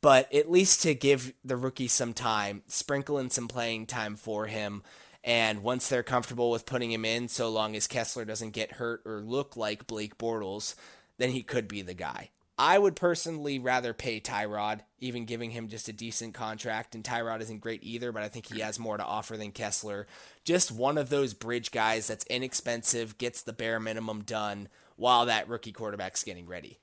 but 0.00 0.32
at 0.32 0.50
least 0.50 0.82
to 0.82 0.94
give 0.94 1.32
the 1.44 1.56
rookie 1.56 1.88
some 1.88 2.12
time, 2.12 2.62
sprinkle 2.66 3.18
in 3.18 3.30
some 3.30 3.48
playing 3.48 3.86
time 3.86 4.16
for 4.16 4.46
him. 4.46 4.82
And 5.24 5.62
once 5.62 5.88
they're 5.88 6.02
comfortable 6.02 6.50
with 6.50 6.66
putting 6.66 6.92
him 6.92 7.06
in, 7.06 7.28
so 7.28 7.48
long 7.48 7.74
as 7.74 7.86
Kessler 7.86 8.26
doesn't 8.26 8.50
get 8.50 8.72
hurt 8.72 9.00
or 9.06 9.22
look 9.22 9.56
like 9.56 9.86
Blake 9.86 10.18
Bortles, 10.18 10.74
then 11.16 11.30
he 11.30 11.42
could 11.42 11.66
be 11.66 11.80
the 11.80 11.94
guy. 11.94 12.28
I 12.56 12.78
would 12.78 12.94
personally 12.94 13.58
rather 13.58 13.92
pay 13.92 14.20
Tyrod, 14.20 14.80
even 15.00 15.24
giving 15.24 15.50
him 15.50 15.68
just 15.68 15.88
a 15.88 15.92
decent 15.92 16.34
contract. 16.34 16.94
And 16.94 17.02
Tyrod 17.02 17.40
isn't 17.40 17.60
great 17.60 17.82
either, 17.82 18.12
but 18.12 18.22
I 18.22 18.28
think 18.28 18.46
he 18.46 18.60
has 18.60 18.78
more 18.78 18.96
to 18.96 19.04
offer 19.04 19.36
than 19.36 19.50
Kessler. 19.50 20.06
Just 20.44 20.70
one 20.70 20.96
of 20.96 21.08
those 21.08 21.34
bridge 21.34 21.72
guys 21.72 22.06
that's 22.06 22.24
inexpensive, 22.26 23.18
gets 23.18 23.42
the 23.42 23.52
bare 23.52 23.80
minimum 23.80 24.22
done 24.22 24.68
while 24.96 25.26
that 25.26 25.48
rookie 25.48 25.72
quarterback's 25.72 26.22
getting 26.22 26.46
ready. 26.46 26.78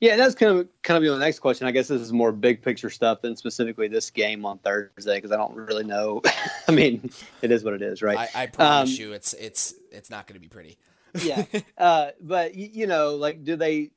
Yeah, 0.00 0.16
that's 0.16 0.34
kind 0.34 0.58
of 0.58 0.68
kind 0.82 0.96
of 0.98 1.02
be 1.02 1.08
the 1.08 1.18
next 1.18 1.38
question. 1.38 1.66
I 1.66 1.70
guess 1.70 1.88
this 1.88 2.02
is 2.02 2.12
more 2.12 2.30
big 2.30 2.60
picture 2.60 2.90
stuff 2.90 3.22
than 3.22 3.34
specifically 3.34 3.88
this 3.88 4.10
game 4.10 4.44
on 4.44 4.58
Thursday 4.58 5.16
because 5.16 5.32
I 5.32 5.36
don't 5.36 5.54
really 5.54 5.84
know. 5.84 6.20
I 6.68 6.72
mean, 6.72 7.10
it 7.40 7.50
is 7.50 7.64
what 7.64 7.72
it 7.72 7.80
is, 7.80 8.02
right? 8.02 8.28
I, 8.34 8.42
I 8.42 8.46
promise 8.46 8.90
um, 8.90 8.96
you, 8.96 9.12
it's 9.12 9.32
it's 9.32 9.74
it's 9.90 10.10
not 10.10 10.26
going 10.26 10.34
to 10.34 10.40
be 10.40 10.48
pretty 10.48 10.76
yeah, 11.22 11.44
uh, 11.78 12.10
but 12.20 12.54
you 12.54 12.86
know, 12.86 13.16
like, 13.16 13.44
do 13.44 13.56
they 13.56 13.90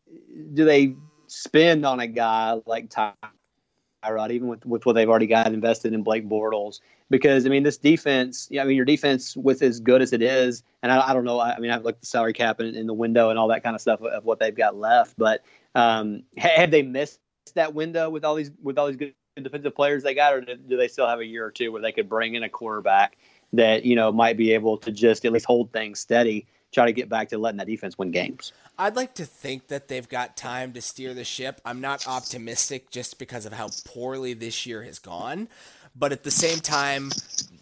do 0.54 0.66
they 0.66 0.96
spend 1.28 1.86
on 1.86 2.00
a 2.00 2.08
guy 2.08 2.60
like 2.66 2.90
Tyrod, 2.90 4.32
even 4.32 4.48
with 4.48 4.66
with 4.66 4.86
what 4.86 4.94
they've 4.94 5.10
already 5.10 5.28
got 5.28 5.54
invested 5.54 5.94
in 5.94 6.04
Blake 6.04 6.28
Bortles? 6.28 6.80
Because 7.10 7.46
I 7.46 7.50
mean, 7.50 7.64
this 7.64 7.78
defense, 7.78 8.48
yeah, 8.52 8.62
I 8.62 8.66
mean, 8.66 8.76
your 8.76 8.86
defense 8.86 9.36
with 9.36 9.62
as 9.62 9.80
good 9.80 10.02
as 10.02 10.14
it 10.14 10.22
is, 10.22 10.64
and 10.84 10.92
I, 10.92 11.10
I 11.10 11.14
don't 11.14 11.26
know, 11.26 11.40
I, 11.40 11.56
I 11.56 11.60
mean, 11.60 11.72
I've 11.72 11.84
looked 11.84 12.02
the 12.02 12.08
salary 12.08 12.34
cap 12.34 12.60
in, 12.60 12.76
in, 12.76 12.86
the 12.86 12.94
window 12.94 13.30
and 13.30 13.40
all 13.40 13.48
that 13.48 13.64
kind 13.64 13.76
of 13.76 13.82
stuff 13.82 14.02
of 14.02 14.26
what 14.26 14.40
they've 14.40 14.56
got 14.56 14.76
left, 14.76 15.16
but 15.18 15.44
um, 15.74 16.24
have 16.38 16.70
they 16.70 16.84
missed 16.84 17.20
that 17.56 17.74
window 17.74 18.10
with 18.10 18.24
all 18.24 18.36
these 18.36 18.52
with 18.62 18.78
all 18.78 18.88
these 18.88 18.96
good 18.96 19.14
defensive 19.44 19.76
players 19.76 20.04
they 20.04 20.14
got, 20.14 20.34
or 20.34 20.42
do 20.42 20.78
they 20.78 20.88
still 20.88 21.08
have 21.08 21.20
a 21.20 21.26
year 21.26 21.46
or 21.46 21.52
two 21.52 21.72
where 21.72 21.82
they 21.82 21.92
could 21.92 22.10
bring 22.10 22.36
in 22.36 22.44
a 22.44 22.50
quarterback 22.50 23.18
that 23.54 23.86
you 23.86 23.96
know 23.96 24.12
might 24.12 24.38
be 24.38 24.54
able 24.54 24.78
to 24.78 24.92
just 24.92 25.26
at 25.26 25.32
least 25.32 25.46
hold 25.46 25.72
things 25.72 26.00
steady? 26.00 26.48
Try 26.72 26.86
to 26.86 26.94
get 26.94 27.10
back 27.10 27.30
to 27.30 27.38
letting 27.38 27.58
that 27.58 27.68
defense 27.68 27.98
win 27.98 28.12
games. 28.12 28.54
I'd 28.78 28.96
like 28.96 29.16
to 29.16 29.26
think 29.26 29.68
that 29.68 29.88
they've 29.88 30.08
got 30.08 30.38
time 30.38 30.74
to 30.74 30.82
steer 30.82 31.14
the 31.14 31.24
ship. 31.24 31.60
I'm 31.66 31.82
not 31.82 32.08
optimistic 32.08 32.90
just 32.90 33.20
because 33.20 33.46
of 33.46 33.54
how 33.54 33.70
poorly 33.86 34.34
this 34.34 34.66
year 34.66 34.84
has 34.84 35.00
gone. 35.00 35.50
But 35.96 36.12
at 36.12 36.24
the 36.24 36.32
same 36.32 36.60
time, 36.60 37.12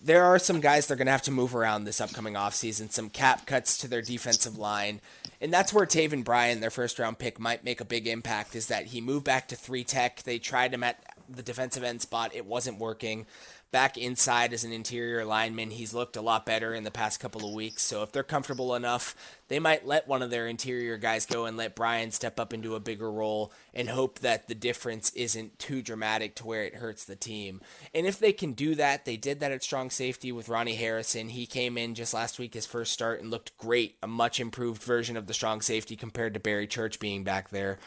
there 0.03 0.25
are 0.25 0.37
some 0.37 0.59
guys 0.59 0.85
they're 0.85 0.97
going 0.97 1.07
to 1.07 1.11
have 1.11 1.23
to 1.23 1.31
move 1.31 1.55
around 1.55 1.85
this 1.85 2.01
upcoming 2.01 2.35
offseason, 2.35 2.91
some 2.91 3.09
cap 3.09 3.47
cuts 3.47 3.77
to 3.79 3.87
their 3.87 4.01
defensive 4.01 4.57
line. 4.57 5.01
And 5.41 5.51
that's 5.51 5.73
where 5.73 5.85
Taven 5.85 6.23
Bryan, 6.23 6.59
their 6.59 6.69
first 6.69 6.99
round 6.99 7.17
pick, 7.17 7.39
might 7.39 7.63
make 7.63 7.81
a 7.81 7.85
big 7.85 8.05
impact 8.07 8.55
is 8.55 8.67
that 8.67 8.87
he 8.87 9.01
moved 9.01 9.25
back 9.25 9.47
to 9.47 9.55
three 9.55 9.83
tech. 9.83 10.23
They 10.23 10.39
tried 10.39 10.73
him 10.73 10.83
at 10.83 11.03
the 11.29 11.43
defensive 11.43 11.83
end 11.83 12.01
spot, 12.01 12.33
it 12.33 12.45
wasn't 12.45 12.79
working 12.79 13.25
back 13.71 13.97
inside 13.97 14.53
as 14.53 14.63
an 14.63 14.71
interior 14.71 15.25
lineman. 15.25 15.71
He's 15.71 15.93
looked 15.93 16.15
a 16.15 16.21
lot 16.21 16.45
better 16.45 16.73
in 16.73 16.83
the 16.83 16.91
past 16.91 17.19
couple 17.19 17.47
of 17.47 17.53
weeks. 17.53 17.83
So 17.83 18.01
if 18.01 18.11
they're 18.11 18.23
comfortable 18.23 18.75
enough, 18.75 19.15
they 19.49 19.59
might 19.59 19.85
let 19.85 20.07
one 20.07 20.21
of 20.21 20.29
their 20.29 20.47
interior 20.47 20.97
guys 20.97 21.25
go 21.25 21.45
and 21.45 21.57
let 21.57 21.75
Bryan 21.75 22.11
step 22.11 22.39
up 22.39 22.53
into 22.53 22.75
a 22.75 22.79
bigger 22.79 23.11
role 23.11 23.51
and 23.73 23.89
hope 23.89 24.19
that 24.19 24.47
the 24.47 24.55
difference 24.55 25.09
isn't 25.11 25.59
too 25.59 25.81
dramatic 25.81 26.35
to 26.35 26.47
where 26.47 26.63
it 26.63 26.75
hurts 26.75 27.03
the 27.03 27.15
team. 27.15 27.61
And 27.93 28.07
if 28.07 28.19
they 28.19 28.31
can 28.31 28.53
do 28.53 28.75
that, 28.75 29.05
they 29.05 29.17
did 29.17 29.39
that 29.41 29.51
at 29.51 29.63
strong 29.63 29.89
safety 29.89 30.31
with 30.31 30.49
Ronnie 30.49 30.75
Harrison. 30.75 31.29
He 31.29 31.45
came 31.45 31.77
in 31.77 31.93
just 31.93 32.13
last 32.13 32.39
week, 32.39 32.53
his 32.53 32.65
first 32.65 32.93
start, 32.93 33.21
and 33.21 33.29
looked 33.29 33.57
great, 33.57 33.97
a 34.01 34.07
much 34.07 34.39
improved 34.39 34.81
version 34.81 35.17
of 35.17 35.27
the 35.27 35.33
strong 35.33 35.61
safety 35.61 35.95
compared 35.95 36.33
to 36.33 36.39
Barry 36.39 36.67
Church 36.67 36.99
being 36.99 37.23
back 37.23 37.49
there. 37.49 37.79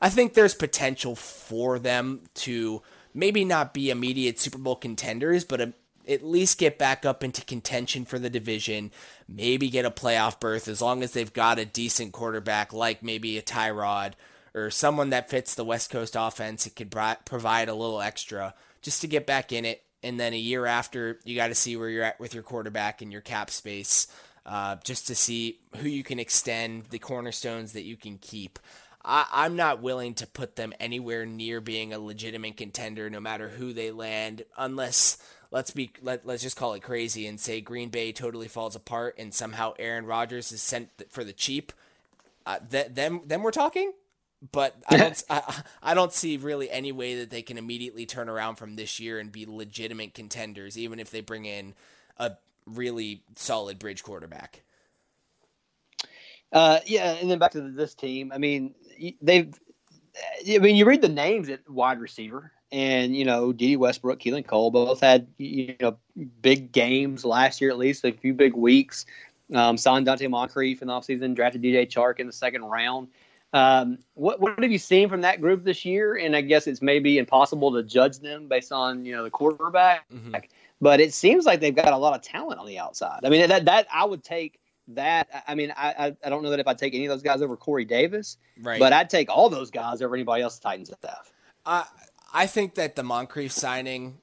I 0.00 0.10
think 0.10 0.34
there's 0.34 0.54
potential 0.54 1.16
for 1.16 1.78
them 1.78 2.22
to 2.34 2.82
maybe 3.16 3.44
not 3.44 3.74
be 3.74 3.90
immediate 3.90 4.38
Super 4.38 4.58
Bowl 4.58 4.76
contenders, 4.76 5.44
but 5.44 5.60
a, 5.60 5.72
at 6.06 6.22
least 6.22 6.58
get 6.58 6.78
back 6.78 7.04
up 7.04 7.24
into 7.24 7.44
contention 7.44 8.04
for 8.04 8.18
the 8.18 8.30
division, 8.30 8.92
maybe 9.26 9.70
get 9.70 9.84
a 9.84 9.90
playoff 9.90 10.38
berth 10.38 10.68
as 10.68 10.80
long 10.82 11.02
as 11.02 11.12
they've 11.12 11.32
got 11.32 11.58
a 11.58 11.64
decent 11.64 12.12
quarterback 12.12 12.72
like 12.72 13.02
maybe 13.02 13.38
a 13.38 13.42
Tyrod 13.42 14.12
or 14.54 14.70
someone 14.70 15.10
that 15.10 15.30
fits 15.30 15.54
the 15.54 15.64
West 15.64 15.90
Coast 15.90 16.14
offense. 16.16 16.66
It 16.66 16.76
could 16.76 16.94
provide 17.24 17.68
a 17.68 17.74
little 17.74 18.00
extra 18.00 18.54
just 18.82 19.00
to 19.00 19.08
get 19.08 19.26
back 19.26 19.50
in 19.50 19.64
it. 19.64 19.82
And 20.02 20.20
then 20.20 20.34
a 20.34 20.38
year 20.38 20.66
after, 20.66 21.18
you 21.24 21.34
got 21.34 21.48
to 21.48 21.54
see 21.54 21.76
where 21.76 21.88
you're 21.88 22.04
at 22.04 22.20
with 22.20 22.34
your 22.34 22.42
quarterback 22.44 23.02
and 23.02 23.10
your 23.10 23.22
cap 23.22 23.50
space, 23.50 24.06
uh, 24.44 24.76
just 24.84 25.08
to 25.08 25.14
see 25.16 25.58
who 25.78 25.88
you 25.88 26.04
can 26.04 26.20
extend, 26.20 26.84
the 26.90 26.98
cornerstones 26.98 27.72
that 27.72 27.82
you 27.82 27.96
can 27.96 28.18
keep. 28.18 28.58
I, 29.06 29.46
am 29.46 29.54
not 29.54 29.80
willing 29.80 30.14
to 30.14 30.26
put 30.26 30.56
them 30.56 30.72
anywhere 30.80 31.24
near 31.24 31.60
being 31.60 31.92
a 31.92 31.98
legitimate 31.98 32.56
contender, 32.56 33.08
no 33.08 33.20
matter 33.20 33.48
who 33.48 33.72
they 33.72 33.92
land, 33.92 34.42
unless 34.58 35.18
let's 35.52 35.70
be 35.70 35.92
let, 36.02 36.26
let's 36.26 36.42
just 36.42 36.56
call 36.56 36.74
it 36.74 36.82
crazy 36.82 37.26
and 37.26 37.40
say 37.40 37.60
Green 37.60 37.88
Bay 37.88 38.12
totally 38.12 38.48
falls 38.48 38.74
apart 38.74 39.14
and 39.16 39.32
somehow 39.32 39.74
Aaron 39.78 40.06
Rodgers 40.06 40.50
is 40.50 40.60
sent 40.60 40.90
for 41.10 41.22
the 41.22 41.32
cheap. 41.32 41.72
Uh, 42.44 42.58
th- 42.68 42.88
them 42.88 43.20
then 43.24 43.42
we're 43.42 43.52
talking. 43.52 43.92
But 44.52 44.76
I 44.88 44.96
don't 44.96 45.24
I, 45.30 45.62
I 45.82 45.94
don't 45.94 46.12
see 46.12 46.36
really 46.36 46.70
any 46.70 46.92
way 46.92 47.20
that 47.20 47.30
they 47.30 47.42
can 47.42 47.58
immediately 47.58 48.06
turn 48.06 48.28
around 48.28 48.56
from 48.56 48.76
this 48.76 48.98
year 48.98 49.18
and 49.20 49.30
be 49.30 49.46
legitimate 49.46 50.14
contenders, 50.14 50.76
even 50.76 50.98
if 50.98 51.10
they 51.10 51.20
bring 51.20 51.44
in 51.44 51.74
a 52.18 52.32
really 52.66 53.22
solid 53.36 53.78
bridge 53.78 54.02
quarterback. 54.02 54.62
Uh, 56.52 56.80
yeah, 56.86 57.12
and 57.12 57.30
then 57.30 57.38
back 57.38 57.52
to 57.52 57.60
this 57.60 57.94
team. 57.94 58.30
I 58.32 58.38
mean, 58.38 58.74
they've. 59.20 59.54
I 60.48 60.58
mean, 60.58 60.76
you 60.76 60.86
read 60.86 61.02
the 61.02 61.10
names 61.10 61.50
at 61.50 61.68
wide 61.68 62.00
receiver, 62.00 62.52
and 62.72 63.14
you 63.14 63.24
know, 63.24 63.52
Dede 63.52 63.78
Westbrook, 63.78 64.18
Keelan 64.18 64.46
Cole, 64.46 64.70
both 64.70 65.00
had 65.00 65.26
you 65.38 65.76
know 65.80 65.96
big 66.40 66.72
games 66.72 67.24
last 67.24 67.60
year, 67.60 67.70
at 67.70 67.78
least 67.78 68.04
a 68.04 68.12
few 68.12 68.34
big 68.34 68.54
weeks. 68.54 69.06
Um, 69.54 69.76
signed 69.76 70.06
Donte 70.06 70.28
Moncrief 70.28 70.82
in 70.82 70.88
the 70.88 70.94
offseason, 70.94 71.34
drafted 71.34 71.62
DJ 71.62 71.86
Chark 71.86 72.18
in 72.18 72.26
the 72.26 72.32
second 72.32 72.64
round. 72.64 73.08
Um, 73.52 73.98
what 74.14 74.40
what 74.40 74.60
have 74.60 74.72
you 74.72 74.78
seen 74.78 75.08
from 75.08 75.20
that 75.20 75.40
group 75.40 75.64
this 75.64 75.84
year? 75.84 76.16
And 76.16 76.34
I 76.34 76.40
guess 76.40 76.66
it's 76.66 76.82
maybe 76.82 77.18
impossible 77.18 77.72
to 77.72 77.82
judge 77.82 78.18
them 78.18 78.48
based 78.48 78.72
on 78.72 79.04
you 79.04 79.14
know 79.14 79.22
the 79.22 79.30
quarterback, 79.30 80.08
mm-hmm. 80.08 80.34
but 80.80 81.00
it 81.00 81.14
seems 81.14 81.46
like 81.46 81.60
they've 81.60 81.74
got 81.74 81.92
a 81.92 81.96
lot 81.96 82.14
of 82.14 82.22
talent 82.22 82.58
on 82.58 82.66
the 82.66 82.78
outside. 82.78 83.20
I 83.24 83.28
mean, 83.28 83.48
that 83.48 83.64
that 83.66 83.86
I 83.92 84.04
would 84.04 84.24
take 84.24 84.60
that 84.88 85.44
I 85.46 85.54
mean 85.54 85.72
I, 85.76 86.14
I 86.24 86.28
don't 86.28 86.42
know 86.42 86.50
that 86.50 86.60
if 86.60 86.68
I'd 86.68 86.78
take 86.78 86.94
any 86.94 87.06
of 87.06 87.10
those 87.10 87.22
guys 87.22 87.42
over 87.42 87.56
Corey 87.56 87.84
Davis, 87.84 88.36
right? 88.62 88.78
But 88.78 88.92
I'd 88.92 89.10
take 89.10 89.28
all 89.30 89.48
those 89.48 89.70
guys 89.70 90.02
over 90.02 90.14
anybody 90.14 90.42
else 90.42 90.58
the 90.58 90.62
Titans 90.62 90.90
have. 91.02 91.32
Uh, 91.64 91.84
I 92.32 92.46
think 92.46 92.74
that 92.76 92.96
the 92.96 93.02
Moncrief 93.02 93.52
signing 93.52 94.18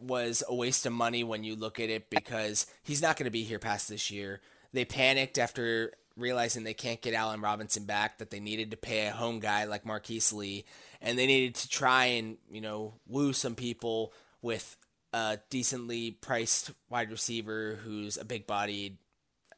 was 0.00 0.42
a 0.48 0.54
waste 0.54 0.86
of 0.86 0.92
money 0.92 1.24
when 1.24 1.44
you 1.44 1.56
look 1.56 1.80
at 1.80 1.90
it 1.90 2.10
because 2.10 2.66
he's 2.82 3.02
not 3.02 3.16
going 3.16 3.24
to 3.24 3.30
be 3.30 3.42
here 3.42 3.58
past 3.58 3.88
this 3.88 4.10
year. 4.10 4.40
They 4.72 4.84
panicked 4.84 5.38
after 5.38 5.92
realizing 6.18 6.64
they 6.64 6.74
can't 6.74 7.00
get 7.00 7.14
Allen 7.14 7.40
Robinson 7.40 7.84
back, 7.84 8.18
that 8.18 8.30
they 8.30 8.40
needed 8.40 8.70
to 8.72 8.76
pay 8.76 9.06
a 9.06 9.12
home 9.12 9.38
guy 9.38 9.64
like 9.64 9.86
Marquise 9.86 10.32
Lee, 10.32 10.64
and 11.00 11.18
they 11.18 11.26
needed 11.26 11.54
to 11.56 11.68
try 11.68 12.06
and, 12.06 12.36
you 12.50 12.60
know, 12.60 12.94
woo 13.06 13.32
some 13.32 13.54
people 13.54 14.12
with 14.42 14.76
a 15.12 15.38
decently 15.48 16.10
priced 16.10 16.72
wide 16.90 17.10
receiver 17.10 17.78
who's 17.84 18.16
a 18.16 18.24
big 18.24 18.46
bodied, 18.46 18.98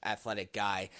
athletic 0.05 0.53
guy. 0.53 0.91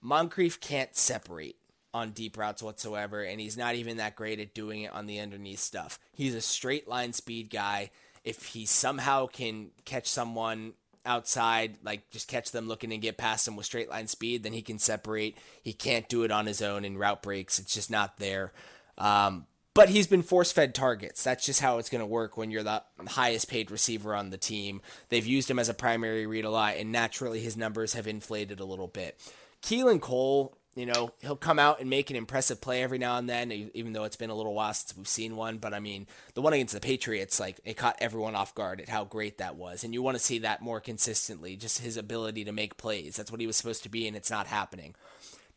Moncrief 0.00 0.60
can't 0.60 0.96
separate 0.96 1.56
on 1.92 2.12
deep 2.12 2.36
routes 2.36 2.62
whatsoever, 2.62 3.22
and 3.22 3.40
he's 3.40 3.56
not 3.56 3.74
even 3.74 3.96
that 3.96 4.16
great 4.16 4.40
at 4.40 4.54
doing 4.54 4.82
it 4.82 4.92
on 4.92 5.06
the 5.06 5.18
underneath 5.18 5.58
stuff. 5.58 5.98
He's 6.12 6.34
a 6.34 6.40
straight 6.40 6.88
line 6.88 7.12
speed 7.12 7.50
guy. 7.50 7.90
If 8.24 8.46
he 8.46 8.66
somehow 8.66 9.26
can 9.26 9.70
catch 9.84 10.06
someone 10.06 10.74
outside, 11.04 11.78
like 11.82 12.10
just 12.10 12.28
catch 12.28 12.50
them 12.52 12.68
looking 12.68 12.92
and 12.92 13.02
get 13.02 13.16
past 13.16 13.44
them 13.44 13.56
with 13.56 13.66
straight 13.66 13.90
line 13.90 14.06
speed, 14.06 14.42
then 14.42 14.52
he 14.52 14.62
can 14.62 14.78
separate. 14.78 15.36
He 15.62 15.72
can't 15.72 16.08
do 16.08 16.22
it 16.22 16.30
on 16.30 16.46
his 16.46 16.62
own 16.62 16.84
in 16.84 16.98
route 16.98 17.22
breaks. 17.22 17.58
It's 17.58 17.74
just 17.74 17.90
not 17.90 18.18
there. 18.18 18.52
Um, 18.98 19.46
but 19.74 19.88
he's 19.88 20.06
been 20.06 20.22
force 20.22 20.52
fed 20.52 20.74
targets. 20.74 21.24
That's 21.24 21.44
just 21.44 21.60
how 21.60 21.78
it's 21.78 21.90
going 21.90 22.00
to 22.00 22.06
work 22.06 22.36
when 22.36 22.50
you're 22.50 22.62
the 22.62 22.82
highest 23.08 23.48
paid 23.48 23.70
receiver 23.70 24.14
on 24.14 24.30
the 24.30 24.38
team. 24.38 24.80
They've 25.08 25.26
used 25.26 25.50
him 25.50 25.58
as 25.58 25.68
a 25.68 25.74
primary 25.74 26.26
read 26.26 26.44
a 26.44 26.50
lot, 26.50 26.76
and 26.76 26.92
naturally 26.92 27.40
his 27.40 27.56
numbers 27.56 27.94
have 27.94 28.06
inflated 28.06 28.60
a 28.60 28.64
little 28.64 28.88
bit. 28.88 29.20
Keelan 29.62 30.00
Cole 30.00 30.56
you 30.76 30.86
know, 30.86 31.12
he'll 31.20 31.36
come 31.36 31.58
out 31.58 31.80
and 31.80 31.90
make 31.90 32.10
an 32.10 32.16
impressive 32.16 32.60
play 32.60 32.82
every 32.82 32.98
now 32.98 33.18
and 33.18 33.28
then, 33.28 33.50
even 33.74 33.92
though 33.92 34.04
it's 34.04 34.16
been 34.16 34.30
a 34.30 34.34
little 34.34 34.54
while 34.54 34.72
since 34.72 34.96
we've 34.96 35.08
seen 35.08 35.34
one. 35.34 35.58
But 35.58 35.74
I 35.74 35.80
mean, 35.80 36.06
the 36.34 36.42
one 36.42 36.52
against 36.52 36.74
the 36.74 36.80
Patriots, 36.80 37.40
like, 37.40 37.60
it 37.64 37.76
caught 37.76 37.98
everyone 38.00 38.36
off 38.36 38.54
guard 38.54 38.80
at 38.80 38.88
how 38.88 39.04
great 39.04 39.38
that 39.38 39.56
was. 39.56 39.82
And 39.82 39.92
you 39.92 40.00
want 40.00 40.16
to 40.16 40.22
see 40.22 40.38
that 40.38 40.62
more 40.62 40.80
consistently, 40.80 41.56
just 41.56 41.80
his 41.80 41.96
ability 41.96 42.44
to 42.44 42.52
make 42.52 42.76
plays. 42.76 43.16
That's 43.16 43.32
what 43.32 43.40
he 43.40 43.48
was 43.48 43.56
supposed 43.56 43.82
to 43.82 43.88
be, 43.88 44.06
and 44.06 44.16
it's 44.16 44.30
not 44.30 44.46
happening. 44.46 44.94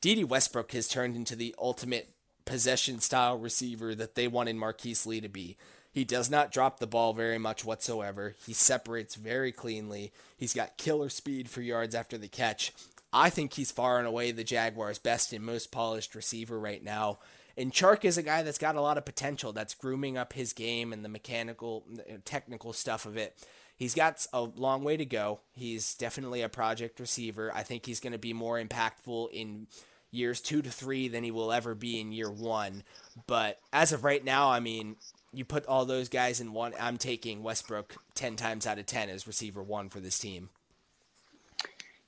Dede 0.02 0.26
Westbrook 0.26 0.72
has 0.72 0.88
turned 0.88 1.16
into 1.16 1.36
the 1.36 1.54
ultimate 1.60 2.10
possession 2.46 3.00
style 3.00 3.38
receiver 3.38 3.96
that 3.96 4.16
they 4.16 4.28
wanted 4.28 4.56
Marquise 4.56 5.06
Lee 5.06 5.22
to 5.22 5.30
be. 5.30 5.58
He 5.92 6.04
does 6.04 6.30
not 6.30 6.52
drop 6.52 6.80
the 6.80 6.88
ball 6.88 7.14
very 7.14 7.38
much 7.38 7.64
whatsoever. 7.64 8.36
He 8.46 8.54
separates 8.54 9.16
very 9.16 9.52
cleanly. 9.52 10.12
He's 10.36 10.54
got 10.54 10.78
killer 10.78 11.10
speed 11.10 11.50
for 11.50 11.62
yards 11.62 11.94
after 11.94 12.18
the 12.18 12.28
catch. 12.28 12.74
I 13.14 13.30
think 13.30 13.54
he's 13.54 13.72
far 13.72 14.00
and 14.00 14.08
away 14.08 14.32
the 14.32 14.44
Jaguars' 14.44 14.98
best 14.98 15.34
and 15.34 15.46
most 15.46 15.72
polished 15.72 16.16
receiver 16.16 16.60
right 16.60 16.84
now. 16.84 17.20
And 17.56 17.72
Chark 17.72 18.04
is 18.04 18.18
a 18.18 18.24
guy 18.24 18.42
that's 18.42 18.58
got 18.58 18.76
a 18.76 18.82
lot 18.82 18.98
of 18.98 19.06
potential, 19.06 19.54
that's 19.54 19.76
grooming 19.76 20.18
up 20.18 20.34
his 20.34 20.54
game 20.54 20.92
and 20.92 21.06
the 21.06 21.10
mechanical, 21.10 21.84
uh, 22.00 22.18
technical 22.26 22.74
stuff 22.74 23.06
of 23.06 23.16
it. 23.16 23.38
He's 23.76 23.94
got 23.94 24.26
a 24.34 24.42
long 24.42 24.84
way 24.84 24.98
to 24.98 25.06
go. 25.06 25.42
He's 25.52 25.94
definitely 25.94 26.42
a 26.42 26.50
project 26.50 27.00
receiver. 27.00 27.52
I 27.54 27.62
think 27.62 27.86
he's 27.86 28.00
going 28.00 28.14
to 28.14 28.20
be 28.20 28.34
more 28.34 28.60
impactful 28.60 29.32
in 29.32 29.68
years 30.14 30.40
two 30.40 30.62
to 30.62 30.70
three 30.70 31.08
than 31.08 31.24
he 31.24 31.32
will 31.32 31.52
ever 31.52 31.76
be 31.76 32.00
in 32.00 32.12
year 32.12 32.30
one. 32.30 32.84
But 33.28 33.60
as 33.72 33.92
of 33.92 34.04
right 34.04 34.24
now, 34.24 34.50
I 34.50 34.60
mean, 34.60 34.96
you 35.34 35.44
put 35.44 35.66
all 35.66 35.86
those 35.86 36.10
guys 36.10 36.40
in 36.40 36.54
one. 36.54 36.74
I'm 36.80 36.98
taking 36.98 37.44
Westbrook 37.44 37.96
10 38.14 38.36
times 38.36 38.68
out 38.68 38.80
of 38.80 38.86
10 38.86 39.10
as 39.10 39.28
receiver 39.28 39.64
one 39.64 39.90
for 39.90 40.00
this 40.00 40.20
team. 40.20 40.50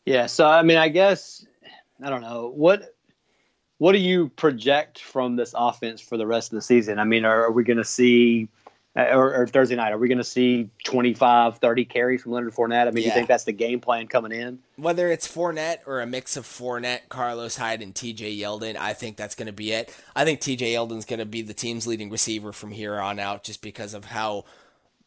Yeah, 0.05 0.27
so 0.27 0.47
I 0.47 0.61
mean, 0.61 0.77
I 0.77 0.89
guess 0.89 1.45
I 2.03 2.09
don't 2.09 2.21
know 2.21 2.51
what 2.53 2.95
what 3.77 3.91
do 3.91 3.97
you 3.97 4.29
project 4.29 5.01
from 5.01 5.35
this 5.35 5.53
offense 5.57 5.99
for 5.99 6.17
the 6.17 6.27
rest 6.27 6.51
of 6.51 6.55
the 6.55 6.61
season? 6.61 6.99
I 6.99 7.03
mean, 7.03 7.25
are, 7.25 7.45
are 7.45 7.51
we 7.51 7.63
going 7.63 7.77
to 7.77 7.83
see 7.83 8.47
or, 8.95 9.41
or, 9.41 9.47
Thursday 9.47 9.75
night, 9.75 9.91
are 9.91 9.97
we 9.97 10.07
going 10.07 10.19
to 10.19 10.23
see 10.23 10.69
25, 10.85 11.57
30 11.57 11.85
carries 11.85 12.21
from 12.21 12.31
Leonard 12.31 12.53
Fournette? 12.53 12.87
I 12.87 12.91
mean, 12.91 13.03
yeah. 13.03 13.09
you 13.09 13.13
think 13.13 13.27
that's 13.27 13.43
the 13.43 13.51
game 13.51 13.81
plan 13.81 14.07
coming 14.07 14.31
in? 14.31 14.59
Whether 14.77 15.11
it's 15.11 15.27
Fournette 15.27 15.79
or 15.85 15.99
a 15.99 16.05
mix 16.05 16.37
of 16.37 16.45
Fournette, 16.45 17.09
Carlos 17.09 17.57
Hyde, 17.57 17.81
and 17.81 17.93
TJ 17.93 18.39
Yeldon, 18.39 18.77
I 18.77 18.93
think 18.93 19.17
that's 19.17 19.35
going 19.35 19.47
to 19.47 19.53
be 19.53 19.73
it. 19.73 19.93
I 20.15 20.23
think 20.23 20.39
TJ 20.39 20.73
Yeldon's 20.73 21.05
going 21.05 21.19
to 21.19 21.25
be 21.25 21.41
the 21.41 21.53
team's 21.53 21.85
leading 21.85 22.09
receiver 22.09 22.53
from 22.53 22.71
here 22.71 22.99
on 22.99 23.19
out 23.19 23.43
just 23.43 23.61
because 23.61 23.93
of 23.93 24.05
how 24.05 24.45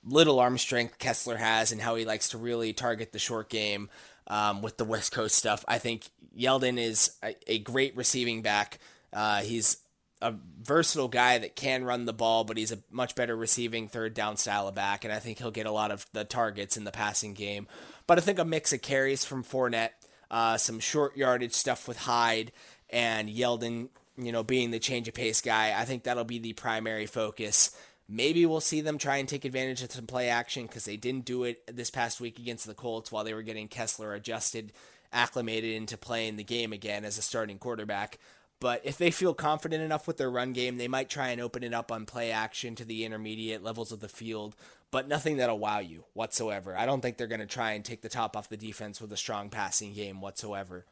little 0.05 0.39
arm 0.39 0.59
strength 0.59 0.99
Kessler 0.99 1.37
has 1.37 1.73
and 1.73 1.81
how 1.81 1.95
he 1.95 2.05
likes 2.05 2.29
to 2.31 2.39
really 2.39 2.75
target 2.75 3.13
the 3.13 3.19
short 3.19 3.49
game 3.49 3.89
um, 4.27 4.61
with 4.61 4.77
the 4.77 4.85
West 4.85 5.13
Coast 5.13 5.35
stuff. 5.35 5.65
I 5.67 5.79
think 5.79 6.11
Yeldon 6.39 6.79
is 6.79 7.13
a, 7.23 7.35
a 7.47 7.59
great 7.59 7.97
receiving 7.97 8.43
back. 8.43 8.79
Uh, 9.13 9.41
he's 9.41 9.79
a 10.21 10.35
versatile 10.63 11.09
guy 11.09 11.39
that 11.39 11.57
can 11.57 11.85
run 11.85 12.05
the 12.05 12.13
ball, 12.13 12.45
but 12.45 12.57
he's 12.57 12.73
a 12.73 12.79
much 12.91 13.15
better 13.15 13.37
receiving 13.37 13.89
third 13.89 14.15
down 14.15 14.37
style 14.37 14.69
of 14.69 14.75
back, 14.75 15.05
and 15.05 15.13
I 15.13 15.19
think 15.19 15.39
he'll 15.39 15.51
get 15.51 15.67
a 15.67 15.73
lot 15.73 15.91
of 15.91 16.07
the 16.13 16.25
targets 16.25 16.77
in 16.77 16.85
the 16.85 16.91
passing 16.91 17.35
game. 17.35 17.67
But 18.07 18.19
I 18.19 18.23
think 18.23 18.39
a 18.39 18.45
mix 18.45 18.73
of 18.73 18.83
carries 18.83 19.25
from 19.25 19.45
Fournette, 19.45 19.91
uh, 20.31 20.57
some 20.57 20.81
short 20.81 21.17
yardage 21.17 21.53
stuff 21.53 21.87
with 21.87 21.99
Hyde, 21.99 22.53
and 22.91 23.29
Yeldon, 23.29 23.91
you 24.17 24.33
know, 24.33 24.43
being 24.43 24.71
the 24.71 24.79
change 24.79 25.09
of 25.09 25.15
pace 25.15 25.41
guy, 25.41 25.79
I 25.79 25.85
think 25.85 26.03
that'll 26.03 26.25
be 26.25 26.39
the 26.39 26.55
primary 26.55 27.07
focus. 27.07 27.77
Maybe 28.09 28.47
we'll 28.47 28.61
see 28.61 28.81
them 28.81 28.99
try 28.99 29.19
and 29.19 29.29
take 29.29 29.45
advantage 29.45 29.83
of 29.83 29.93
some 29.93 30.07
play 30.07 30.31
action 30.31 30.67
because 30.67 30.87
they 30.87 30.97
didn't 30.97 31.27
do 31.27 31.45
it 31.45 31.63
this 31.67 31.91
past 31.91 32.21
week 32.21 32.39
against 32.39 32.67
the 32.67 32.75
Colts 32.75 33.13
while 33.13 33.23
they 33.23 33.35
were 33.35 33.43
getting 33.43 33.69
Kessler 33.69 34.15
adjusted, 34.15 34.73
acclimated 35.13 35.75
into 35.75 35.99
playing 35.99 36.37
the 36.37 36.45
game 36.45 36.73
again 36.73 37.05
as 37.05 37.19
a 37.19 37.23
starting 37.23 37.59
quarterback. 37.59 38.19
But 38.61 38.81
if 38.85 38.99
they 38.99 39.11
feel 39.11 39.35
confident 39.35 39.83
enough 39.83 40.07
with 40.07 40.17
their 40.17 40.31
run 40.31 40.53
game, 40.53 40.79
they 40.79 40.89
might 40.89 41.09
try 41.09 41.29
and 41.29 41.41
open 41.41 41.63
it 41.63 41.73
up 41.73 41.93
on 41.93 42.07
play 42.07 42.33
action 42.33 42.75
to 42.77 42.85
the 42.85 43.05
intermediate 43.05 43.63
levels 43.63 43.93
of 43.93 44.01
the 44.01 44.09
field, 44.09 44.57
but 44.91 45.07
nothing 45.07 45.37
that'll 45.37 45.59
wow 45.59 45.79
you 45.79 46.05
whatsoever. 46.13 46.77
I 46.77 46.85
don't 46.85 47.01
think 47.01 47.17
they're 47.17 47.29
going 47.29 47.41
to 47.41 47.47
try 47.47 47.73
and 47.73 47.85
take 47.85 48.03
the 48.03 48.09
top 48.09 48.37
off 48.37 48.49
the 48.49 48.57
defense 48.57 49.01
with 49.01 49.13
a 49.13 49.17
strong 49.17 49.49
passing 49.49 49.95
game 49.95 50.21
whatsoever. 50.21 50.87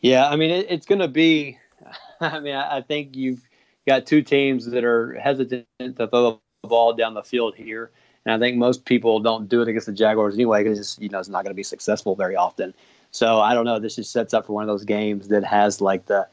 Yeah, 0.00 0.28
I 0.28 0.36
mean, 0.36 0.50
it, 0.50 0.66
it's 0.68 0.86
going 0.86 1.00
to 1.00 1.08
be. 1.08 1.58
I 2.20 2.40
mean, 2.40 2.54
I, 2.54 2.78
I 2.78 2.80
think 2.82 3.16
you've 3.16 3.46
got 3.86 4.06
two 4.06 4.22
teams 4.22 4.66
that 4.66 4.84
are 4.84 5.14
hesitant 5.14 5.66
to 5.78 6.06
throw 6.08 6.40
the 6.62 6.68
ball 6.68 6.94
down 6.94 7.14
the 7.14 7.22
field 7.22 7.54
here. 7.54 7.90
And 8.26 8.34
I 8.34 8.38
think 8.38 8.56
most 8.56 8.84
people 8.84 9.20
don't 9.20 9.48
do 9.48 9.62
it 9.62 9.68
against 9.68 9.86
the 9.86 9.92
Jaguars 9.92 10.34
anyway 10.34 10.62
because 10.62 10.98
you 10.98 11.08
know 11.08 11.18
it's 11.18 11.28
not 11.28 11.44
going 11.44 11.50
to 11.50 11.56
be 11.56 11.62
successful 11.62 12.16
very 12.16 12.36
often. 12.36 12.74
So 13.14 13.40
I 13.40 13.54
don't 13.54 13.64
know. 13.64 13.78
This 13.78 13.94
just 13.94 14.10
sets 14.10 14.34
up 14.34 14.44
for 14.44 14.54
one 14.54 14.64
of 14.64 14.66
those 14.66 14.84
games 14.84 15.28
that 15.28 15.44
has 15.44 15.80
like 15.80 16.06
the, 16.06 16.26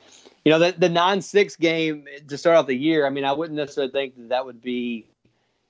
you 0.43 0.51
know, 0.51 0.57
the 0.57 0.73
the 0.75 0.89
nine 0.89 1.21
six 1.21 1.55
game 1.55 2.07
to 2.27 2.37
start 2.39 2.57
off 2.57 2.65
the 2.65 2.75
year. 2.75 3.05
I 3.05 3.11
mean, 3.11 3.23
I 3.23 3.33
wouldn't 3.33 3.55
necessarily 3.55 3.91
think 3.91 4.15
that 4.17 4.29
that 4.29 4.45
would 4.47 4.61
be 4.61 5.05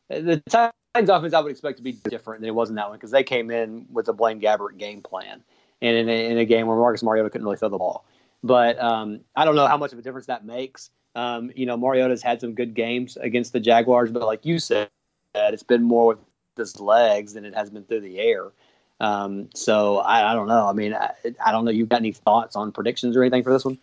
the 0.07 0.41
Titans 0.49 1.09
offense. 1.09 1.33
I 1.33 1.41
would 1.41 1.51
expect 1.51 1.77
to 1.77 1.83
be 1.83 1.91
different 1.91 2.39
than 2.39 2.47
it 2.47 2.55
was 2.55 2.69
in 2.69 2.77
that 2.77 2.87
one 2.87 2.97
because 2.97 3.11
they 3.11 3.23
came 3.23 3.51
in 3.51 3.87
with 3.91 4.07
a 4.07 4.13
Blaine 4.13 4.39
Gabbert 4.39 4.77
game 4.77 5.01
plan, 5.01 5.43
and 5.81 5.97
in 5.97 6.07
a, 6.07 6.31
in 6.31 6.37
a 6.37 6.45
game 6.45 6.67
where 6.67 6.77
Marcus 6.77 7.03
Mariota 7.03 7.29
couldn't 7.29 7.43
really 7.43 7.57
throw 7.57 7.67
the 7.67 7.77
ball. 7.77 8.05
But 8.41 8.81
um, 8.81 9.19
I 9.35 9.43
don't 9.43 9.55
know 9.55 9.67
how 9.67 9.77
much 9.77 9.91
of 9.91 9.99
a 9.99 10.01
difference 10.01 10.27
that 10.27 10.45
makes. 10.45 10.91
Um, 11.13 11.51
you 11.57 11.65
know, 11.65 11.75
Mariota's 11.75 12.23
had 12.23 12.39
some 12.39 12.53
good 12.53 12.73
games 12.73 13.17
against 13.17 13.51
the 13.51 13.59
Jaguars, 13.59 14.11
but 14.11 14.25
like 14.25 14.45
you 14.45 14.59
said, 14.59 14.89
it's 15.35 15.61
been 15.61 15.83
more 15.83 16.07
with 16.07 16.19
his 16.55 16.79
legs 16.79 17.33
than 17.33 17.43
it 17.43 17.53
has 17.53 17.69
been 17.69 17.83
through 17.83 17.99
the 17.99 18.17
air. 18.17 18.53
Um, 19.01 19.49
so 19.55 19.97
I, 19.97 20.31
I, 20.31 20.35
don't 20.35 20.47
know. 20.47 20.67
I 20.67 20.73
mean, 20.73 20.93
I, 20.93 21.11
I, 21.43 21.51
don't 21.51 21.65
know. 21.65 21.71
You 21.71 21.87
got 21.87 22.01
any 22.01 22.11
thoughts 22.11 22.55
on 22.55 22.71
predictions 22.71 23.17
or 23.17 23.23
anything 23.23 23.41
for 23.41 23.51
this 23.51 23.65
one? 23.65 23.79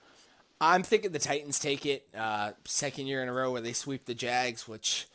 I'm 0.60 0.84
thinking 0.84 1.10
the 1.10 1.18
Titans 1.18 1.58
take 1.58 1.84
it 1.86 2.06
uh, 2.16 2.52
second 2.64 3.08
year 3.08 3.20
in 3.20 3.28
a 3.28 3.32
row 3.32 3.50
where 3.50 3.60
they 3.60 3.72
sweep 3.72 4.04
the 4.04 4.14
Jags, 4.14 4.68
which 4.68 5.08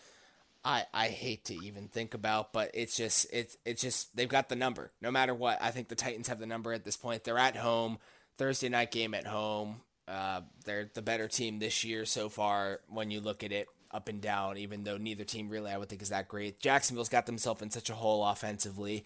I 0.65 0.83
I 0.93 1.07
hate 1.07 1.45
to 1.45 1.53
even 1.53 1.87
think 1.87 2.13
about, 2.13 2.51
but 2.51 2.71
it's 2.73 2.97
just 2.97 3.27
it's 3.31 3.57
it's 3.65 3.81
just 3.81 4.13
they've 4.13 4.27
got 4.27 4.49
the 4.49 4.57
number. 4.57 4.91
No 5.01 5.09
matter 5.09 5.33
what, 5.33 5.61
I 5.61 5.71
think 5.71 5.87
the 5.87 5.95
Titans 5.95 6.27
have 6.27 6.39
the 6.39 6.45
number 6.45 6.73
at 6.73 6.83
this 6.83 6.97
point. 6.97 7.23
They're 7.23 7.37
at 7.37 7.55
home. 7.55 7.97
Thursday 8.37 8.67
night 8.67 8.91
game 8.91 9.13
at 9.13 9.27
home. 9.27 9.81
Uh, 10.05 10.41
they're 10.65 10.89
the 10.93 11.01
better 11.01 11.29
team 11.29 11.59
this 11.59 11.85
year 11.85 12.03
so 12.03 12.27
far 12.27 12.81
when 12.89 13.09
you 13.09 13.21
look 13.21 13.41
at 13.41 13.53
it 13.53 13.67
up 13.89 14.09
and 14.09 14.21
down, 14.21 14.57
even 14.57 14.83
though 14.83 14.97
neither 14.97 15.23
team 15.23 15.47
really 15.47 15.71
I 15.71 15.77
would 15.77 15.87
think 15.87 16.01
is 16.01 16.09
that 16.09 16.27
great. 16.27 16.59
Jacksonville's 16.59 17.09
got 17.09 17.25
themselves 17.25 17.61
in 17.61 17.69
such 17.69 17.89
a 17.89 17.93
hole 17.93 18.25
offensively. 18.25 19.05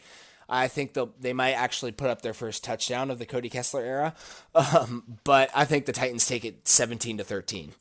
I 0.49 0.67
think 0.67 0.93
they 0.93 1.05
they 1.19 1.33
might 1.33 1.53
actually 1.53 1.91
put 1.91 2.09
up 2.09 2.21
their 2.21 2.33
first 2.33 2.63
touchdown 2.63 3.11
of 3.11 3.19
the 3.19 3.25
Cody 3.25 3.49
Kessler 3.49 3.83
era, 3.83 4.15
um, 4.55 5.03
but 5.23 5.49
I 5.53 5.65
think 5.65 5.85
the 5.85 5.91
Titans 5.91 6.25
take 6.25 6.45
it 6.45 6.67
17 6.67 7.17
to 7.17 7.23
13. 7.23 7.73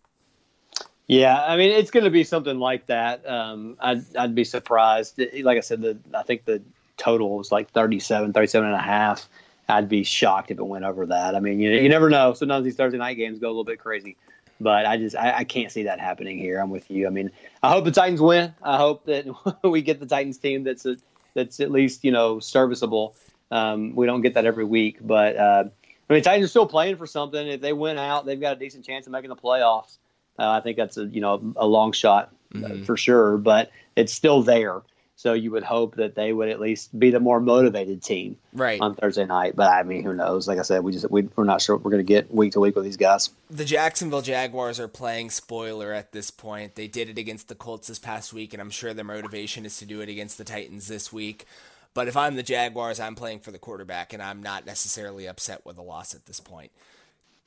Yeah, 1.07 1.41
I 1.45 1.57
mean 1.57 1.71
it's 1.71 1.91
going 1.91 2.05
to 2.05 2.11
be 2.11 2.25
something 2.25 2.59
like 2.59 2.87
that. 2.87 3.29
Um, 3.29 3.77
I'd, 3.79 4.17
I'd 4.17 4.35
be 4.35 4.45
surprised. 4.45 5.21
Like 5.43 5.59
I 5.59 5.61
said, 5.61 5.81
the 5.81 5.99
I 6.13 6.23
think 6.25 6.45
the 6.45 6.63
total 6.97 7.37
was 7.37 7.53
like 7.53 7.71
37, 7.71 8.33
37 8.33 8.67
and 8.67 8.75
a 8.75 8.83
half. 8.83 9.29
I'd 9.69 9.89
be 9.89 10.05
shocked 10.05 10.51
if 10.51 10.59
it 10.59 10.67
went 10.67 10.85
over 10.85 11.07
that. 11.07 11.35
I 11.35 11.41
mean, 11.41 11.61
you, 11.61 11.71
you 11.71 11.89
never 11.89 12.09
know. 12.09 12.35
Sometimes 12.35 12.65
these 12.65 12.77
Thursday 12.77 12.99
night 12.99 13.15
games 13.15 13.39
go 13.39 13.49
a 13.49 13.51
little 13.51 13.65
bit 13.65 13.79
crazy, 13.81 14.17
but 14.61 14.87
I 14.87 14.97
just 14.97 15.17
I, 15.17 15.39
I, 15.39 15.45
can't 15.45 15.73
see 15.73 15.85
that 15.85 15.99
happening 15.99 16.39
here. 16.39 16.61
I'm 16.61 16.71
with 16.71 16.89
you. 16.91 17.07
I 17.07 17.11
mean, 17.11 17.31
I 17.63 17.71
hope 17.71 17.85
the 17.85 17.91
Titans 17.91 18.21
win. 18.21 18.55
I 18.63 18.77
hope 18.77 19.07
that 19.07 19.27
we 19.65 19.83
get 19.83 19.99
the 19.99 20.07
Titans 20.07 20.39
team 20.39 20.65
that's 20.65 20.87
a, 20.87 20.97
that's 21.37 21.61
at 21.61 21.71
least 21.71 22.03
you 22.03 22.11
know 22.11 22.41
serviceable. 22.41 23.15
Um, 23.53 23.95
we 23.95 24.07
don't 24.07 24.23
get 24.23 24.35
that 24.35 24.45
every 24.45 24.65
week, 24.65 24.99
but 25.01 25.37
uh, 25.37 25.65
I 26.11 26.13
mean, 26.13 26.23
Titans 26.23 26.47
are 26.47 26.49
still 26.49 26.67
playing 26.67 26.97
for 26.97 27.07
something. 27.07 27.47
If 27.47 27.61
they 27.61 27.73
win 27.73 27.99
out, 27.99 28.27
they've 28.27 28.41
got 28.41 28.57
a 28.57 28.59
decent 28.59 28.85
chance 28.85 29.07
of 29.07 29.13
making 29.13 29.29
the 29.29 29.37
playoffs. 29.37 29.99
Uh, 30.39 30.51
I 30.51 30.61
think 30.61 30.77
that's 30.77 30.97
a 30.97 31.05
you 31.05 31.21
know 31.21 31.55
a 31.55 31.67
long 31.67 31.93
shot 31.93 32.35
mm-hmm. 32.53 32.83
for 32.83 32.97
sure, 32.97 33.37
but 33.37 33.71
it's 33.95 34.13
still 34.13 34.43
there. 34.43 34.83
So 35.19 35.33
you 35.33 35.51
would 35.53 35.63
hope 35.63 35.97
that 35.97 36.15
they 36.15 36.31
would 36.31 36.51
at 36.51 36.61
least 36.61 36.97
be 36.97 37.11
the 37.11 37.21
more 37.21 37.41
motivated 37.41 38.03
team 38.03 38.37
right. 38.53 38.79
on 38.79 38.95
Thursday 38.95 39.25
night. 39.25 39.57
But 39.57 39.73
I 39.73 39.83
mean, 39.83 40.05
who 40.05 40.13
knows? 40.13 40.47
Like 40.47 40.59
I 40.59 40.63
said, 40.63 40.85
we 40.85 40.93
just 40.93 41.11
we, 41.11 41.23
we're 41.35 41.45
not 41.45 41.63
sure 41.63 41.75
what 41.75 41.85
we're 41.87 41.93
going 41.93 42.05
to 42.05 42.13
get 42.13 42.33
week 42.33 42.53
to 42.53 42.61
week 42.61 42.77
with 42.77 42.85
these 42.85 42.99
guys. 42.99 43.31
The 43.49 43.65
Jacksonville 43.65 44.21
Jaguars 44.21 44.79
are 44.79 44.89
playing 44.89 45.31
spoiler 45.31 45.95
at 45.95 46.13
this 46.13 46.31
point. 46.31 46.75
They 46.75 46.87
did 46.87 47.09
it 47.09 47.17
against 47.17 47.49
the 47.49 47.55
Colts 47.55 47.89
this 47.89 47.99
past 47.99 48.35
week, 48.35 48.53
and 48.53 48.61
I'm 48.61 48.69
sure 48.69 48.93
their 48.93 49.07
motivation 49.07 49.65
is 49.65 49.79
to 49.79 49.87
do 49.87 50.03
it 50.03 50.11
against 50.11 50.37
the 50.37 50.45
Titans 50.45 50.87
this 50.87 51.11
week. 51.11 51.47
But 51.95 52.09
if 52.09 52.17
I'm 52.17 52.37
the 52.37 52.43
Jaguars, 52.43 53.01
I'm 53.01 53.15
playing 53.15 53.41
for 53.41 53.51
the 53.51 53.59
quarterback, 53.59 54.13
and 54.13 54.23
I'm 54.23 54.43
not 54.43 54.67
necessarily 54.67 55.27
upset 55.27 55.65
with 55.65 55.79
a 55.79 55.83
loss 55.83 56.15
at 56.15 56.27
this 56.27 56.41
point. 56.41 56.73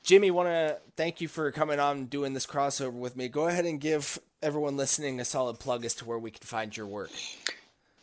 Jimmy, 0.02 0.32
want 0.32 0.48
to 0.48 0.78
thank 0.96 1.20
you 1.20 1.28
for 1.28 1.52
coming 1.52 1.78
on 1.78 2.06
doing 2.06 2.34
this 2.34 2.46
crossover 2.46 2.92
with 2.92 3.16
me. 3.16 3.28
Go 3.28 3.46
ahead 3.46 3.64
and 3.64 3.80
give 3.80 4.18
everyone 4.42 4.76
listening 4.76 5.20
a 5.20 5.24
solid 5.24 5.60
plug 5.60 5.84
as 5.84 5.94
to 5.96 6.04
where 6.04 6.18
we 6.18 6.32
can 6.32 6.44
find 6.44 6.76
your 6.76 6.86
work. 6.86 7.10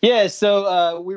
Yeah, 0.01 0.27
so 0.27 0.65
uh, 0.65 0.99
we 0.99 1.15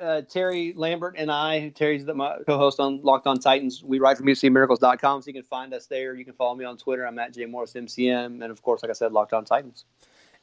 uh, 0.00 0.22
Terry 0.22 0.72
Lambert 0.76 1.14
and 1.16 1.30
I, 1.30 1.68
Terry's 1.70 2.04
the, 2.04 2.14
my 2.14 2.38
co-host 2.46 2.80
on 2.80 3.00
Locked 3.02 3.26
On 3.26 3.38
Titans. 3.38 3.82
We 3.82 3.98
write 3.98 4.16
for 4.16 4.24
MusicMiracles.com, 4.24 5.22
so 5.22 5.26
you 5.26 5.34
can 5.34 5.42
find 5.42 5.72
us 5.72 5.86
there. 5.86 6.14
You 6.14 6.24
can 6.24 6.34
follow 6.34 6.54
me 6.54 6.64
on 6.64 6.76
Twitter. 6.76 7.06
I'm 7.06 7.18
at 7.18 7.32
J 7.32 7.46
Morris 7.46 7.74
MCM, 7.74 8.42
and 8.42 8.44
of 8.44 8.62
course, 8.62 8.82
like 8.82 8.90
I 8.90 8.94
said, 8.94 9.12
Locked 9.12 9.32
On 9.32 9.44
Titans. 9.44 9.84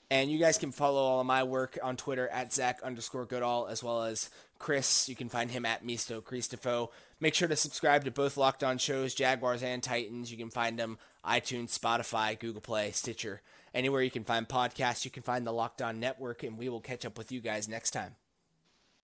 And 0.09 0.29
you 0.29 0.39
guys 0.39 0.57
can 0.57 0.73
follow 0.73 1.01
all 1.01 1.21
of 1.21 1.25
my 1.25 1.43
work 1.43 1.79
on 1.81 1.95
Twitter 1.95 2.27
at 2.29 2.53
Zach 2.53 2.81
underscore 2.83 3.25
Goodall, 3.25 3.67
as 3.67 3.81
well 3.81 4.03
as 4.03 4.29
Chris. 4.59 5.07
You 5.07 5.15
can 5.15 5.29
find 5.29 5.51
him 5.51 5.65
at 5.65 5.85
Misto 5.85 6.21
Christopho. 6.21 6.89
Make 7.21 7.33
sure 7.33 7.47
to 7.47 7.55
subscribe 7.55 8.03
to 8.03 8.11
both 8.11 8.35
Locked 8.35 8.63
On 8.63 8.77
shows, 8.77 9.13
Jaguars 9.13 9.63
and 9.63 9.81
Titans. 9.81 10.29
You 10.29 10.37
can 10.37 10.49
find 10.49 10.77
them 10.77 10.97
iTunes, 11.25 11.77
Spotify, 11.77 12.37
Google 12.37 12.61
Play, 12.61 12.91
Stitcher. 12.91 13.41
Anywhere 13.73 14.01
you 14.01 14.11
can 14.11 14.23
find 14.23 14.47
podcasts, 14.47 15.05
you 15.05 15.11
can 15.11 15.23
find 15.23 15.45
the 15.45 15.53
Locked 15.53 15.81
On 15.81 15.99
Network, 15.99 16.43
and 16.43 16.57
we 16.57 16.67
will 16.67 16.81
catch 16.81 17.05
up 17.05 17.17
with 17.17 17.31
you 17.31 17.39
guys 17.39 17.69
next 17.69 17.91
time. 17.91 18.15